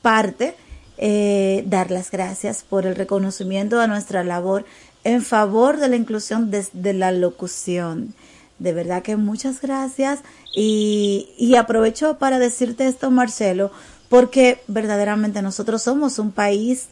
[0.03, 0.55] parte,
[0.99, 4.67] eh, dar las gracias por el reconocimiento a nuestra labor
[5.03, 8.15] en favor de la inclusión desde la locución.
[8.59, 10.21] De verdad que muchas gracias.
[10.55, 13.71] Y, y aprovecho para decirte esto, Marcelo,
[14.11, 16.89] porque verdaderamente nosotros somos un país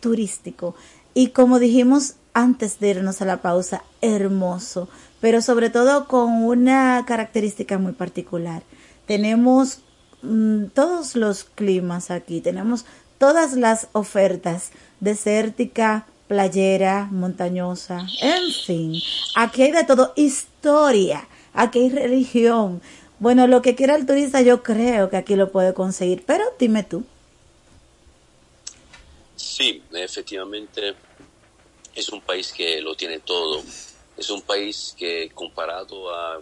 [0.00, 0.74] turístico.
[1.14, 4.90] Y como dijimos antes de irnos a la pausa, hermoso,
[5.22, 8.62] pero sobre todo con una característica muy particular.
[9.06, 9.78] Tenemos
[10.20, 12.84] mm, todos los climas aquí, tenemos
[13.16, 19.00] todas las ofertas, desértica, playera, montañosa, en fin,
[19.34, 22.82] aquí hay de todo, historia, aquí hay religión.
[23.18, 26.82] Bueno, lo que quiera el turista yo creo que aquí lo puede conseguir, pero dime
[26.82, 27.02] tú.
[29.36, 30.94] Sí, efectivamente
[31.96, 33.64] es un país que lo tiene todo.
[34.16, 36.40] Es un país que comparado a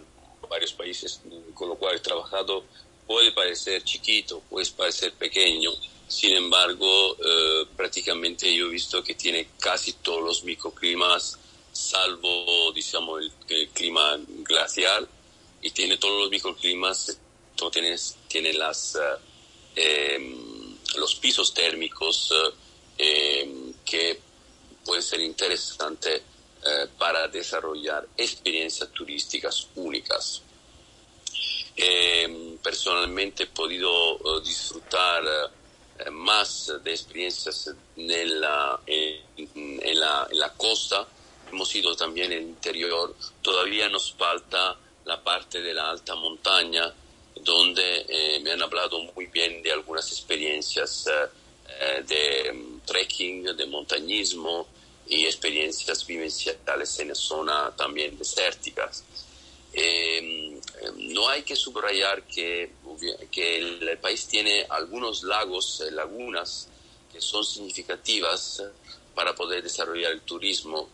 [0.49, 1.21] varios países
[1.53, 2.63] con los cuales he trabajado
[3.07, 5.71] puede parecer chiquito, puede parecer pequeño.
[6.07, 11.39] Sin embargo, eh, prácticamente yo he visto que tiene casi todos los microclimas,
[11.71, 15.07] salvo, digamos, el, clima glacial,
[15.61, 17.17] y tiene todos los microclimas,
[17.71, 17.95] tiene,
[18.27, 18.95] tiene las,
[19.75, 22.31] eh, em, los pisos térmicos
[22.97, 24.19] eh, que
[24.85, 26.15] puede ser interesante
[26.67, 30.41] eh, para desarrollar experiencias turísticas únicas.
[31.75, 35.23] Eh, personalmente he podido eh, disfrutar
[36.11, 41.07] más de experiencias en la, en, la, costa,
[41.49, 44.75] hemos ido también el interior, todavía nos falta
[45.05, 46.93] la parte de la alta montaña,
[47.35, 54.67] donde me han hablado muy bien de algunas experiencias de mm, trekking, de montañismo,
[55.07, 59.03] y experiencias vivenciales en zona también desérticas.
[59.73, 60.59] Em,
[61.13, 62.71] no hay que subrayar que,
[63.35, 66.69] el, país tiene algunos lagos, eh, lagunas,
[67.11, 68.63] que son significativas
[69.13, 70.89] para poder desarrollar el turismo.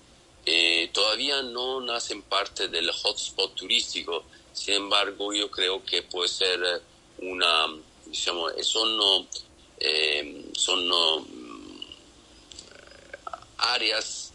[0.45, 4.23] Eh, todavía no nacen parte del hotspot turístico,
[4.53, 6.81] sin embargo yo creo que puede ser
[7.19, 7.67] una,
[8.07, 9.27] digamos, son,
[9.79, 10.87] eh, son
[13.61, 14.31] áreas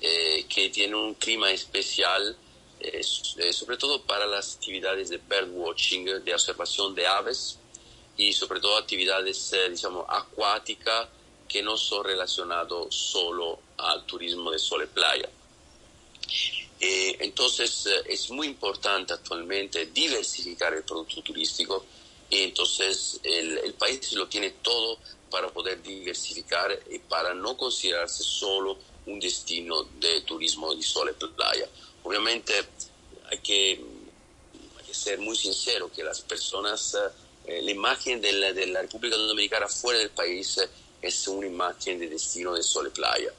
[0.00, 2.34] eh, que tienen un clima especial,
[2.80, 3.02] eh,
[3.36, 7.58] eh, sobre todo para las actividades de birdwatching, de observación de aves
[8.16, 11.08] y sobre todo actividades, digamos, acuáticas
[11.46, 15.28] que no son relacionadas solo al turismo de sol y playa.
[16.80, 21.84] entonces es muy importante actualmente diversificar el producto turístico
[22.30, 24.98] y entonces el, el país lo tiene todo
[25.30, 28.76] para poder diversificar y para no considerarse solo
[29.06, 31.68] un destino de turismo de sol y playa.
[32.02, 32.52] Obviamente
[33.30, 34.00] hay que,
[34.90, 36.96] ser muy sincero que las personas,
[37.46, 40.68] eh, la imagen de la, de la, República Dominicana fuera del país eh,
[41.00, 43.32] es una imagen de destino de sol y playa.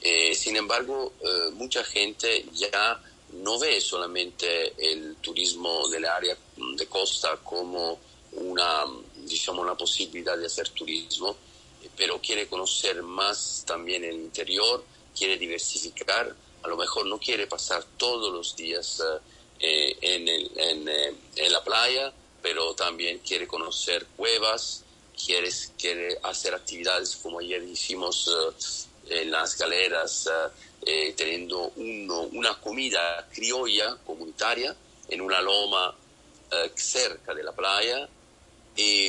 [0.00, 1.12] Eh, sin embargo,
[1.54, 7.98] mucha gente ya no ve solamente el turismo del área de costa como
[8.32, 8.84] una
[9.26, 11.36] diciamo, una posibilidad de hacer turismo,
[11.82, 14.84] eh, pero quiere conocer más también el interior,
[15.16, 19.02] quiere diversificar, a lo mejor no quiere pasar todos los días
[19.60, 22.12] eh, en, el, en, eh, en, la playa,
[22.42, 24.84] pero también quiere conocer cuevas,
[25.24, 28.30] quiere, quiere hacer actividades como ayer hicimos
[29.08, 30.28] en las galeras,
[31.16, 34.76] teniendo uno, una comida criolla comunitaria
[35.08, 35.94] en una loma
[36.76, 38.08] cerca de la playa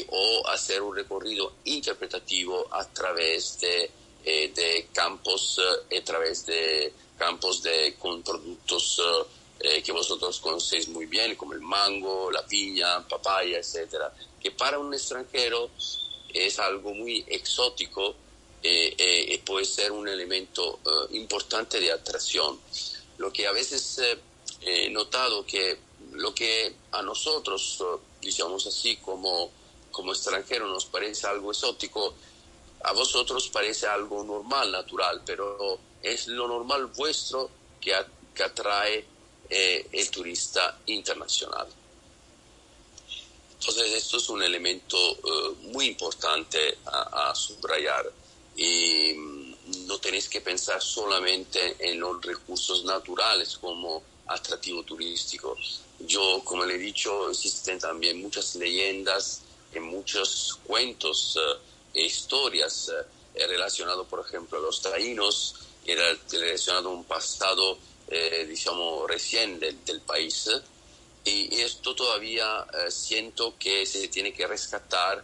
[0.09, 3.91] o hacer un recorrido interpretativo a través de,
[4.23, 9.01] eh, campos, eh, través de campos de, con productos
[9.59, 14.79] eh, que vosotros conocéis muy bien, como el mango, la piña, papaya, etcétera, que para
[14.79, 15.69] un extranjero
[16.33, 18.15] es algo muy exótico
[18.61, 20.79] y puede ser un elemento
[21.11, 22.59] importante de atracción.
[23.17, 24.01] Lo que a veces
[24.61, 25.77] he notado que
[26.13, 27.81] lo que a nosotros,
[28.21, 29.51] digamos así, como
[29.97, 32.13] como extranjero nos parece algo exótico,
[32.83, 37.49] a vosotros parece algo normal, natural, pero es lo normal vuestro
[37.81, 39.03] que, atrae
[39.49, 41.65] eh, el turista internacional.
[43.59, 48.05] Entonces esto es un elemento eh, muy importante a, subrayar
[48.55, 55.57] y mm, no tenéis que pensar solamente en los recursos naturales como atractivo turístico.
[56.01, 59.41] Yo, como le he dicho, existen también muchas leyendas
[59.77, 61.37] en muchos cuentos
[61.93, 62.91] e historias
[63.33, 65.55] eh, relacionados, por ejemplo, a los taínos,
[65.85, 67.77] era relacionado a un pasado,
[68.09, 70.49] eh, digamos, recién del, país.
[71.23, 75.21] Y esto todavía siento que se tiene que rescatar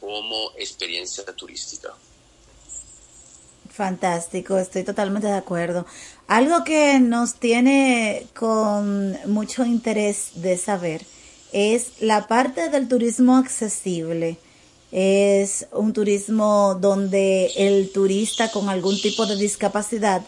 [0.00, 1.94] como experiencia turística.
[3.74, 5.84] Fantástico, estoy totalmente de acuerdo.
[6.28, 11.04] Algo que nos tiene con mucho interés de saber
[11.54, 14.38] es la parte del turismo accesible.
[14.90, 20.22] Es un turismo donde el turista con algún tipo de discapacidad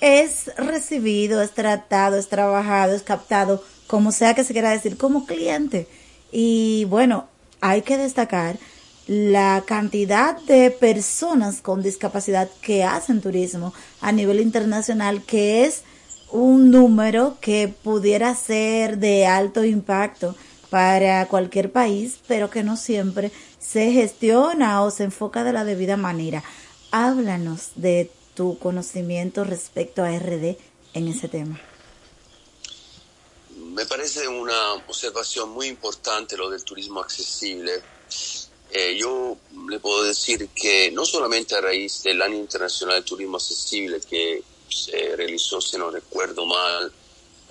[0.00, 5.24] es recibido, es tratado, es trabajado, es captado, como sea que se quiera decir, como
[5.24, 5.86] cliente.
[6.32, 7.28] Y bueno,
[7.60, 8.58] hay que destacar
[9.06, 15.82] la cantidad de personas con discapacidad que hacen turismo a nivel internacional, que es
[16.32, 20.34] un número que pudiera ser de alto impacto
[20.72, 25.98] para cualquier país, pero que no siempre se gestiona o se enfoca de la debida
[25.98, 26.42] manera.
[26.92, 30.56] Háblanos de tu conocimiento respecto a RD
[30.94, 31.60] en ese tema.
[33.54, 37.82] Me parece una observación muy importante lo del turismo accesible
[38.74, 39.36] eh, yo
[39.68, 44.42] le puedo decir que no solamente a raíz del Año Internacional de Turismo Accesible que
[44.70, 46.90] se realizó, si no recuerdo mal,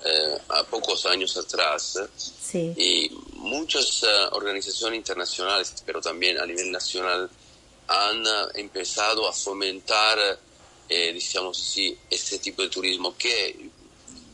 [0.04, 1.98] eh, a pocos años atrás,
[2.54, 7.30] y muchas eh, organizaciones internacionales, pero también a nivel nacional,
[7.88, 8.24] han
[8.54, 10.38] empezado a fomentar,
[10.88, 13.70] digamos así, este tipo de turismo que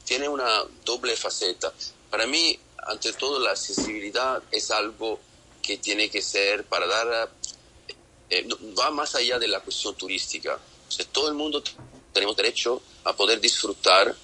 [0.04, 1.72] tiene una doble faceta.
[2.10, 5.20] Para mí, ante todo, la accesibilidad es algo
[5.60, 7.30] que tiene que ser para dar,
[8.30, 10.58] eh, va más allá de la cuestión turística.
[11.12, 11.62] todo el mundo
[12.14, 14.16] tenemos derecho a poder disfrutar,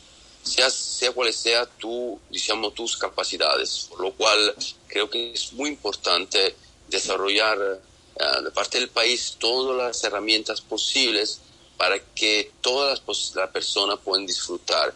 [0.45, 4.55] sea, sea cuales sea tu, digamos, tus capacidades, por lo cual
[4.87, 6.55] creo que es muy importante
[6.89, 11.41] desarrollar uh, de parte del país todas las herramientas posibles
[11.77, 13.03] para que todas
[13.35, 14.95] las, personas puedan disfrutar,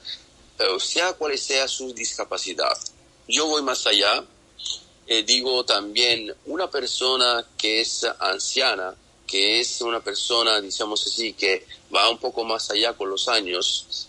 [0.78, 2.76] sea cual sea su discapacidad.
[3.26, 4.24] Yo voy más allá,
[5.06, 8.94] eh, digo también una persona que es anciana,
[9.26, 13.86] que es una persona, digamos así, que va un poco más allá con los años,
[13.86, 14.07] eh,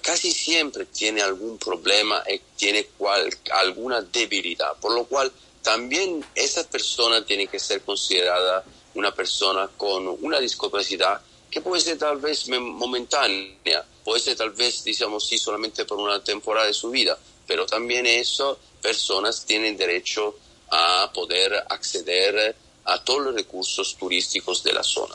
[0.00, 5.32] casi siempre tiene algún problema, y tiene cual, alguna debilidad, por lo cual
[5.62, 8.64] también esa persona tiene que ser considerada
[8.94, 14.82] una persona con una discapacidad que puede ser tal vez momentánea, puede ser tal vez,
[14.84, 20.36] digamos sí, solamente por una temporada de su vida, pero también eso personas tienen derecho
[20.70, 25.14] a poder acceder a todos los recursos turísticos de la zona.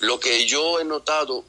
[0.00, 1.44] Lo que yo he notado,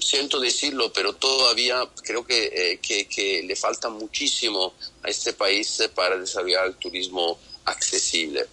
[0.00, 6.16] siento decirlo, pero todavía creo que, eh, que, le falta muchísimo a este país para
[6.16, 8.46] desarrollar el turismo accesible.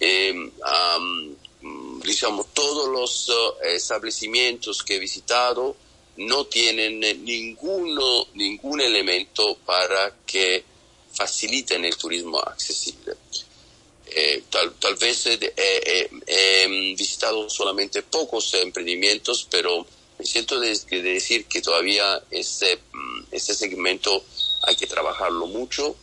[0.00, 0.34] Eh,
[2.04, 5.76] digamos, todos los eh, establecimientos que he visitado
[6.16, 10.64] no tienen ninguno, ningún elemento para que
[11.12, 13.14] faciliten el turismo accesible.
[14.06, 19.86] Eh, tal, tal, vez he visitado solamente pocos emprendimientos, pero
[20.18, 20.70] me siento de,
[21.02, 24.24] decir que todavía este, mm, este segmento
[24.62, 25.96] hay que trabajarlo mucho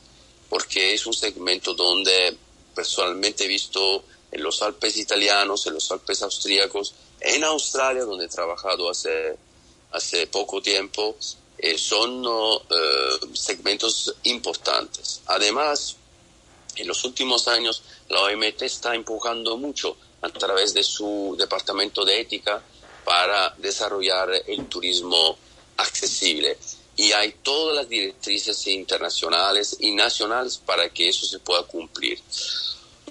[0.50, 2.38] porque es un segmento donde
[2.74, 8.30] personalmente he visto en los Alpes italianos, en los Alpes austríacos, en Australia, donde he
[8.30, 9.36] trabajado hace,
[9.92, 11.16] hace poco tiempo,
[11.58, 15.22] eh, son eh, segmentos importantes.
[15.28, 15.96] Además,
[16.76, 22.22] en los últimos años, la OMT está empujando mucho a través de su departamento de
[22.22, 22.62] ética
[23.06, 25.38] para desarrollar el turismo
[25.78, 26.58] accesible.
[26.98, 32.20] Y hay todas las directrices internacionales y nacionales para que eso se pueda cumplir.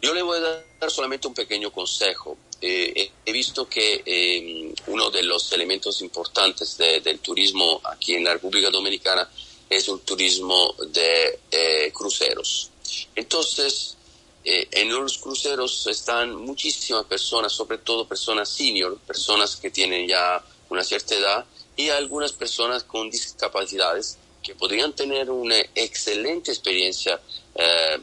[0.02, 2.36] Yo le voy a dar solamente un pequeño consejo.
[2.60, 8.32] Eh, he visto que eh, uno de los elementos importantes del turismo aquí en la
[8.32, 9.28] República Dominicana
[9.68, 12.70] es el turismo de eh, cruceros.
[13.14, 13.96] Entonces,
[14.44, 20.84] en los cruceros están muchísimas personas, sobre todo personas senior, personas que tienen ya una
[20.84, 21.46] cierta edad
[21.76, 27.18] y algunas personas con discapacidades que podrían tener una excelente experiencia,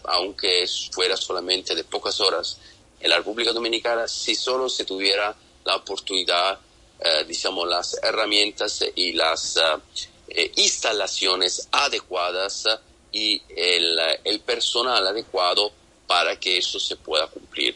[0.06, 2.58] aunque fuera solamente de pocas horas,
[3.02, 5.36] en la República Dominicana si solo se tuviera
[5.66, 6.60] la oportunidad,
[7.00, 9.62] eh, digamos, las herramientas y las eh,
[10.30, 12.66] eh, instalaciones adecuadas
[13.12, 15.72] y el, personal adecuado
[16.12, 17.74] para que eso se pueda cumplir.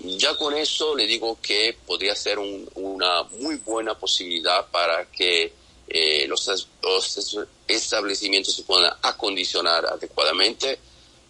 [0.00, 5.52] Ya con eso le digo que podría ser una muy buena posibilidad para que
[6.26, 7.38] los, los
[7.68, 10.80] establecimientos se puedan acondicionar adecuadamente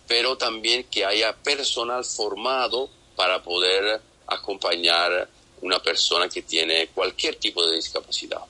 [0.06, 5.28] pero también que haya personal formado para poder acompañar
[5.60, 8.40] una persona que tiene cualquier tipo de discapacidad.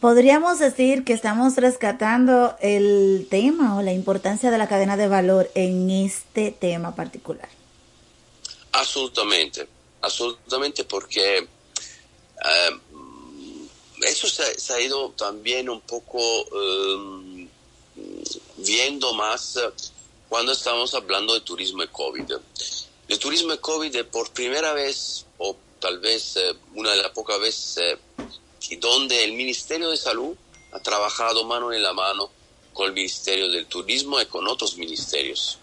[0.00, 5.50] Podríamos decir que estamos rescatando el tema o la importancia de la cadena de valor
[5.54, 7.48] en este tema particular.
[8.72, 9.68] Absolutamente,
[10.00, 12.70] absolutamente porque eh,
[14.06, 16.18] eso se, ha ido también un poco
[16.54, 17.48] em,
[18.56, 19.58] viendo más
[20.30, 22.32] cuando estamos hablando de turismo de COVID.
[23.08, 26.38] El turismo de COVID por primera vez, o tal vez
[26.74, 27.98] una de las pocas veces,
[28.78, 30.36] donde el Ministerio de Salud
[30.72, 32.30] ha trabajado mano en la mano
[32.72, 35.58] con el Ministerio del Turismo y con otros ministerios.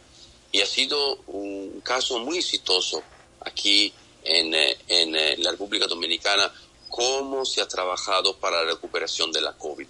[0.51, 3.01] Y ha sido un caso muy exitoso
[3.41, 6.51] aquí en, eh, en eh, la República Dominicana
[6.89, 9.87] cómo se ha trabajado para la recuperación de la COVID.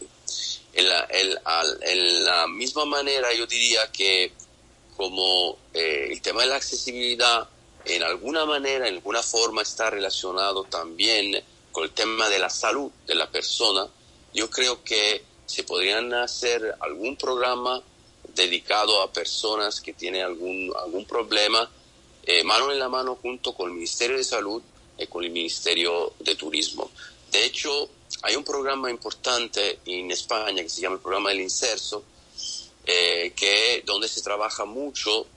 [0.74, 4.32] En la, en la misma manera yo diría que
[4.96, 7.50] como eh, el tema de la accesibilidad
[7.86, 12.91] en alguna manera, en alguna forma está relacionado también con el tema de la salud
[13.07, 13.88] de la persona,
[14.34, 17.81] yo creo que se podrían hacer algún programa
[18.35, 21.69] dedicado a personas que tienen algún, algún problema,
[22.23, 24.61] eh, mano en la mano junto con el Ministerio de Salud
[24.98, 26.89] y con el Ministerio de Turismo.
[27.31, 27.89] De hecho,
[28.22, 32.03] hay un programa importante en España que se llama el programa del Inserso,
[32.85, 35.27] eh, que donde se trabaja mucho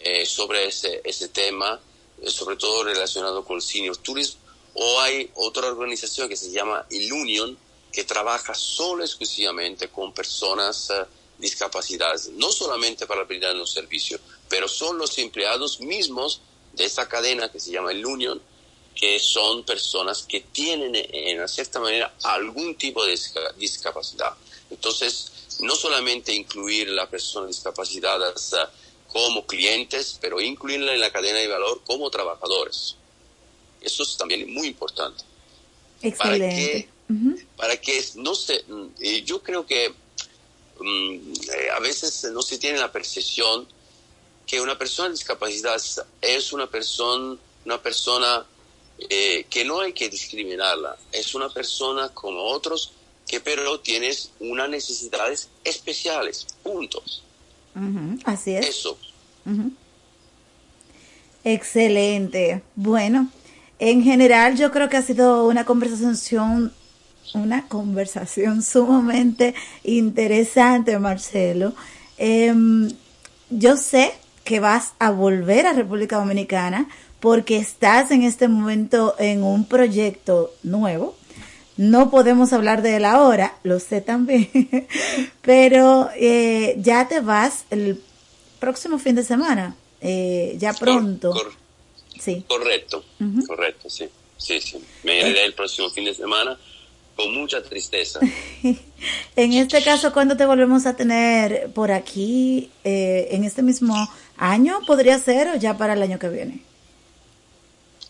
[0.00, 1.78] eh, sobre ese, ese tema,
[2.26, 4.37] sobre todo relacionado con el senior tourism,
[4.80, 7.58] o hay otra organización que se llama Ilunion,
[7.92, 11.04] que trabaja solo exclusivamente con personas uh,
[11.36, 16.42] discapacitadas, no solamente para brindar un servicio, pero son los empleados mismos
[16.74, 18.40] de esa cadena que se llama el Union,
[18.94, 23.18] que son personas que tienen en una cierta manera algún tipo de
[23.56, 24.34] discapacidad.
[24.70, 31.10] Entonces, no solamente incluir a las personas discapacitadas uh, como clientes, pero incluirla en la
[31.10, 32.97] cadena de valor como trabajadores.
[33.80, 35.24] Eso es también muy importante.
[36.02, 36.88] Excelente
[37.56, 38.64] para que no se,
[39.24, 39.90] yo creo que
[40.78, 43.66] mm, eh, a veces no se tiene la percepción
[44.46, 45.80] que una persona discapacidad
[46.20, 48.46] es una persona, una persona
[48.98, 52.92] eh, que no hay que discriminarla, es una persona como otros
[53.26, 57.22] que pero tienes unas necesidades especiales, puntos.
[58.24, 58.68] Así es.
[58.68, 58.98] Eso.
[61.44, 62.62] Excelente.
[62.74, 63.30] Bueno,
[63.78, 66.72] en general yo creo que ha sido una conversación
[67.34, 71.74] una conversación sumamente interesante, Marcelo.
[72.16, 72.90] Em,
[73.50, 74.12] yo sé
[74.44, 76.88] que vas a volver a República Dominicana
[77.20, 81.16] porque estás en este momento en un proyecto nuevo.
[81.76, 84.48] No podemos hablar de él ahora, lo sé también,
[85.42, 88.02] pero eh, ya te vas el
[88.58, 91.32] próximo fin de semana, eh, ya pronto.
[92.20, 92.44] Sí.
[92.48, 93.04] Correcto,
[93.46, 94.08] correcto, sí.
[94.38, 94.78] Sí, sí.
[95.02, 96.56] Me iré el próximo fin de semana
[97.16, 98.20] con mucha tristeza.
[99.36, 102.70] en este caso, ¿cuándo te volvemos a tener por aquí?
[102.84, 106.62] Eh, ¿En este mismo año podría ser o ya para el año que viene?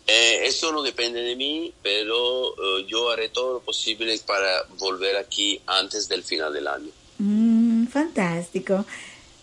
[0.06, 5.16] Eh, eso no depende de mí, pero eh, yo haré todo lo posible para volver
[5.16, 6.90] aquí antes del final del año.
[7.18, 8.84] Mm, fantástico.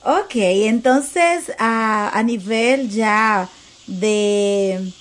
[0.03, 3.49] Ok, entonces a, a nivel ya
[3.87, 4.91] de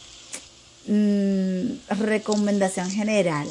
[0.87, 3.49] mm, recomendación general,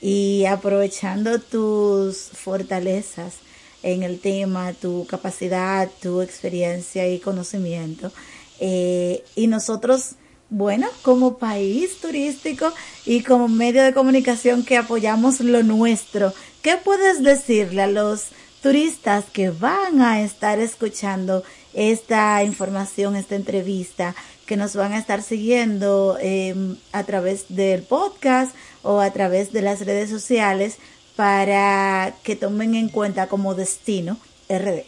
[0.00, 3.34] y aprovechando tus fortalezas
[3.82, 8.12] en el tema, tu capacidad, tu experiencia y conocimiento.
[8.58, 10.12] Eh, y nosotros,
[10.50, 12.72] bueno, como país turístico
[13.04, 16.32] y como medio de comunicación que apoyamos lo nuestro,
[16.62, 18.26] ¿qué puedes decirle a los
[18.62, 21.44] turistas que van a estar escuchando
[21.74, 24.16] esta información, esta entrevista,
[24.46, 29.62] que nos van a estar siguiendo em, a través del podcast o a través de
[29.62, 30.78] las redes sociales
[31.16, 34.18] para que tomen en cuenta como destino
[34.48, 34.84] RD.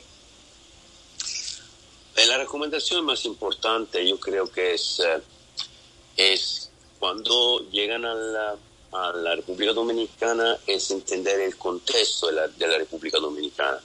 [2.19, 5.23] Eh, la recomendación más importante yo creo que es, eh,
[6.17, 8.57] es cuando llegan a la,
[8.93, 13.81] a la, República Dominicana es entender el contexto de la, de la, República Dominicana.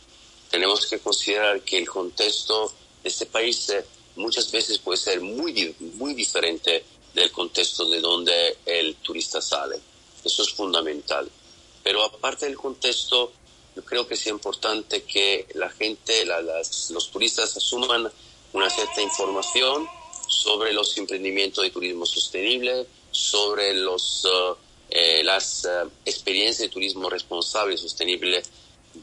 [0.49, 2.73] Tenemos que considerar que el contexto
[3.03, 3.85] de este país eh,
[4.15, 6.84] muchas veces puede ser muy, muy diferente
[7.14, 9.80] del contexto de donde el turista sale.
[10.23, 11.30] Eso es fundamental.
[11.84, 13.31] Pero aparte del contexto,
[13.76, 18.11] yo creo que es importante que la gente, los turistas asuman
[18.53, 19.88] una cierta información
[20.27, 24.56] sobre los emprendimientos de turismo sostenible, sobre los, uh,
[24.90, 28.41] eh, las uh, experiencias de turismo responsable y sostenible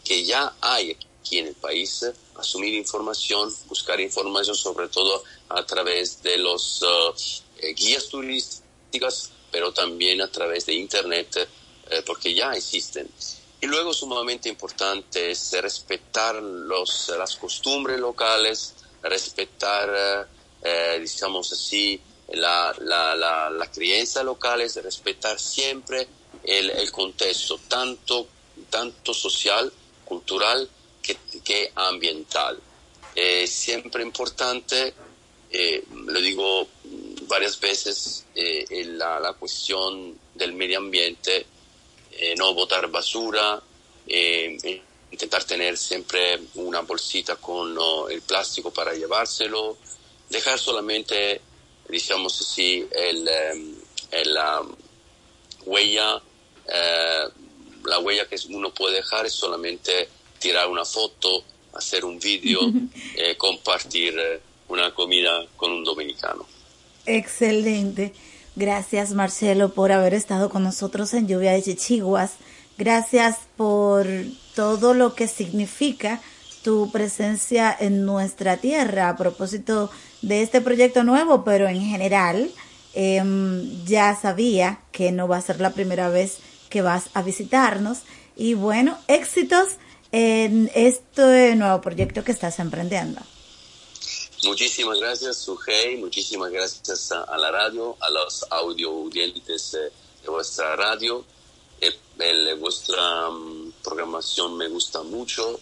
[0.05, 2.05] que ya hay aquí en el país,
[2.36, 7.14] asumir información, buscar información sobre todo a través de los uh,
[7.59, 11.48] eh, guías turísticas, pero también a través de Internet,
[11.90, 13.09] eh, porque ya existen.
[13.60, 20.28] Y luego sumamente importante es respetar los, las costumbres locales, respetar,
[20.62, 26.09] eh, digamos así, la, la, la, la creencia local, es respetar siempre
[26.44, 28.28] el, el contexto, tanto,
[28.70, 29.70] tanto social,
[30.06, 30.68] cultural
[31.02, 32.59] que, que ambiental.
[33.14, 34.94] Es siempre importante,
[35.51, 36.68] eh, lo digo
[37.31, 41.47] varias veces, eh, la, la, cuestión del medio ambiente,
[42.12, 43.62] eh, no botar basura,
[44.06, 47.77] eh, intentar tener siempre una bolsita con
[48.10, 49.78] el plástico para llevárselo,
[50.28, 51.40] dejar solamente,
[51.89, 53.28] digamos así, el,
[54.10, 54.62] el la
[55.64, 56.22] huella,
[57.85, 60.09] la huella que uno puede dejar es solamente
[60.41, 61.45] tirar una foto,
[61.75, 62.61] hacer un vídeo,
[63.17, 66.45] eh, compartir eh, una comida con un dominicano.
[67.07, 68.12] Excelente.
[68.57, 72.33] Gracias Marcelo por haber estado con nosotros en Lluvia de Chichiguas.
[72.77, 74.07] Gracias por
[74.57, 76.21] todo lo que significa
[76.62, 79.91] tu presencia en nuestra tierra a propósito
[80.23, 82.51] de este proyecto nuevo, pero en general
[82.95, 83.23] eh,
[83.87, 86.39] ya sabía que no va a ser la primera vez
[86.69, 88.01] que vas a visitarnos.
[88.37, 89.77] Y bueno, éxitos
[90.12, 93.20] en este nuevo proyecto que estás emprendiendo.
[94.45, 95.97] Muchísimas gracias, Sujei.
[95.99, 101.24] Muchísimas gracias a, la radio, a los audio audientes de, vuestra radio.
[101.81, 105.61] El, el, vuestra um, programación me gusta mucho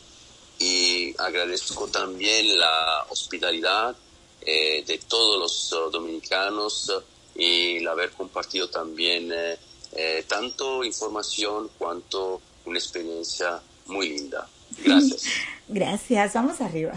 [0.59, 3.97] y agradezco también la hospitalidad
[4.41, 6.93] eh, de todos los dominicanos
[7.35, 9.59] y el haber compartido también eh,
[9.93, 14.47] eh, tanto información cuanto una experiencia muy linda.
[14.85, 15.25] Gracias.
[15.69, 16.93] Gracias, vamos arriba.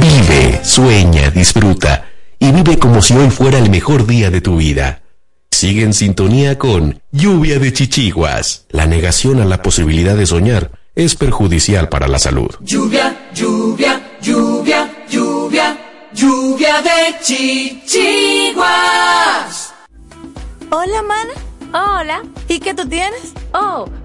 [0.00, 2.06] Vive, sueña, disfruta
[2.38, 5.02] y vive como si hoy fuera el mejor día de tu vida.
[5.50, 8.66] Sigue en sintonía con Lluvia de Chichiguas.
[8.70, 12.50] La negación a la posibilidad de soñar es perjudicial para la salud.
[12.60, 15.78] Lluvia, lluvia, lluvia, lluvia,
[16.14, 18.62] lluvia de Chichiguas.
[20.70, 21.32] Hola, mana.
[21.72, 22.22] Hola.
[22.48, 23.32] ¿Y qué tú tienes?
[23.52, 23.88] Oh,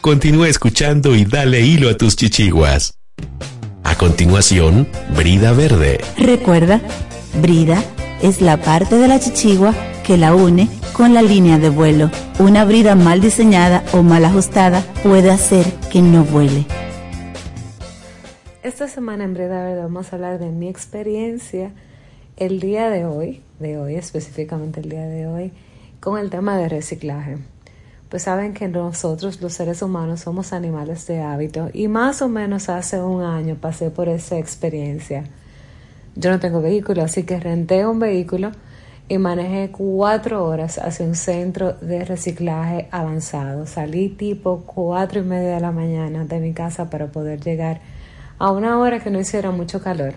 [0.00, 2.94] Continúa escuchando y dale hilo a tus chichiguas.
[3.82, 5.98] A continuación, brida verde.
[6.16, 6.80] Recuerda,
[7.42, 7.82] brida
[8.22, 9.74] es la parte de la chichigua
[10.06, 12.12] que la une con la línea de vuelo.
[12.38, 16.64] Una brida mal diseñada o mal ajustada puede hacer que no vuele.
[18.62, 21.72] Esta semana en Brida Verde vamos a hablar de mi experiencia
[22.36, 25.52] el día de hoy, de hoy específicamente el día de hoy,
[25.98, 27.38] con el tema de reciclaje.
[28.08, 32.70] Pues saben que nosotros los seres humanos somos animales de hábito y más o menos
[32.70, 35.24] hace un año pasé por esa experiencia.
[36.16, 38.50] Yo no tengo vehículo, así que renté un vehículo
[39.08, 43.66] y manejé cuatro horas hacia un centro de reciclaje avanzado.
[43.66, 47.80] Salí tipo cuatro y media de la mañana de mi casa para poder llegar
[48.38, 50.14] a una hora que no hiciera mucho calor.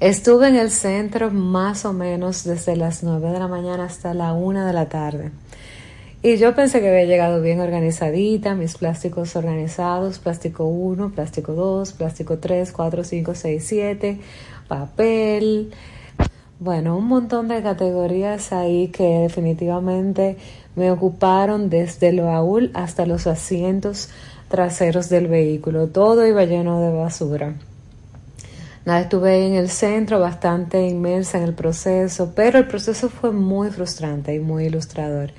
[0.00, 4.32] Estuve en el centro más o menos desde las nueve de la mañana hasta la
[4.32, 5.30] una de la tarde.
[6.20, 11.92] Y yo pensé que había llegado bien organizadita, mis plásticos organizados, plástico 1, plástico 2,
[11.92, 14.18] plástico 3, 4, 5, 6, 7,
[14.66, 15.70] papel,
[16.58, 20.36] bueno, un montón de categorías ahí que definitivamente
[20.74, 24.08] me ocuparon desde el baúl hasta los asientos
[24.48, 25.86] traseros del vehículo.
[25.86, 27.54] Todo iba lleno de basura.
[28.84, 33.70] Nada, estuve en el centro bastante inmersa en el proceso, pero el proceso fue muy
[33.70, 35.30] frustrante y muy ilustrador.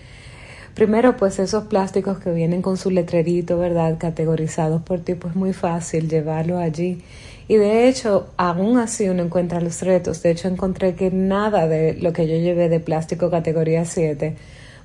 [0.80, 3.98] Primero, pues esos plásticos que vienen con su letrerito, ¿verdad?
[4.00, 7.04] Categorizados por tipo, es muy fácil llevarlo allí
[7.50, 10.24] y de hecho, aún así uno encuentra los retos.
[10.24, 14.38] De hecho, encontré que nada de lo que yo llevé de plástico categoría 7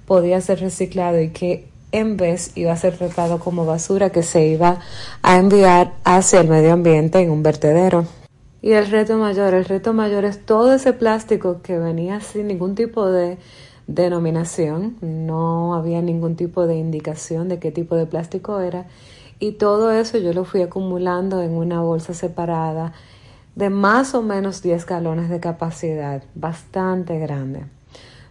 [0.04, 4.48] podía ser reciclado y que en vez iba a ser tratado como basura que se
[4.48, 4.80] iba
[5.22, 8.04] a enviar hacia el medio ambiente en un vertedero.
[8.62, 12.74] Y el reto mayor, el reto mayor es todo ese plástico que venía sin ningún
[12.74, 13.38] tipo de
[13.86, 18.86] denominación, no había ningún tipo de indicación de qué tipo de plástico era
[19.38, 22.92] y todo eso yo lo fui acumulando en una bolsa separada
[23.54, 27.64] de más o menos 10 galones de capacidad, bastante grande.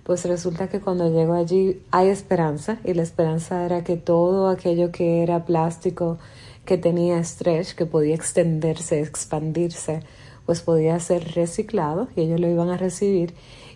[0.04, 4.92] Pues resulta que cuando llego allí hay esperanza y la esperanza era que todo aquello
[4.92, 6.18] que era plástico,
[6.66, 10.02] que tenía stretch, que podía extenderse, expandirse,
[10.46, 13.34] pues podía ser reciclado y ellos lo iban a recibir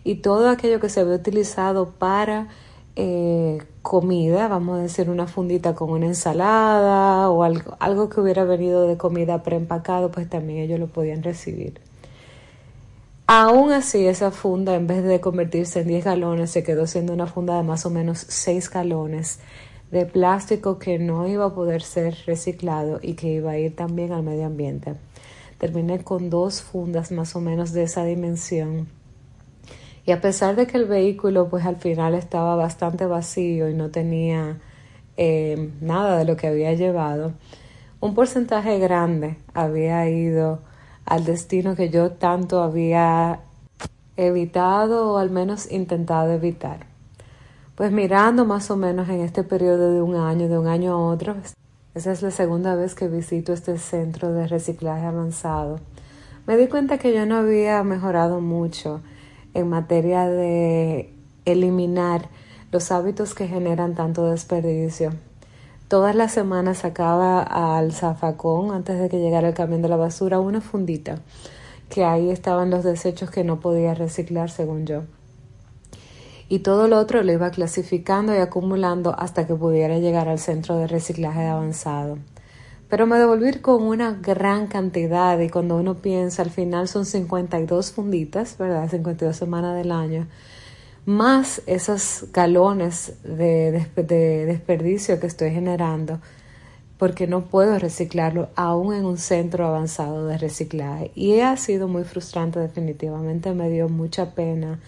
[0.07, 2.47] y todo aquello que se había utilizado para
[2.95, 8.45] eh, comida, vamos a decir una fundita con una ensalada o algo, algo que hubiera
[8.45, 11.81] venido de comida preempacado, pues también ellos lo podían recibir.
[13.27, 17.27] Aún así, esa funda, en vez de convertirse en 10 galones, se quedó siendo una
[17.27, 19.41] funda de más o menos 6 galones
[19.91, 24.13] de plástico que no iba a poder ser reciclado y que iba a ir también
[24.13, 24.95] al medio ambiente.
[25.57, 28.87] Terminé con dos fundas más o menos de esa dimensión
[30.07, 33.89] y a pesar de que el vehículo pues al final estaba bastante vacío y no
[33.89, 34.57] tenía
[35.17, 37.33] eh, nada de lo que había llevado,
[37.99, 40.59] un porcentaje grande había ido
[41.03, 43.41] al destino que yo tanto había
[44.15, 46.85] evitado o al menos intentado evitar.
[47.75, 51.05] Pues mirando más o menos en este periodo de un año, de un año a
[51.05, 51.35] otro,
[51.95, 55.81] esa es la segunda vez que visito este centro de reciclaje avanzado,
[56.45, 59.01] me di cuenta que yo no había mejorado mucho
[59.57, 61.13] en materia de
[61.45, 62.29] eliminar
[62.71, 65.13] los hábitos que generan tanto desperdicio.
[65.87, 70.39] Todas las semanas sacaba al zafacón, antes de que llegara el camión de la basura,
[70.39, 71.19] una fundita,
[71.89, 75.03] que ahí estaban los desechos que no podía reciclar, según yo.
[76.49, 80.77] Y todo lo otro lo iba clasificando y acumulando hasta que pudiera llegar al centro
[80.77, 82.17] de reciclaje avanzado
[82.89, 87.91] pero me devolví con una gran cantidad y cuando uno piensa al final son 52
[87.91, 88.89] funditas, ¿verdad?
[88.89, 90.27] 52 semanas del año,
[91.05, 93.71] más esos galones de,
[94.45, 96.19] desperdicio que estoy generando
[96.97, 101.11] porque no puedo reciclarlo aún en un centro avanzado de reciclaje.
[101.13, 104.79] Y ha sido muy frustrante definitivamente, me dio mucha pena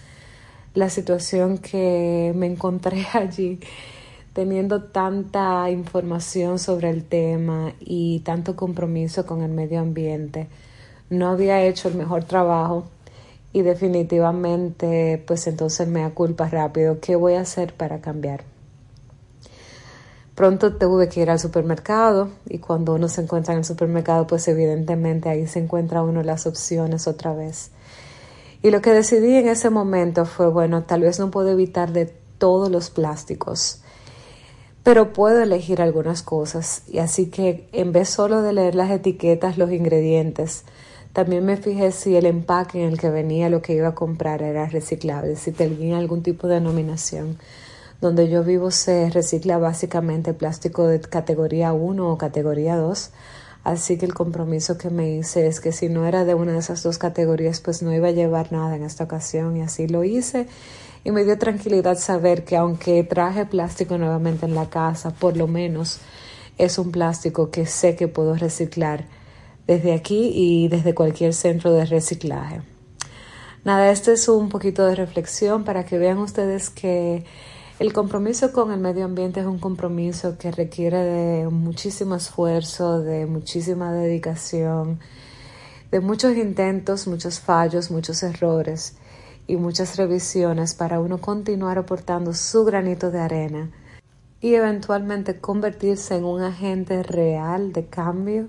[0.74, 3.60] la situación que me encontré allí
[4.34, 10.48] teniendo tanta información sobre el tema y tanto compromiso con el medio ambiente,
[11.10, 12.86] no había hecho el mejor trabajo
[13.52, 17.00] y definitivamente pues entonces me da culpa rápido.
[17.00, 18.44] ¿Qué voy a hacer para cambiar?
[20.36, 24.48] Pronto tuve que ir al supermercado y cuando uno se encuentra en el supermercado pues
[24.48, 27.72] evidentemente ahí se encuentra uno las opciones otra vez.
[28.62, 32.14] Y lo que decidí en ese momento fue, bueno, tal vez no puedo evitar de
[32.38, 33.82] todos los plásticos,
[34.90, 39.56] pero puedo elegir algunas cosas y así que en vez solo de leer las etiquetas,
[39.56, 40.64] los ingredientes,
[41.14, 44.42] también me fijé si el empaque en el que venía lo que iba a comprar
[44.42, 47.38] era reciclable, si tenía algún tipo de denominación.
[48.02, 53.12] Donde yo vivo se recicla básicamente plástico de categoría 1 o categoría 2.
[53.64, 56.60] Así que el compromiso que me hice es que si no era de una de
[56.60, 60.04] esas dos categorías, pues no iba a llevar nada en esta ocasión y así lo
[60.04, 60.48] hice.
[61.04, 65.48] Y me dio tranquilidad saber que aunque traje plástico nuevamente en la casa, por lo
[65.48, 66.00] menos
[66.58, 69.06] es un plástico que sé que puedo reciclar
[69.66, 72.62] desde aquí y desde cualquier centro de reciclaje.
[73.64, 77.24] Nada, este es un poquito de reflexión para que vean ustedes que
[77.80, 83.26] el compromiso con el medio ambiente es un compromiso que requiere de muchísimo esfuerzo, de
[83.26, 85.00] muchísima dedicación,
[85.92, 88.96] de muchos intentos, muchos fallos, muchos errores
[89.50, 93.72] y muchas revisiones para uno continuar aportando su granito de arena
[94.40, 98.48] y eventualmente convertirse en un agente real de cambio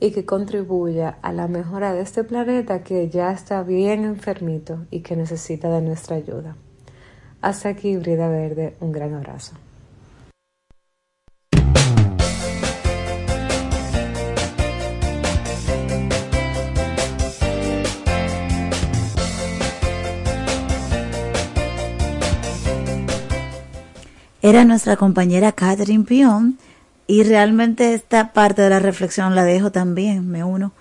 [0.00, 5.00] y que contribuya a la mejora de este planeta que ya está bien enfermito y
[5.00, 6.56] que necesita de nuestra ayuda.
[7.42, 9.54] Hasta aquí, Brida Verde, un gran abrazo.
[24.42, 26.58] Era nuestra compañera Catherine Pion
[27.06, 30.72] y realmente esta parte de la reflexión la dejo también, me uno,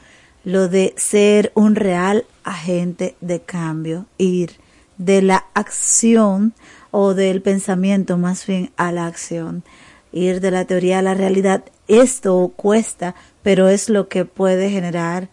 [0.44, 4.54] lo de ser un real agente de cambio, ir
[4.98, 6.54] de la acción
[6.90, 9.64] o del pensamiento más bien a la acción.
[10.12, 13.14] Ir de la teoría a la realidad, esto cuesta,
[13.44, 15.30] pero es lo que puede generar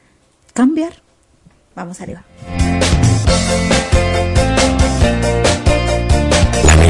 [0.52, 0.92] cambiar.
[1.74, 2.24] Vamos arriba.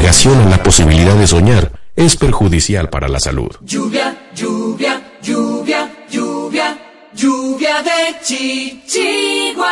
[0.09, 3.51] Negación a la posibilidad de soñar es perjudicial para la salud.
[3.61, 6.79] Lluvia, lluvia, lluvia, lluvia,
[7.13, 9.63] lluvia de chichiguas.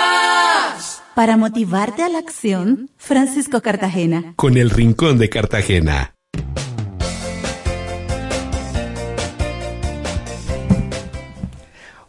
[1.16, 4.34] Para motivarte a la acción, Francisco Cartagena.
[4.36, 6.14] Con el Rincón de Cartagena.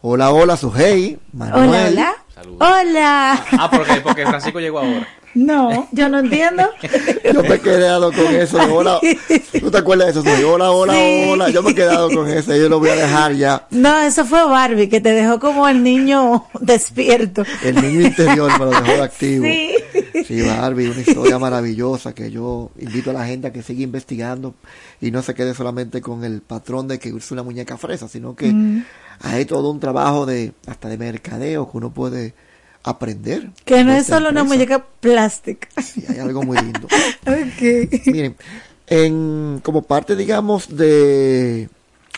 [0.02, 1.18] Hola, hola, Sujei.
[1.32, 1.70] Manuel.
[1.70, 2.80] Hola, hola.
[2.82, 3.46] Hola.
[3.52, 5.08] Ah, porque, porque Francisco llegó ahora.
[5.34, 6.64] No, yo no entiendo.
[7.32, 8.58] Yo me he quedado con eso.
[8.58, 8.98] De hola.
[9.60, 10.22] ¿Tú te acuerdas de eso?
[10.22, 11.26] Soy hola, hola, Sí.
[11.30, 11.50] hola.
[11.50, 12.56] Yo me he quedado con eso.
[12.56, 13.66] Yo lo voy a dejar ya.
[13.70, 17.44] No, eso fue Barbie, que te dejó como el niño despierto.
[17.62, 19.44] El niño interior me lo dejó activo.
[19.44, 19.74] Sí.
[20.26, 24.54] Sí, Barbie, una historia maravillosa que yo invito a la gente a que siga investigando
[25.00, 28.34] y no se quede solamente con el patrón de que es una muñeca fresa, sino
[28.34, 28.84] que Mm.
[29.22, 32.34] hay todo un trabajo de hasta de mercadeo que uno puede
[32.90, 33.50] aprender.
[33.64, 35.68] Que no es solo una muñeca plástica.
[35.82, 36.86] Sí, hay algo muy lindo.
[37.26, 38.06] Ok.
[38.06, 38.36] Miren,
[38.86, 41.68] en, como parte, digamos, de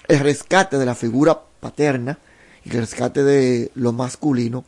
[0.09, 2.19] el rescate de la figura paterna
[2.65, 4.65] y el rescate de lo masculino,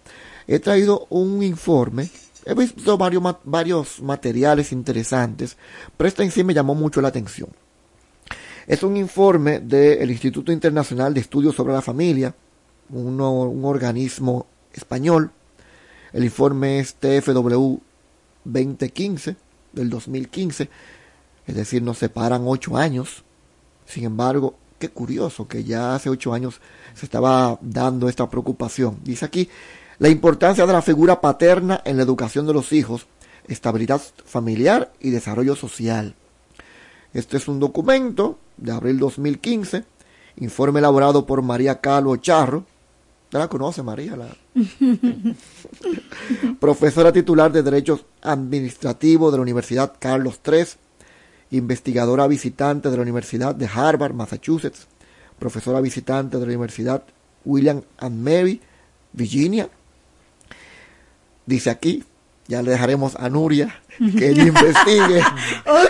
[0.46, 2.10] he traído un informe.
[2.44, 5.56] He visto varios, varios materiales interesantes,
[5.96, 7.48] pero este en sí me llamó mucho la atención.
[8.66, 12.34] Es un informe del Instituto Internacional de Estudios sobre la Familia,
[12.90, 15.30] uno- un organismo español.
[16.12, 17.78] El informe es TFW
[18.44, 19.36] 2015
[19.72, 20.68] del 2015,
[21.46, 23.24] es decir, nos separan ocho años.
[23.86, 26.60] Sin embargo, qué curioso que ya hace ocho años
[26.94, 28.98] se estaba dando esta preocupación.
[29.04, 29.48] Dice aquí,
[29.98, 33.06] la importancia de la figura paterna en la educación de los hijos,
[33.48, 36.14] estabilidad familiar y desarrollo social.
[37.14, 39.84] Este es un documento de abril 2015,
[40.36, 42.64] informe elaborado por María Calvo Charro.
[43.32, 44.14] ¿Ya la conoce María?
[44.14, 44.28] La,
[46.60, 50.66] profesora titular de Derechos Administrativos de la Universidad Carlos III,
[51.52, 54.86] investigadora visitante de la Universidad de Harvard, Massachusetts,
[55.38, 57.04] profesora visitante de la Universidad
[57.46, 58.60] William and Mary,
[59.14, 59.70] Virginia.
[61.46, 62.04] Dice aquí,
[62.48, 63.80] ya le dejaremos a Nuria
[64.18, 65.22] que ella investigue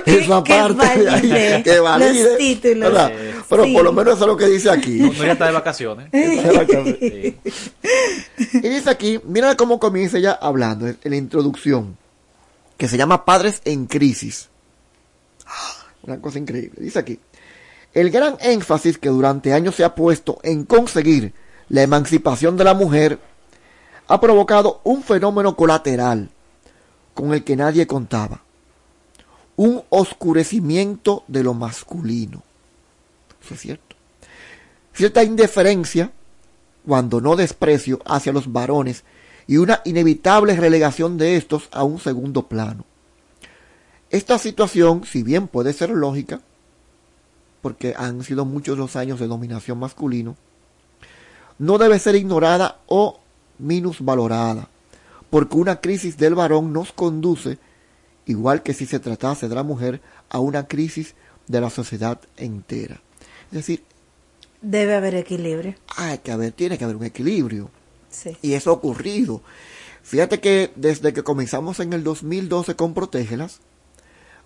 [0.07, 2.93] esa que parte de ahí, valide que valide, los títulos.
[2.93, 3.13] ¿verdad?
[3.53, 3.75] Pero sí.
[3.75, 4.99] por lo menos eso es lo que dice aquí.
[4.99, 6.09] No, no ya está de vacaciones.
[6.11, 7.39] Sí.
[8.55, 11.99] Y dice aquí, mira cómo comienza ella hablando en la introducción,
[12.79, 14.49] que se llama Padres en Crisis.
[15.47, 16.81] Ah, Una cosa increíble.
[16.81, 17.21] Dice aquí,
[17.93, 21.35] el gran énfasis que durante años se ha puesto en conseguir
[21.69, 23.19] la emancipación de la mujer
[24.09, 26.31] ha provocado un fenómeno colateral
[27.13, 28.41] con el que nadie contaba.
[29.57, 32.43] Un oscurecimiento de lo masculino.
[33.43, 33.97] Eso es cierto.
[34.95, 36.13] Cierta indiferencia
[36.87, 39.05] cuando no desprecio hacia los varones
[39.47, 42.85] y una inevitable relegación de estos a un segundo plano.
[44.11, 46.41] Esta situación, si bien puede ser lógica,
[47.63, 50.37] porque han sido muchos los años de dominación masculino,
[51.59, 53.21] no debe ser ignorada o
[53.59, 54.69] minusvalorada,
[55.31, 57.59] porque una crisis del varón nos conduce
[58.27, 60.01] igual que si se tratase de la mujer,
[60.31, 61.15] a una crisis
[61.49, 63.01] de la sociedad entera.
[63.53, 63.85] Es decir,
[64.63, 65.75] debe haber equilibrio.
[65.97, 67.71] Hay que haber, tiene que haber un equilibrio.
[68.09, 68.37] Sí.
[68.41, 69.43] Y eso ha ocurrido.
[70.03, 73.61] Fíjate que desde que comenzamos en el 2012 con Protégelas,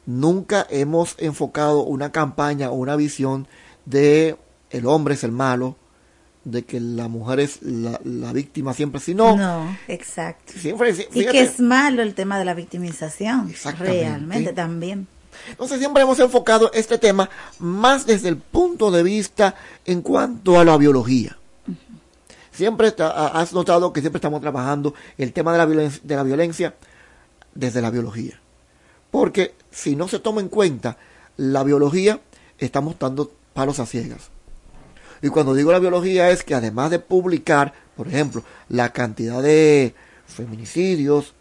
[0.05, 3.47] nunca hemos enfocado una campaña o una visión
[3.85, 4.37] de
[4.71, 5.77] el hombre es el malo,
[6.45, 9.37] de que la mujer es la, víctima siempre, sino...
[9.37, 10.53] No, exacto.
[10.57, 15.09] Siempre, y que es malo el tema de la victimización, realmente también.
[15.49, 19.55] Entonces siempre hemos enfocado este tema más desde el punto de vista
[19.85, 21.37] en cuanto a la biología.
[22.53, 26.75] Siempre has notado que siempre estamos trabajando el tema de la, de la violencia
[27.55, 28.41] desde la biología.
[29.11, 30.97] Porque si no se toma en cuenta
[31.37, 32.21] la biología,
[32.59, 34.31] estamos dando palos a ciegas.
[35.23, 39.95] Y cuando digo la biología es que además de publicar, por ejemplo, la cantidad de
[40.27, 41.35] feminicidios,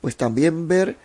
[0.00, 0.96] pues también ver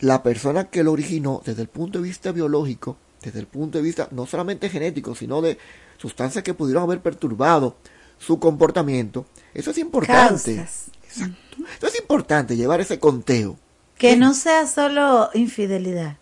[0.00, 3.84] la persona que lo originó desde el punto de vista biológico, desde el punto de
[3.84, 5.58] vista no solamente genético, sino de
[5.98, 7.76] sustancias que pudieron haber perturbado
[8.18, 9.26] su comportamiento.
[9.54, 10.54] Eso es importante.
[10.54, 11.56] Exacto.
[11.76, 13.58] Eso es importante llevar ese conteo.
[13.96, 16.18] Que no sea solo infidelidad,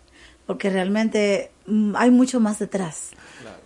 [0.47, 3.11] porque realmente mm, hay mucho más detrás.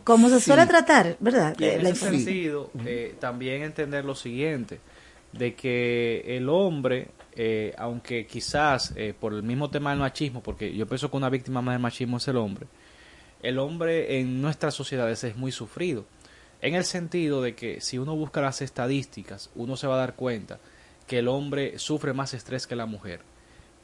[0.05, 1.55] Como se suele tratar, ¿verdad?
[1.61, 4.81] en ese sentido, eh, también entender lo siguiente,
[5.33, 10.75] de que el hombre, eh, aunque quizás eh, por el mismo tema del machismo, porque
[10.75, 12.67] yo pienso que una víctima más del machismo es el hombre,
[13.43, 16.05] el hombre en nuestras sociedades es muy sufrido
[16.61, 20.17] en el sentido de que si uno busca las estadísticas, uno se va a dar
[20.17, 20.59] cuenta
[21.07, 23.21] que el hombre sufre más estrés que la mujer,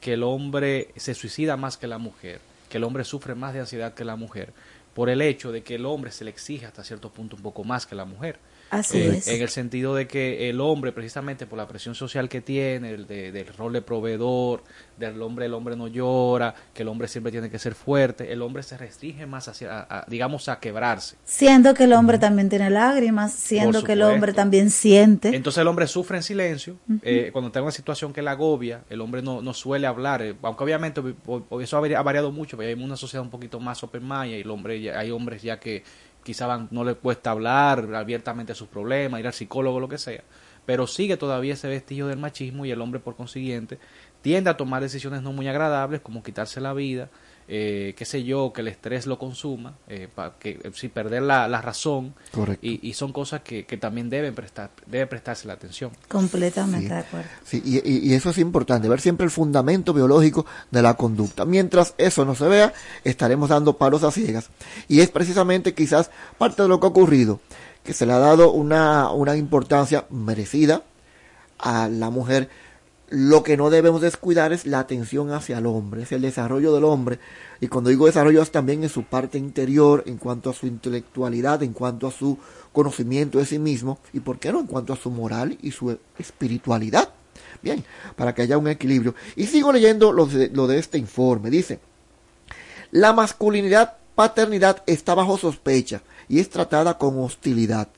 [0.01, 3.61] que el hombre se suicida más que la mujer, que el hombre sufre más de
[3.61, 4.51] ansiedad que la mujer,
[4.93, 7.63] por el hecho de que el hombre se le exige hasta cierto punto un poco
[7.63, 8.39] más que la mujer.
[8.69, 9.27] Así eh, es.
[9.27, 13.07] En el sentido de que el hombre, precisamente por la presión social que tiene, el
[13.07, 14.63] del rol de proveedor,
[14.97, 18.41] del hombre, el hombre no llora, que el hombre siempre tiene que ser fuerte, el
[18.41, 21.15] hombre se restringe más hacia, digamos, a quebrarse.
[21.23, 25.35] Siendo que el hombre también tiene lágrimas, siendo que el hombre también siente.
[25.35, 28.83] Entonces el hombre sufre en silencio, eh, cuando está en una situación que la agobia,
[28.89, 31.01] el hombre no, no suele hablar, eh, aunque obviamente
[31.61, 34.49] eso ha variado mucho, porque hay una sociedad un poquito más open mind y el
[34.49, 35.83] hombre, hay hombres ya que
[36.25, 40.23] quizá no le cuesta hablar abiertamente sus problemas, ir al psicólogo, lo que sea,
[40.65, 43.77] pero sigue todavía ese vestigio del machismo y el hombre por consiguiente
[44.23, 47.09] tiende a tomar decisiones no muy agradables como quitarse la vida,
[47.47, 50.09] eh, qué sé yo, que el estrés lo consuma, eh,
[50.39, 52.15] que eh, si perder la, razón,
[52.61, 55.91] y, y, son cosas que, también deben prestar, debe prestarse la atención.
[56.07, 57.29] Completamente de acuerdo.
[57.43, 61.45] Sí, y, eso es importante, ver siempre el fundamento biológico de la conducta.
[61.45, 62.73] Mientras eso no se vea,
[63.03, 64.49] estaremos dando palos a ciegas.
[64.87, 66.09] Y es precisamente quizás
[66.39, 67.41] parte de lo que ha ocurrido,
[67.83, 70.81] que se le ha dado una, una importancia merecida
[71.59, 72.49] a la mujer
[73.09, 76.85] lo que no debemos descuidar es la atención hacia el hombre, es el desarrollo del
[76.85, 77.19] hombre.
[77.61, 81.61] Y cuando digo desarrollo es también en su parte interior, en cuanto a su intelectualidad,
[81.61, 82.37] en cuanto a su
[82.73, 85.97] conocimiento de sí mismo, y por qué no, en cuanto a su moral y su
[86.17, 87.09] espiritualidad.
[87.61, 87.83] Bien,
[88.15, 89.15] para que haya un equilibrio.
[89.35, 91.49] Y sigo leyendo lo de, lo de este informe.
[91.49, 91.79] Dice,
[92.91, 97.89] la masculinidad, paternidad está bajo sospecha y es tratada con hostilidad.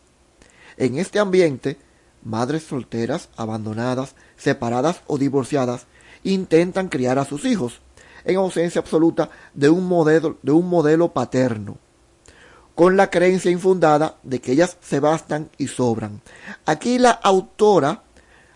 [0.77, 1.77] En este ambiente,
[2.23, 5.87] madres solteras, abandonadas, separadas o divorciadas,
[6.23, 7.81] intentan criar a sus hijos,
[8.25, 11.77] en ausencia absoluta de un modelo, de un modelo paterno,
[12.75, 16.21] con la creencia infundada de que ellas se bastan y sobran.
[16.65, 18.03] Aquí la autora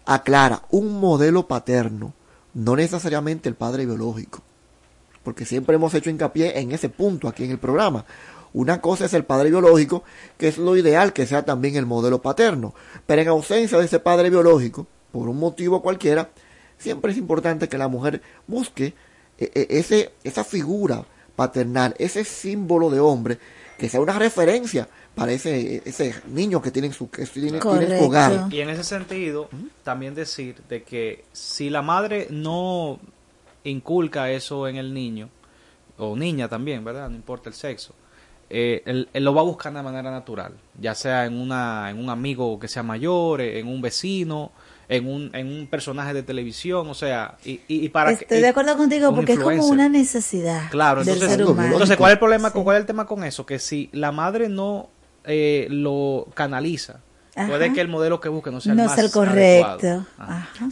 [0.05, 2.13] aclara un modelo paterno,
[2.53, 4.41] no necesariamente el padre biológico,
[5.23, 8.05] porque siempre hemos hecho hincapié en ese punto aquí en el programa.
[8.53, 10.03] Una cosa es el padre biológico,
[10.37, 12.73] que es lo ideal que sea también el modelo paterno,
[13.05, 16.29] pero en ausencia de ese padre biológico, por un motivo cualquiera,
[16.77, 18.93] siempre es importante que la mujer busque
[19.38, 21.05] eh, eh, ese, esa figura
[21.35, 23.38] paternal, ese símbolo de hombre,
[23.77, 28.47] que sea una referencia para ese, ese niño que tiene su que tiene, hogar.
[28.51, 29.49] Y en ese sentido,
[29.83, 32.99] también decir de que si la madre no
[33.63, 35.29] inculca eso en el niño,
[35.97, 37.09] o niña también, ¿verdad?
[37.09, 37.93] No importa el sexo.
[38.49, 42.09] Eh, él, lo va a buscar de manera natural, ya sea en, una, en un
[42.09, 44.51] amigo que sea mayor, en un vecino,
[44.91, 48.76] en un, en un personaje de televisión, o sea, y, y, para Estoy de acuerdo
[48.76, 51.72] contigo porque es como una necesidad claro, del ser humano.
[51.72, 53.45] Entonces, ¿cuál es el problema, cuál es el tema con eso?
[53.45, 54.89] Que si la madre no
[55.23, 56.99] eh, lo canaliza,
[57.34, 60.05] puede que el modelo que busque no sea el más el correcto.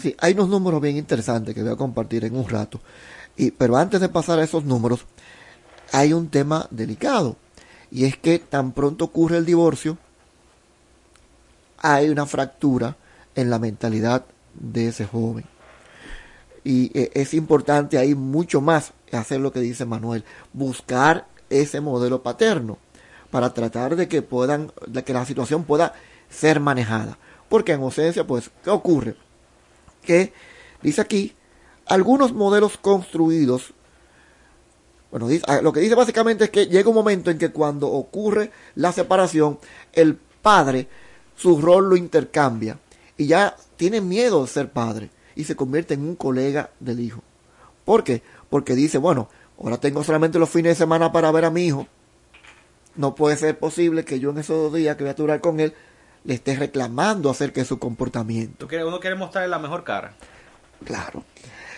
[0.02, 2.82] Sí, hay unos números bien interesantes que voy a compartir en un rato.
[3.38, 5.06] Y, pero antes de pasar a esos números,
[5.94, 7.38] hay un tema delicado.
[7.90, 9.98] Y es que tan pronto ocurre el divorcio,
[11.78, 12.98] hay una fractura
[13.40, 15.46] en la mentalidad de ese joven.
[16.64, 22.22] Y eh, es importante ahí mucho más hacer lo que dice Manuel, buscar ese modelo
[22.22, 22.78] paterno
[23.32, 24.72] para tratar de que puedan,
[25.06, 25.94] que la situación pueda
[26.30, 27.18] ser manejada.
[27.48, 29.16] Porque en ausencia, pues, ¿qué ocurre?
[30.04, 30.34] Que,
[30.82, 31.34] dice aquí,
[31.86, 33.74] algunos modelos construidos,
[35.12, 38.52] bueno, ah, lo que dice básicamente es que llega un momento en que cuando ocurre
[38.76, 39.60] la separación,
[39.94, 40.88] el padre,
[41.36, 42.78] su rol lo intercambia
[43.20, 47.22] y ya tiene miedo de ser padre y se convierte en un colega del hijo.
[47.84, 48.24] ¿Por qué?
[48.50, 49.28] Porque dice, bueno,
[49.62, 51.86] ahora tengo solamente los fines de semana para ver a mi hijo.
[52.96, 55.60] No puede ser posible que yo en esos dos días que voy a durar con
[55.60, 55.74] él
[56.24, 58.70] le esté reclamando acerca de su comportamiento.
[58.72, 60.14] Uno quiere mostrarle la mejor cara.
[60.86, 61.26] Claro.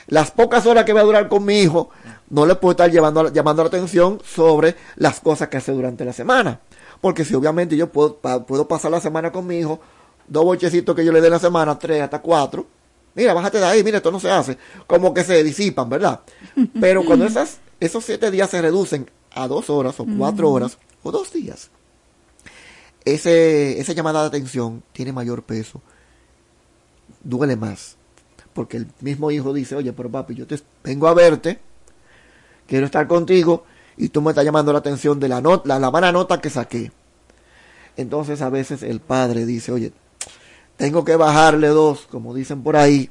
[0.06, 1.90] Las pocas horas que voy a durar con mi hijo,
[2.30, 6.14] no le puedo estar llevando, llamando la atención sobre las cosas que hace durante la
[6.14, 6.60] semana.
[7.02, 9.82] Porque si obviamente yo puedo, puedo pasar la semana con mi hijo,
[10.28, 12.66] dos bochecitos que yo le dé en la semana, tres hasta cuatro,
[13.16, 14.58] mira, bájate de ahí, mira, esto no se hace.
[14.88, 16.22] Como que se disipan, ¿verdad?
[16.80, 21.12] Pero cuando esas, esos siete días se reducen a dos horas o cuatro horas o
[21.12, 21.70] dos días,
[23.06, 25.82] ese, esa llamada de atención tiene mayor peso,
[27.24, 27.98] duele más.
[28.54, 31.60] Porque el mismo hijo dice, oye, pero papi, yo te vengo a verte,
[32.68, 33.64] quiero estar contigo,
[33.98, 36.50] y tú me estás llamando la atención de la, nota, la, la mala nota que
[36.50, 36.92] saqué.
[37.98, 39.94] Entonces a veces el padre dice, oye,
[40.78, 43.10] tengo que bajarle dos, como dicen por ahí,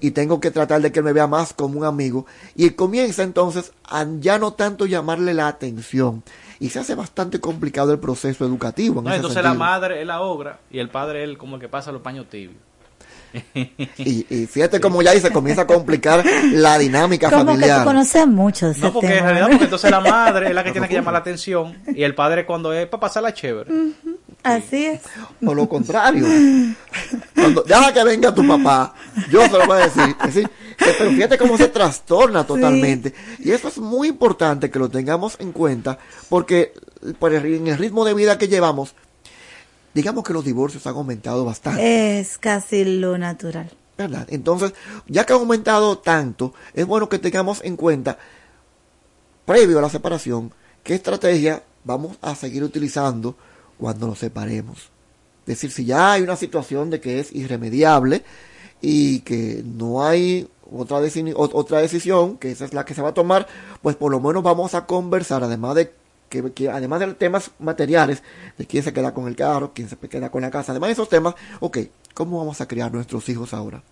[0.00, 2.26] y tengo que tratar de que él me vea más como un amigo.
[2.54, 6.22] Y comienza entonces a ya no tanto llamarle la atención.
[6.60, 9.02] Y se hace bastante complicado el proceso educativo.
[9.10, 12.02] entonces la madre es la obra y el padre es como el que pasa los
[12.02, 12.56] paños tibios.
[13.98, 17.80] Y, fíjate como ya ahí se comienza a complicar la dinámica como familiar.
[17.80, 20.88] Que conoces mucho No, porque en realidad porque entonces la madre es la que tiene
[20.88, 23.70] que llamar la atención y el padre cuando es para pasarla chévere.
[24.42, 25.00] Así es.
[25.44, 26.26] O lo contrario.
[27.34, 28.94] Cuando, deja que venga tu papá,
[29.30, 30.48] yo se lo voy a decir.
[30.98, 33.14] pero fíjate cómo se trastorna totalmente.
[33.38, 35.98] Y eso es muy importante que lo tengamos en cuenta,
[36.28, 36.74] porque
[37.18, 38.94] por en el ritmo de vida que llevamos,
[39.94, 42.18] digamos que los divorcios han aumentado bastante.
[42.18, 43.70] Es casi lo natural.
[43.96, 44.26] ¿Verdad?
[44.28, 44.74] Entonces,
[45.06, 48.18] ya que ha aumentado tanto, es bueno que tengamos en cuenta,
[49.46, 50.52] previo a la separación,
[50.82, 53.36] qué estrategia vamos a seguir utilizando
[53.78, 54.90] cuando nos separemos.
[55.42, 58.24] Es decir, si ya hay una situación de que es irremediable
[58.80, 60.98] y que no hay otra,
[61.52, 63.46] otra decisión, que esa es la que se va a tomar,
[63.80, 65.92] pues por lo menos vamos a conversar, además de
[66.42, 68.22] que, además de temas materiales,
[68.58, 70.92] de quién se queda con el carro, quién se queda con la casa, además de
[70.94, 71.78] esos temas, ok,
[72.14, 73.82] ¿cómo vamos a criar nuestros hijos ahora?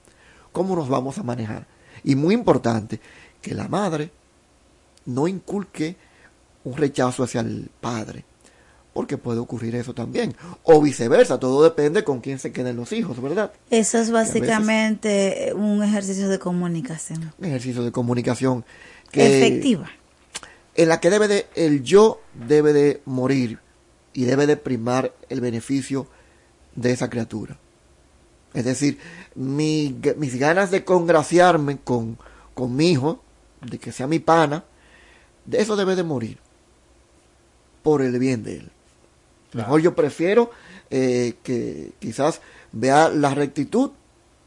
[0.52, 1.66] ¿Cómo nos vamos a manejar?
[2.04, 3.00] Y muy importante,
[3.40, 4.10] que la madre
[5.06, 5.96] no inculque
[6.64, 8.24] un rechazo hacia el padre
[8.92, 10.34] porque puede ocurrir eso también.
[10.62, 13.52] O viceversa, todo depende con quién se queden los hijos, ¿verdad?
[13.70, 17.32] Eso es básicamente un ejercicio de comunicación.
[17.38, 18.64] Un ejercicio de comunicación
[19.10, 19.90] que, efectiva.
[20.74, 23.58] En la que debe de, el yo debe de morir
[24.12, 26.06] y debe de primar el beneficio
[26.74, 27.58] de esa criatura.
[28.54, 28.98] Es decir,
[29.34, 32.18] mis ganas de congraciarme con,
[32.54, 33.22] con mi hijo,
[33.62, 34.64] de que sea mi pana,
[35.44, 36.38] de eso debe de morir
[37.82, 38.70] por el bien de él.
[39.52, 40.50] Mejor yo prefiero
[40.90, 42.40] eh, que quizás
[42.72, 43.90] vea la rectitud,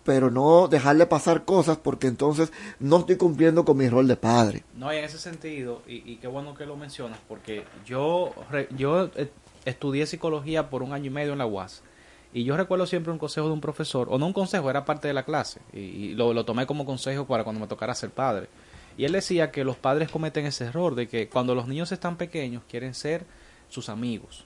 [0.05, 4.63] pero no dejarle pasar cosas porque entonces no estoy cumpliendo con mi rol de padre.
[4.75, 8.33] No, y en ese sentido, y, qué bueno que lo mencionas, porque yo,
[8.77, 9.31] yo eh,
[9.65, 11.81] estudié psicología por un año y medio en la UAS.
[12.33, 15.07] Y yo recuerdo siempre un consejo de un profesor, o no un consejo, era parte
[15.07, 18.47] de la clase, y, lo, lo, tomé como consejo para cuando me tocara ser padre.
[18.97, 22.15] Y él decía que los padres cometen ese error de que cuando los niños están
[22.15, 23.25] pequeños quieren ser
[23.69, 24.45] sus amigos.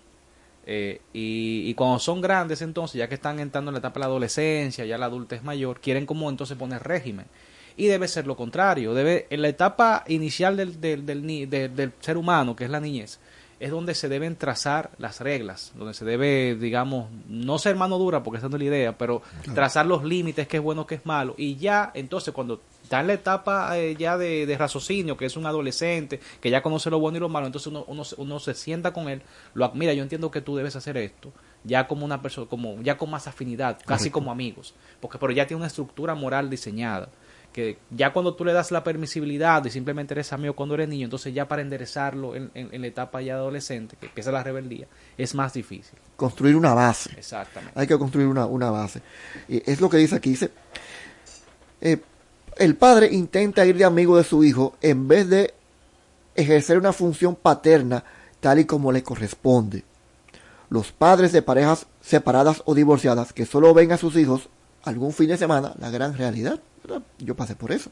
[0.66, 4.06] Eh, y, cuando son grandes, entonces, ya que están entrando en la etapa de la
[4.06, 7.26] adolescencia, ya la adultez mayor, quieren como entonces poner régimen.
[7.76, 8.94] Y debe ser lo contrario.
[8.94, 13.20] Debe, en la etapa inicial del, del, del, del, ser humano, que es la niñez,
[13.60, 18.22] es donde se deben trazar las reglas, donde se debe, digamos, no ser mano dura,
[18.22, 19.22] porque esa no es la idea, pero
[19.56, 21.36] trazar los límites, qué es bueno, qué es malo.
[21.38, 25.46] Y ya, entonces, cuando está en la etapa eh, ya de, raciocinio, que es un
[25.46, 29.08] adolescente, que ya conoce lo bueno y lo malo, entonces uno, uno, se sienta con
[29.10, 29.22] él,
[29.54, 31.32] lo admira, yo entiendo que tú debes hacer esto,
[31.64, 35.46] ya como una persona, como, ya con más afinidad, casi como amigos, porque pero ya
[35.46, 37.10] tiene una estructura moral diseñada
[37.54, 41.06] que ya cuando tú le das la permisibilidad y simplemente eres amigo cuando eres niño,
[41.06, 44.88] entonces ya para enderezarlo en, la etapa ya adolescente, que empieza la rebeldía,
[45.18, 45.98] es más difícil.
[46.16, 47.12] Construir una base.
[47.18, 47.80] Exactamente.
[47.80, 49.02] Hay que construir una, una base.
[49.48, 50.52] Y es lo que dice aquí, dice,
[51.82, 52.00] eh,
[52.60, 55.54] el padre intenta ir de amigo de su hijo en vez de
[56.36, 58.04] ejercer una función paterna
[58.42, 59.84] tal y como le corresponde.
[60.70, 64.50] Los padres de parejas separadas o divorciadas que solo ven a sus hijos
[64.84, 66.60] algún fin de semana, la gran realidad,
[67.18, 67.90] yo pasé por eso.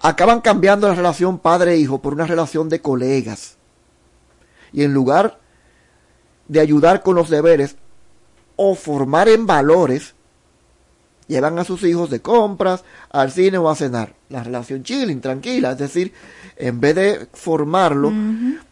[0.00, 3.56] acaban cambiando la relación padre-hijo por una relación de colegas.
[4.72, 5.40] Y en lugar
[6.46, 7.76] de ayudar con los deberes
[8.54, 10.14] o formar en valores,
[11.28, 14.14] llevan a sus hijos de compras, al cine o a cenar.
[14.28, 16.12] La relación chilling, tranquila, es decir,
[16.56, 18.12] en vez de formarlo,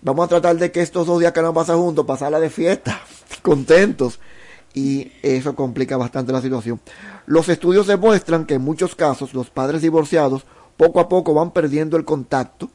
[0.03, 3.01] vamos a tratar de que estos dos días que nos pasan juntos, pasarla de fiesta,
[3.43, 4.19] contentos.
[4.75, 6.81] Y eso complica bastante la situación.
[7.25, 10.45] Los estudios demuestran que en muchos casos los padres divorciados
[10.77, 12.69] poco a poco van perdiendo el contacto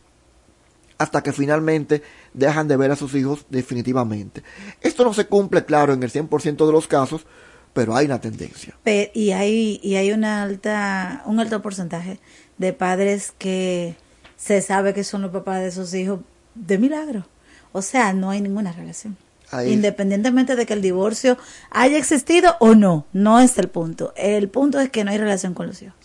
[0.97, 2.03] hasta que finalmente
[2.33, 4.43] dejan de ver a sus hijos definitivamente.
[4.81, 7.25] Esto no se cumple, claro, en el 100% de los casos,
[7.73, 8.75] pero hay una tendencia.
[9.13, 12.19] y hay, y hay una alta, un alto porcentaje
[12.57, 13.95] de padres que
[14.37, 16.19] se sabe que son los papás de sus hijos
[16.55, 17.25] de milagro.
[17.71, 19.17] O sea, no hay ninguna relación.
[19.65, 21.37] Independientemente de que el divorcio
[21.71, 24.13] haya existido o no, no es el punto.
[24.15, 25.95] El punto es que no hay relación con los hijos.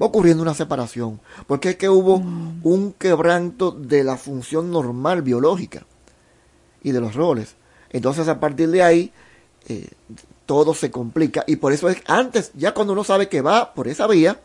[0.00, 2.60] Va ocurriendo una separación, porque es que hubo mm.
[2.62, 5.84] un quebranto de la función normal biológica
[6.82, 7.56] y de los roles.
[7.90, 9.12] Entonces, a partir de ahí,
[9.68, 9.88] eh,
[10.46, 13.88] todo se complica y por eso es antes, ya cuando uno sabe que va por
[13.88, 14.40] esa vía,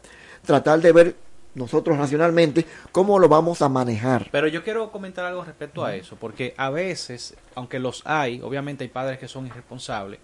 [0.45, 1.15] tratar de ver
[1.55, 4.29] nosotros nacionalmente cómo lo vamos a manejar.
[4.31, 8.83] Pero yo quiero comentar algo respecto a eso, porque a veces, aunque los hay, obviamente
[8.83, 10.19] hay padres que son irresponsables,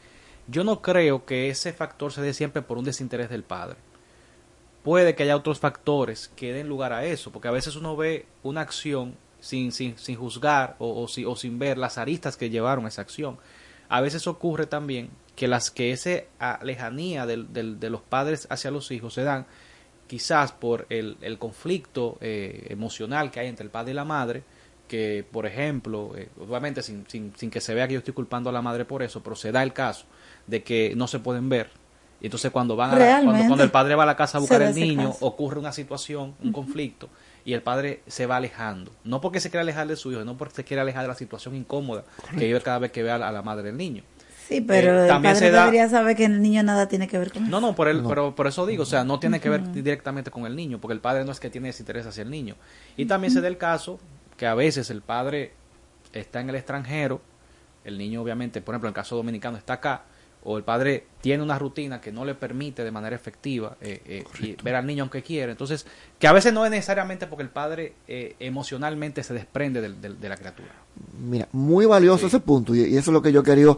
[0.48, 3.78] yo no creo que ese factor se dé siempre por un desinterés del padre.
[4.84, 8.28] Puede que haya otros factores que den lugar a eso, porque a veces uno ve
[8.44, 12.86] una acción sin, sin, sin juzgar o, o, o sin ver las aristas que llevaron
[12.86, 13.40] a esa acción.
[13.90, 16.24] A veces ocurre también que las que esa
[16.64, 19.46] lejanía de los padres hacia los hijos se dan
[20.08, 24.44] quizás por el, el conflicto eh, emocional que hay entre el padre y la madre,
[24.88, 28.50] que por ejemplo, eh, obviamente sin, sin, sin, que se vea que yo estoy culpando
[28.50, 30.06] a la madre por eso, pero se da el caso
[30.48, 31.70] de que no se pueden ver.
[32.22, 34.62] Y entonces cuando van a cuando, cuando, el padre va a la casa a buscar
[34.64, 37.10] al niño, ocurre una situación, un conflicto,
[37.44, 38.92] y el padre se va alejando.
[39.04, 41.16] No porque se quiera alejar de su hijo, no porque se quiera alejar de la
[41.16, 44.04] situación incómoda que vive cada vez que ve a la madre del niño.
[44.48, 47.44] Sí, pero eh, el padre debería saber que el niño nada tiene que ver con
[47.44, 47.52] eso.
[47.52, 50.30] No, no, por, el, Pero, por eso digo, o sea, no tiene que ver directamente
[50.30, 52.56] con el niño, porque el padre no es que tiene ese interés hacia el niño.
[52.96, 54.00] Y también se da el caso
[54.38, 55.54] que a veces el padre
[56.14, 57.22] está en el extranjero,
[57.84, 60.04] el niño obviamente, por ejemplo, en el caso dominicano está acá,
[60.44, 64.58] o el padre tiene una rutina que no le permite de manera efectiva eh, eh,
[64.62, 65.52] ver al niño aunque quiera.
[65.52, 65.88] Entonces,
[66.20, 70.70] que a veces no es necesariamente porque el padre emocionalmente se desprende de, la criatura.
[71.20, 73.76] Mira, muy valioso ese punto y, y, eso es lo que yo quería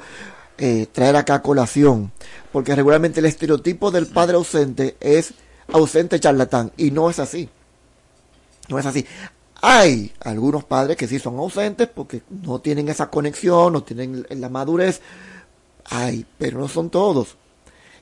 [0.58, 2.12] eh, traer acá a colación,
[2.52, 5.34] porque regularmente el estereotipo del padre ausente es
[5.72, 7.50] ausente charlatán, y no es así.
[8.68, 9.06] No es así.
[9.62, 14.50] Hay algunos padres que sí son ausentes porque no tienen esa conexión, no tienen la
[14.50, 15.02] madurez.
[15.86, 17.38] Hay, pero no son todos.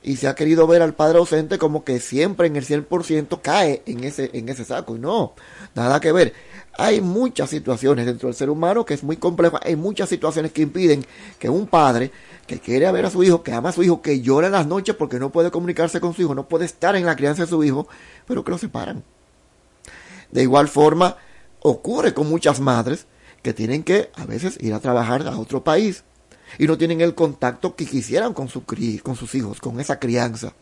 [0.04, 3.84] Y se ha querido ver al padre ausente como que siempre en el 100% cae
[3.86, 4.96] en ese, en ese saco.
[4.96, 5.34] Y no,
[5.76, 6.34] nada que ver.
[6.78, 9.58] Hay muchas situaciones dentro del ser humano que es muy complejo.
[9.64, 11.06] Hay muchas situaciones que impiden
[11.40, 12.12] que un padre
[12.48, 14.68] que quiere ver a su hijo, que ama a su hijo, que llora en las
[14.68, 17.50] noches porque no puede comunicarse con su hijo, no puede estar en la crianza de
[17.50, 17.88] su hijo,
[18.28, 19.04] pero que lo separan.
[20.32, 21.16] De igual forma,
[21.62, 23.08] ocurre con muchas madres
[23.42, 26.04] que tienen que a veces ir a trabajar a otro país
[26.60, 30.54] y no tienen el contacto que quisieran con sus hijos, con esa crianza.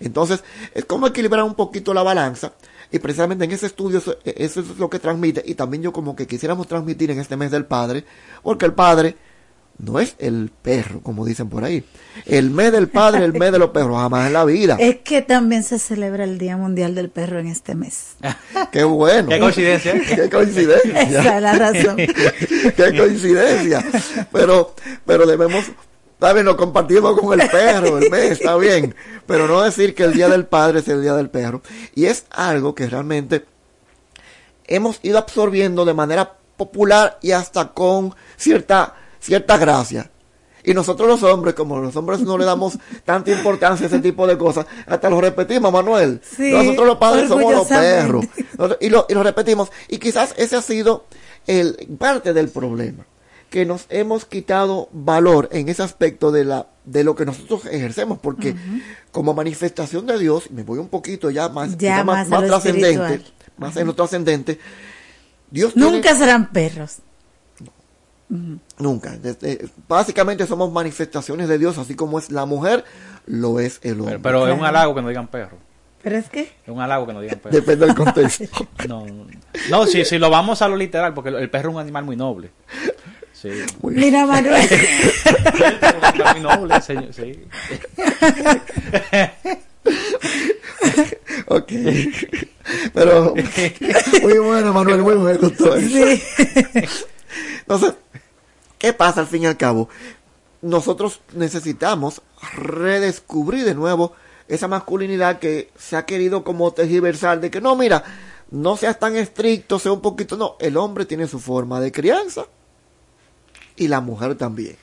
[0.00, 0.44] Entonces,
[0.74, 2.52] es como equilibrar un poquito la balanza
[2.90, 6.16] y precisamente en ese estudio eso, eso es lo que transmite y también yo como
[6.16, 8.04] que quisiéramos transmitir en este mes del padre,
[8.42, 9.16] porque el padre
[9.78, 11.84] no es el perro, como dicen por ahí.
[12.26, 14.76] El mes del padre, el mes de los perros, jamás en la vida.
[14.80, 18.16] Es que también se celebra el Día Mundial del Perro en este mes.
[18.72, 19.28] Qué bueno.
[19.28, 19.94] Qué coincidencia.
[20.16, 21.02] Qué coincidencia.
[21.02, 21.96] Esa es la razón.
[22.76, 23.84] Qué coincidencia.
[24.32, 24.74] Pero,
[25.06, 25.64] pero debemos,
[26.18, 28.94] también lo compartimos con el perro, el mes, está bien.
[29.26, 31.62] Pero no decir que el Día del Padre es el Día del Perro.
[31.94, 33.44] Y es algo que realmente
[34.66, 40.10] hemos ido absorbiendo de manera popular y hasta con cierta cierta gracia.
[40.64, 44.26] Y nosotros los hombres, como los hombres no le damos tanta importancia a ese tipo
[44.26, 46.20] de cosas, hasta lo repetimos, Manuel.
[46.36, 48.26] nosotros los padres somos los perros.
[48.80, 49.70] Y lo, y lo repetimos.
[49.88, 51.06] Y quizás ese ha sido
[51.46, 53.06] el, parte del problema.
[53.50, 58.18] Que nos hemos quitado valor en ese aspecto de la de lo que nosotros ejercemos,
[58.18, 58.54] porque
[59.12, 63.22] como manifestación de Dios, me voy un poquito ya más, más, trascendente,
[63.58, 64.58] más en lo trascendente,
[65.50, 66.98] Dios nunca serán perros.
[68.78, 69.18] Nunca.
[69.88, 72.84] básicamente somos manifestaciones de Dios, así como es la mujer,
[73.26, 74.18] lo es el hombre.
[74.18, 75.56] Pero, es un halago que no digan perro.
[76.02, 76.42] ¿Pero es que?
[76.42, 77.54] Es un halago que no digan perro.
[77.54, 78.44] Depende del contexto.
[78.88, 79.06] no,
[79.70, 82.16] no si, si lo vamos a lo literal, porque el perro es un animal muy
[82.16, 82.50] noble.
[83.40, 83.50] Sí.
[83.82, 84.68] Mira, Manuel.
[86.42, 87.40] noble, señor, sí.
[91.46, 91.72] ok.
[92.92, 93.34] Pero
[94.22, 95.38] muy bueno, Manuel, muy bueno.
[95.38, 95.80] Doctor.
[95.80, 96.20] Sí.
[97.60, 97.94] Entonces,
[98.76, 99.88] ¿qué pasa al fin y al cabo?
[100.60, 102.22] Nosotros necesitamos
[102.56, 104.14] redescubrir de nuevo
[104.48, 108.02] esa masculinidad que se ha querido como tergiversar de que no, mira,
[108.50, 112.46] no seas tan estricto, sea un poquito, no, el hombre tiene su forma de crianza
[113.78, 114.76] y la mujer también.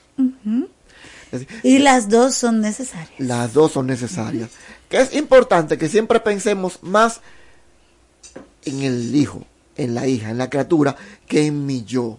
[1.64, 3.20] y las dos son necesarias.
[3.20, 4.50] Las dos son necesarias.
[4.90, 7.22] Que es importante que siempre pensemos más
[8.64, 9.46] en el hijo,
[9.76, 10.96] en la hija, en la criatura,
[11.28, 12.18] que en mi yo.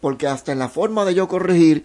[0.00, 1.84] Porque hasta en la forma de yo corregir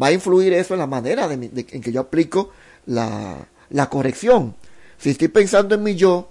[0.00, 2.50] va a influir eso en la manera de, en que yo aplico
[2.86, 4.56] la, la corrección.
[4.98, 6.30] Si estoy pensando en mi yo,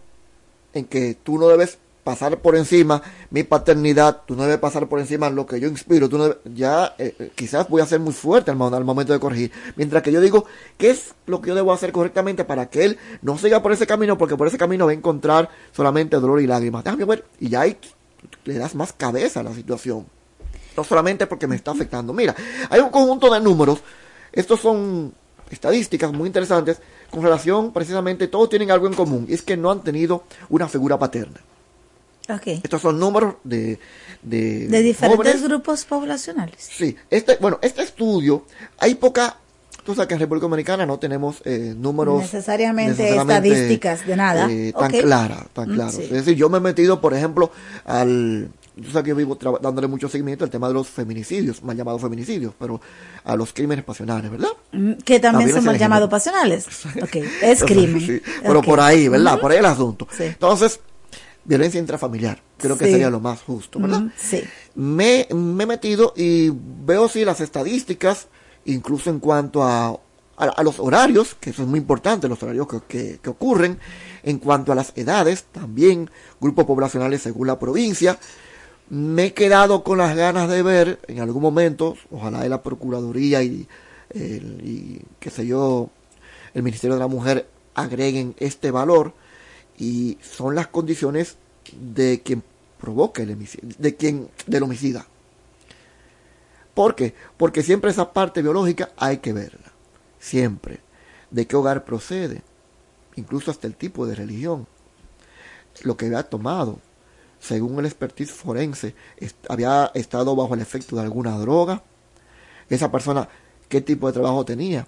[0.73, 5.00] en que tú no debes pasar por encima mi paternidad, tú no debes pasar por
[5.00, 8.14] encima lo que yo inspiro, tú no ya eh, eh, quizás voy a ser muy
[8.14, 10.46] fuerte al, al, momento de corregir, mientras que yo digo,
[10.78, 13.88] ¿qué es lo que yo debo hacer correctamente para que él no siga por ese
[13.88, 14.18] camino?
[14.18, 16.84] Porque por ese camino va a encontrar solamente dolor y lágrimas.
[16.84, 17.78] Déjame ver, y ya hay,
[18.46, 20.06] le das más cabeza a la situación.
[20.76, 22.14] No solamente porque me está afectando.
[22.14, 22.36] Mira,
[22.70, 23.80] hay un conjunto de números,
[24.32, 25.14] estos son
[25.50, 26.82] estadísticas muy interesantes
[27.12, 30.98] con relación precisamente, todos tienen algo en común, es que no han tenido una figura
[30.98, 31.40] paterna.
[32.30, 32.62] Okay.
[32.64, 33.80] Estos son números de...
[34.22, 36.56] De, de diferentes grupos poblacionales.
[36.60, 38.45] Sí, este, bueno, este estudio,
[38.80, 39.38] hay poca...
[39.84, 42.22] Tú sabes que en República Dominicana no tenemos eh, números...
[42.22, 44.50] Necesariamente, estadísticas de nada.
[44.50, 46.00] Eh, tan clara, tan mm, claro.
[46.00, 47.52] Es decir, yo me he metido, por ejemplo,
[47.84, 51.78] al yo sé que yo vivo dándole mucho seguimiento al tema de los feminicidios, mal
[51.78, 52.82] llamados feminicidios, pero
[53.24, 54.50] a los crímenes pasionales, ¿verdad?
[54.72, 56.66] Mm, que también son mal llamados pasionales.
[57.04, 58.22] Ok, es crimen.
[58.41, 59.40] Pero por ahí, ¿verdad?
[59.40, 60.08] Por ahí el asunto.
[60.18, 60.80] Entonces,
[61.45, 64.03] violencia intrafamiliar, creo que sería lo más justo, ¿verdad?
[64.15, 64.41] sí.
[64.76, 68.28] Me, me, he metido y veo si las estadísticas,
[68.65, 69.99] incluso en cuanto a,
[70.38, 73.80] a, los horarios, que eso es muy importante, los horarios que, que ocurren,
[74.24, 76.10] en cuanto a las edades, también
[76.40, 78.18] grupos poblacionales según la provincia,
[78.90, 83.44] me he quedado con las ganas de ver en algún momento, ojalá de la Procuraduría
[83.44, 83.68] y,
[84.14, 85.90] y qué sé yo,
[86.53, 89.14] el Ministerio de la Mujer agreguen este valor
[89.78, 91.38] y son las condiciones
[91.72, 92.44] de quien
[92.80, 93.38] provoca el
[93.78, 95.08] de quien del homicida.
[96.74, 97.14] ¿Por qué?
[97.38, 99.72] Porque siempre esa parte biológica hay que verla,
[100.20, 100.80] siempre.
[101.30, 102.41] De qué hogar procede,
[103.16, 104.68] incluso hasta el tipo de religión,
[105.84, 106.80] lo que había tomado,
[107.40, 108.95] según el expertise forense,
[109.50, 111.84] había estado bajo el efecto de alguna droga.
[112.70, 113.28] Esa persona,
[113.70, 114.88] ¿qué tipo de trabajo tenía?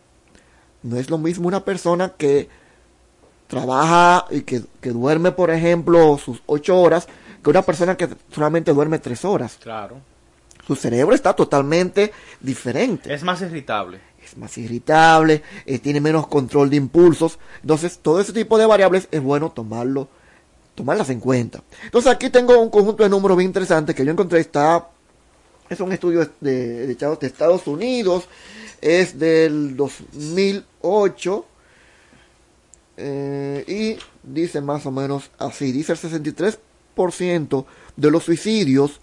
[0.83, 2.47] No es lo mismo una persona que
[3.47, 7.07] trabaja y que, duerme, por ejemplo, sus ocho horas,
[7.43, 9.57] que una persona que solamente duerme tres horas.
[9.61, 9.97] Claro.
[10.65, 13.13] Su cerebro está totalmente diferente.
[13.13, 13.99] Es más irritable.
[14.23, 17.37] Es más irritable, eh, tiene menos control de impulsos.
[17.61, 20.07] Entonces, todo ese tipo de variables es bueno tomarlo
[20.75, 21.63] tomarlas en cuenta.
[21.85, 24.89] Entonces aquí tengo un conjunto de números bien interesantes que yo encontré, está,
[25.69, 28.25] es un estudio de, de, Estados Unidos,
[28.81, 31.45] es del 2008
[32.97, 37.65] eh, y dice más o menos así, dice el 63%
[37.95, 39.01] de los suicidios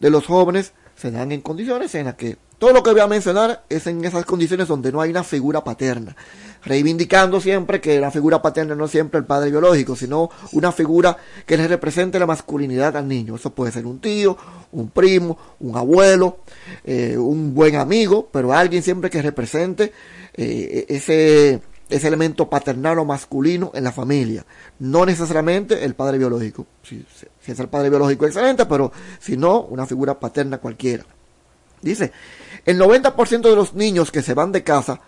[0.00, 3.08] de los jóvenes se dan en condiciones en las que todo lo que voy a
[3.08, 6.14] mencionar es en esas condiciones donde no hay una figura paterna,
[6.62, 11.16] reivindicando siempre que la figura paterna no es siempre el padre biológico, sino una figura
[11.44, 13.34] que le represente la masculinidad al niño.
[13.34, 14.38] Eso puede ser un tío,
[14.70, 16.38] un primo, un abuelo,
[16.84, 19.92] eh, un buen amigo, pero alguien siempre que represente
[20.34, 21.60] eh, ese,
[21.94, 24.44] ese elemento paternal o masculino en la familia.
[24.78, 26.66] No necesariamente el padre biológico.
[26.82, 27.04] Si,
[27.46, 31.04] es el padre biológico, excelente, pero si no, una figura paterna cualquiera.
[31.80, 32.12] Dice,
[32.64, 35.00] el 90% de los niños que se van de casa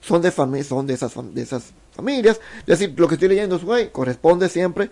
[0.00, 1.12] son de, son de, esas,
[1.94, 2.40] familias.
[2.60, 4.90] Es decir, lo que estoy leyendo güey, corresponde siempre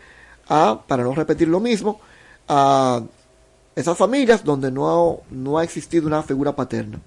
[0.48, 2.00] a, para no repetir lo mismo,
[2.48, 3.02] a
[3.76, 7.00] esas familias donde no ha existido una figura paterna.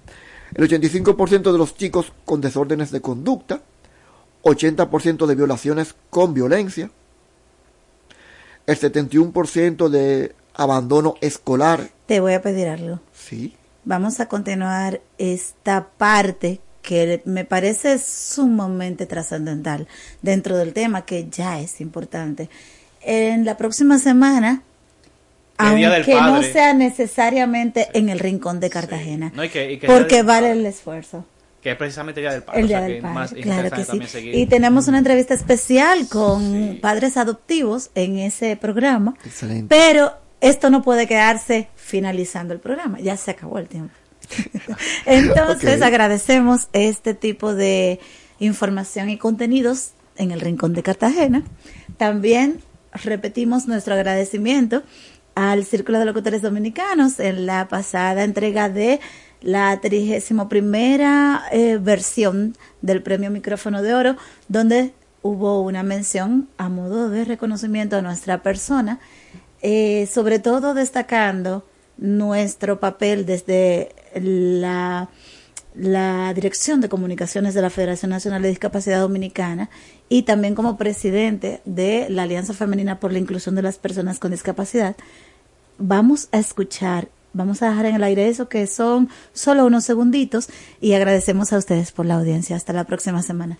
[0.54, 3.60] El 85% de los chicos con desórdenes de conducta,
[4.44, 6.90] 80% de violaciones con violencia,
[8.66, 11.90] el 71% de abandono escolar.
[12.06, 13.00] Te voy a pedir algo.
[13.12, 19.86] Sí vamos a continuar esta parte que me parece sumamente trascendental
[20.22, 22.50] dentro del tema que ya es importante.
[23.00, 24.62] En la próxima semana,
[25.56, 29.32] aunque no sea necesariamente en el rincón de Cartagena,
[29.86, 31.24] porque vale el esfuerzo.
[31.64, 32.60] Que es precisamente el Día del Padre.
[32.60, 34.30] El Día del Padre, claro que sí.
[34.34, 39.14] Y tenemos una entrevista especial con padres adoptivos en ese programa.
[39.24, 39.74] Excelente.
[39.74, 40.12] Pero
[40.42, 43.94] esto no puede quedarse finalizando el programa, ya se acabó el tiempo.
[45.06, 47.98] Entonces agradecemos este tipo de
[48.40, 51.44] información y contenidos en el Rincón de Cartagena.
[51.96, 52.60] También
[52.92, 54.82] repetimos nuestro agradecimiento
[55.34, 59.00] al Círculo de Locutores Dominicanos en la pasada entrega de
[59.44, 64.16] la trigésimo primera eh, versión del Premio Micrófono de Oro,
[64.48, 69.00] donde hubo una mención a modo de reconocimiento a nuestra persona,
[69.60, 71.62] eh, sobre todo destacando
[71.98, 75.10] nuestro papel desde la,
[75.74, 79.68] la Dirección de Comunicaciones de la Federación Nacional de Discapacidad Dominicana
[80.08, 84.30] y también como presidente de la Alianza Femenina por la Inclusión de las Personas con
[84.30, 84.96] Discapacidad.
[85.76, 90.48] Vamos a escuchar Vamos a dejar en el aire eso que son solo unos segunditos
[90.80, 92.56] y agradecemos a ustedes por la audiencia.
[92.56, 93.58] Hasta la próxima semana.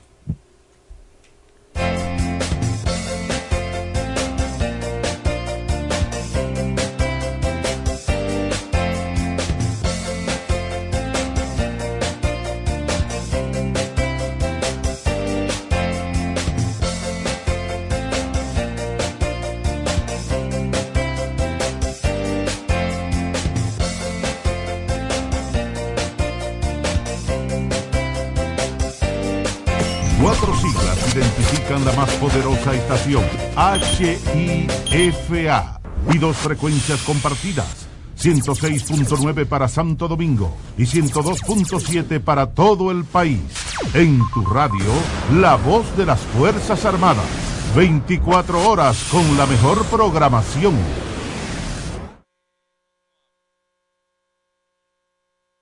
[31.85, 33.23] La más poderosa estación,
[34.87, 35.81] HIFA,
[36.13, 37.87] y dos frecuencias compartidas,
[38.19, 43.41] 106.9 para Santo Domingo y 102.7 para todo el país.
[43.93, 44.91] En tu radio,
[45.35, 47.27] la voz de las Fuerzas Armadas,
[47.77, 50.75] 24 horas con la mejor programación.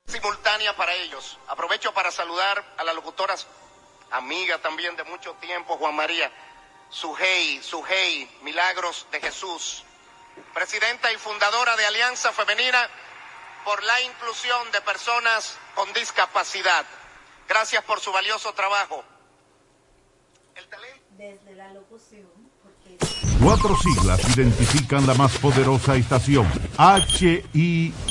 [0.06, 1.36] Simultánea para ellos.
[1.48, 3.46] Aprovecho para saludar a las locutoras
[4.12, 6.30] amiga también de mucho tiempo, Juan María,
[6.88, 9.84] Sujei, Sujei, Milagros de Jesús,
[10.54, 12.88] presidenta y fundadora de Alianza Femenina
[13.64, 16.84] por la inclusión de personas con discapacidad.
[17.48, 19.04] Gracias por su valioso trabajo.
[21.10, 22.28] Desde la locución.
[23.42, 26.50] Cuatro siglas identifican la más poderosa estación,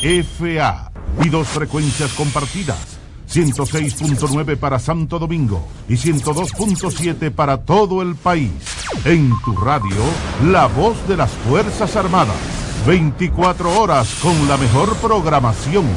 [0.01, 0.91] HIFA,
[1.23, 2.90] y dos frecuencias compartidas
[3.31, 8.51] 106.9 para Santo Domingo y 102.7 para todo el país.
[9.05, 9.95] En tu radio,
[10.51, 12.35] la voz de las Fuerzas Armadas.
[12.85, 15.87] 24 horas con la mejor programación.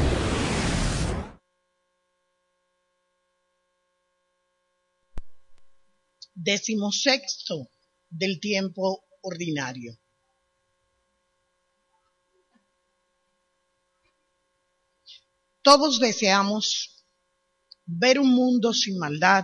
[6.33, 7.67] Decimosexto
[8.09, 9.97] del tiempo ordinario.
[15.63, 16.94] Todos deseamos
[17.85, 19.43] ver un mundo sin maldad,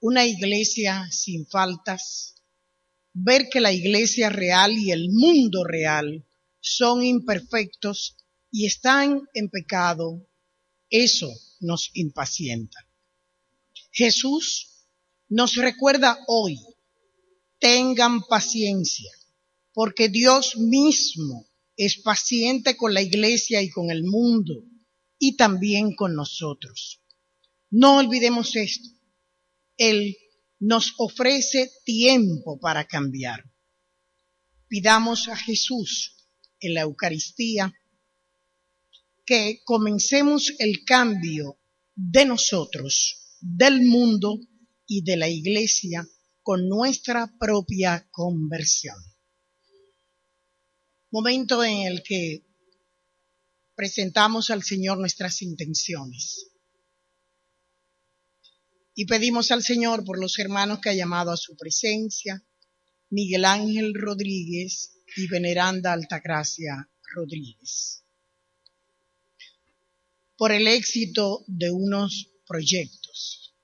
[0.00, 2.34] una iglesia sin faltas,
[3.12, 6.26] ver que la iglesia real y el mundo real
[6.60, 8.16] son imperfectos
[8.50, 10.28] y están en pecado,
[10.88, 11.28] eso
[11.60, 12.78] nos impacienta.
[13.90, 14.86] Jesús
[15.28, 16.58] nos recuerda hoy,
[17.58, 19.10] tengan paciencia,
[19.72, 21.46] porque Dios mismo
[21.76, 24.64] es paciente con la iglesia y con el mundo
[25.18, 27.01] y también con nosotros.
[27.72, 28.90] No olvidemos esto.
[29.78, 30.18] Él
[30.58, 33.50] nos ofrece tiempo para cambiar.
[34.68, 36.28] Pidamos a Jesús
[36.60, 37.72] en la Eucaristía
[39.24, 41.60] que comencemos el cambio
[41.94, 44.38] de nosotros, del mundo
[44.86, 46.06] y de la Iglesia
[46.42, 48.96] con nuestra propia conversión.
[51.10, 52.44] Momento en el que
[53.74, 56.51] presentamos al Señor nuestras intenciones
[58.94, 62.44] y pedimos al Señor por los hermanos que ha llamado a su presencia,
[63.10, 68.04] Miguel Ángel Rodríguez y Veneranda Altagracia Rodríguez,
[70.36, 73.54] por el éxito de unos proyectos,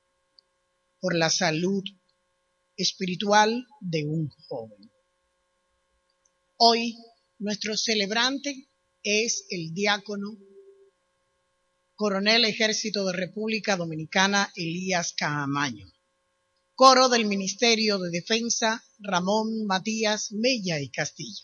[1.01, 1.83] por la salud
[2.77, 4.91] espiritual de un joven.
[6.57, 6.97] Hoy
[7.39, 8.69] nuestro celebrante
[9.03, 10.39] es el diácono
[11.99, 15.85] Coronel Ejército de República Dominicana Elías Caamaño.
[16.77, 21.43] Coro del Ministerio de Defensa Ramón Matías Mella y Castillo.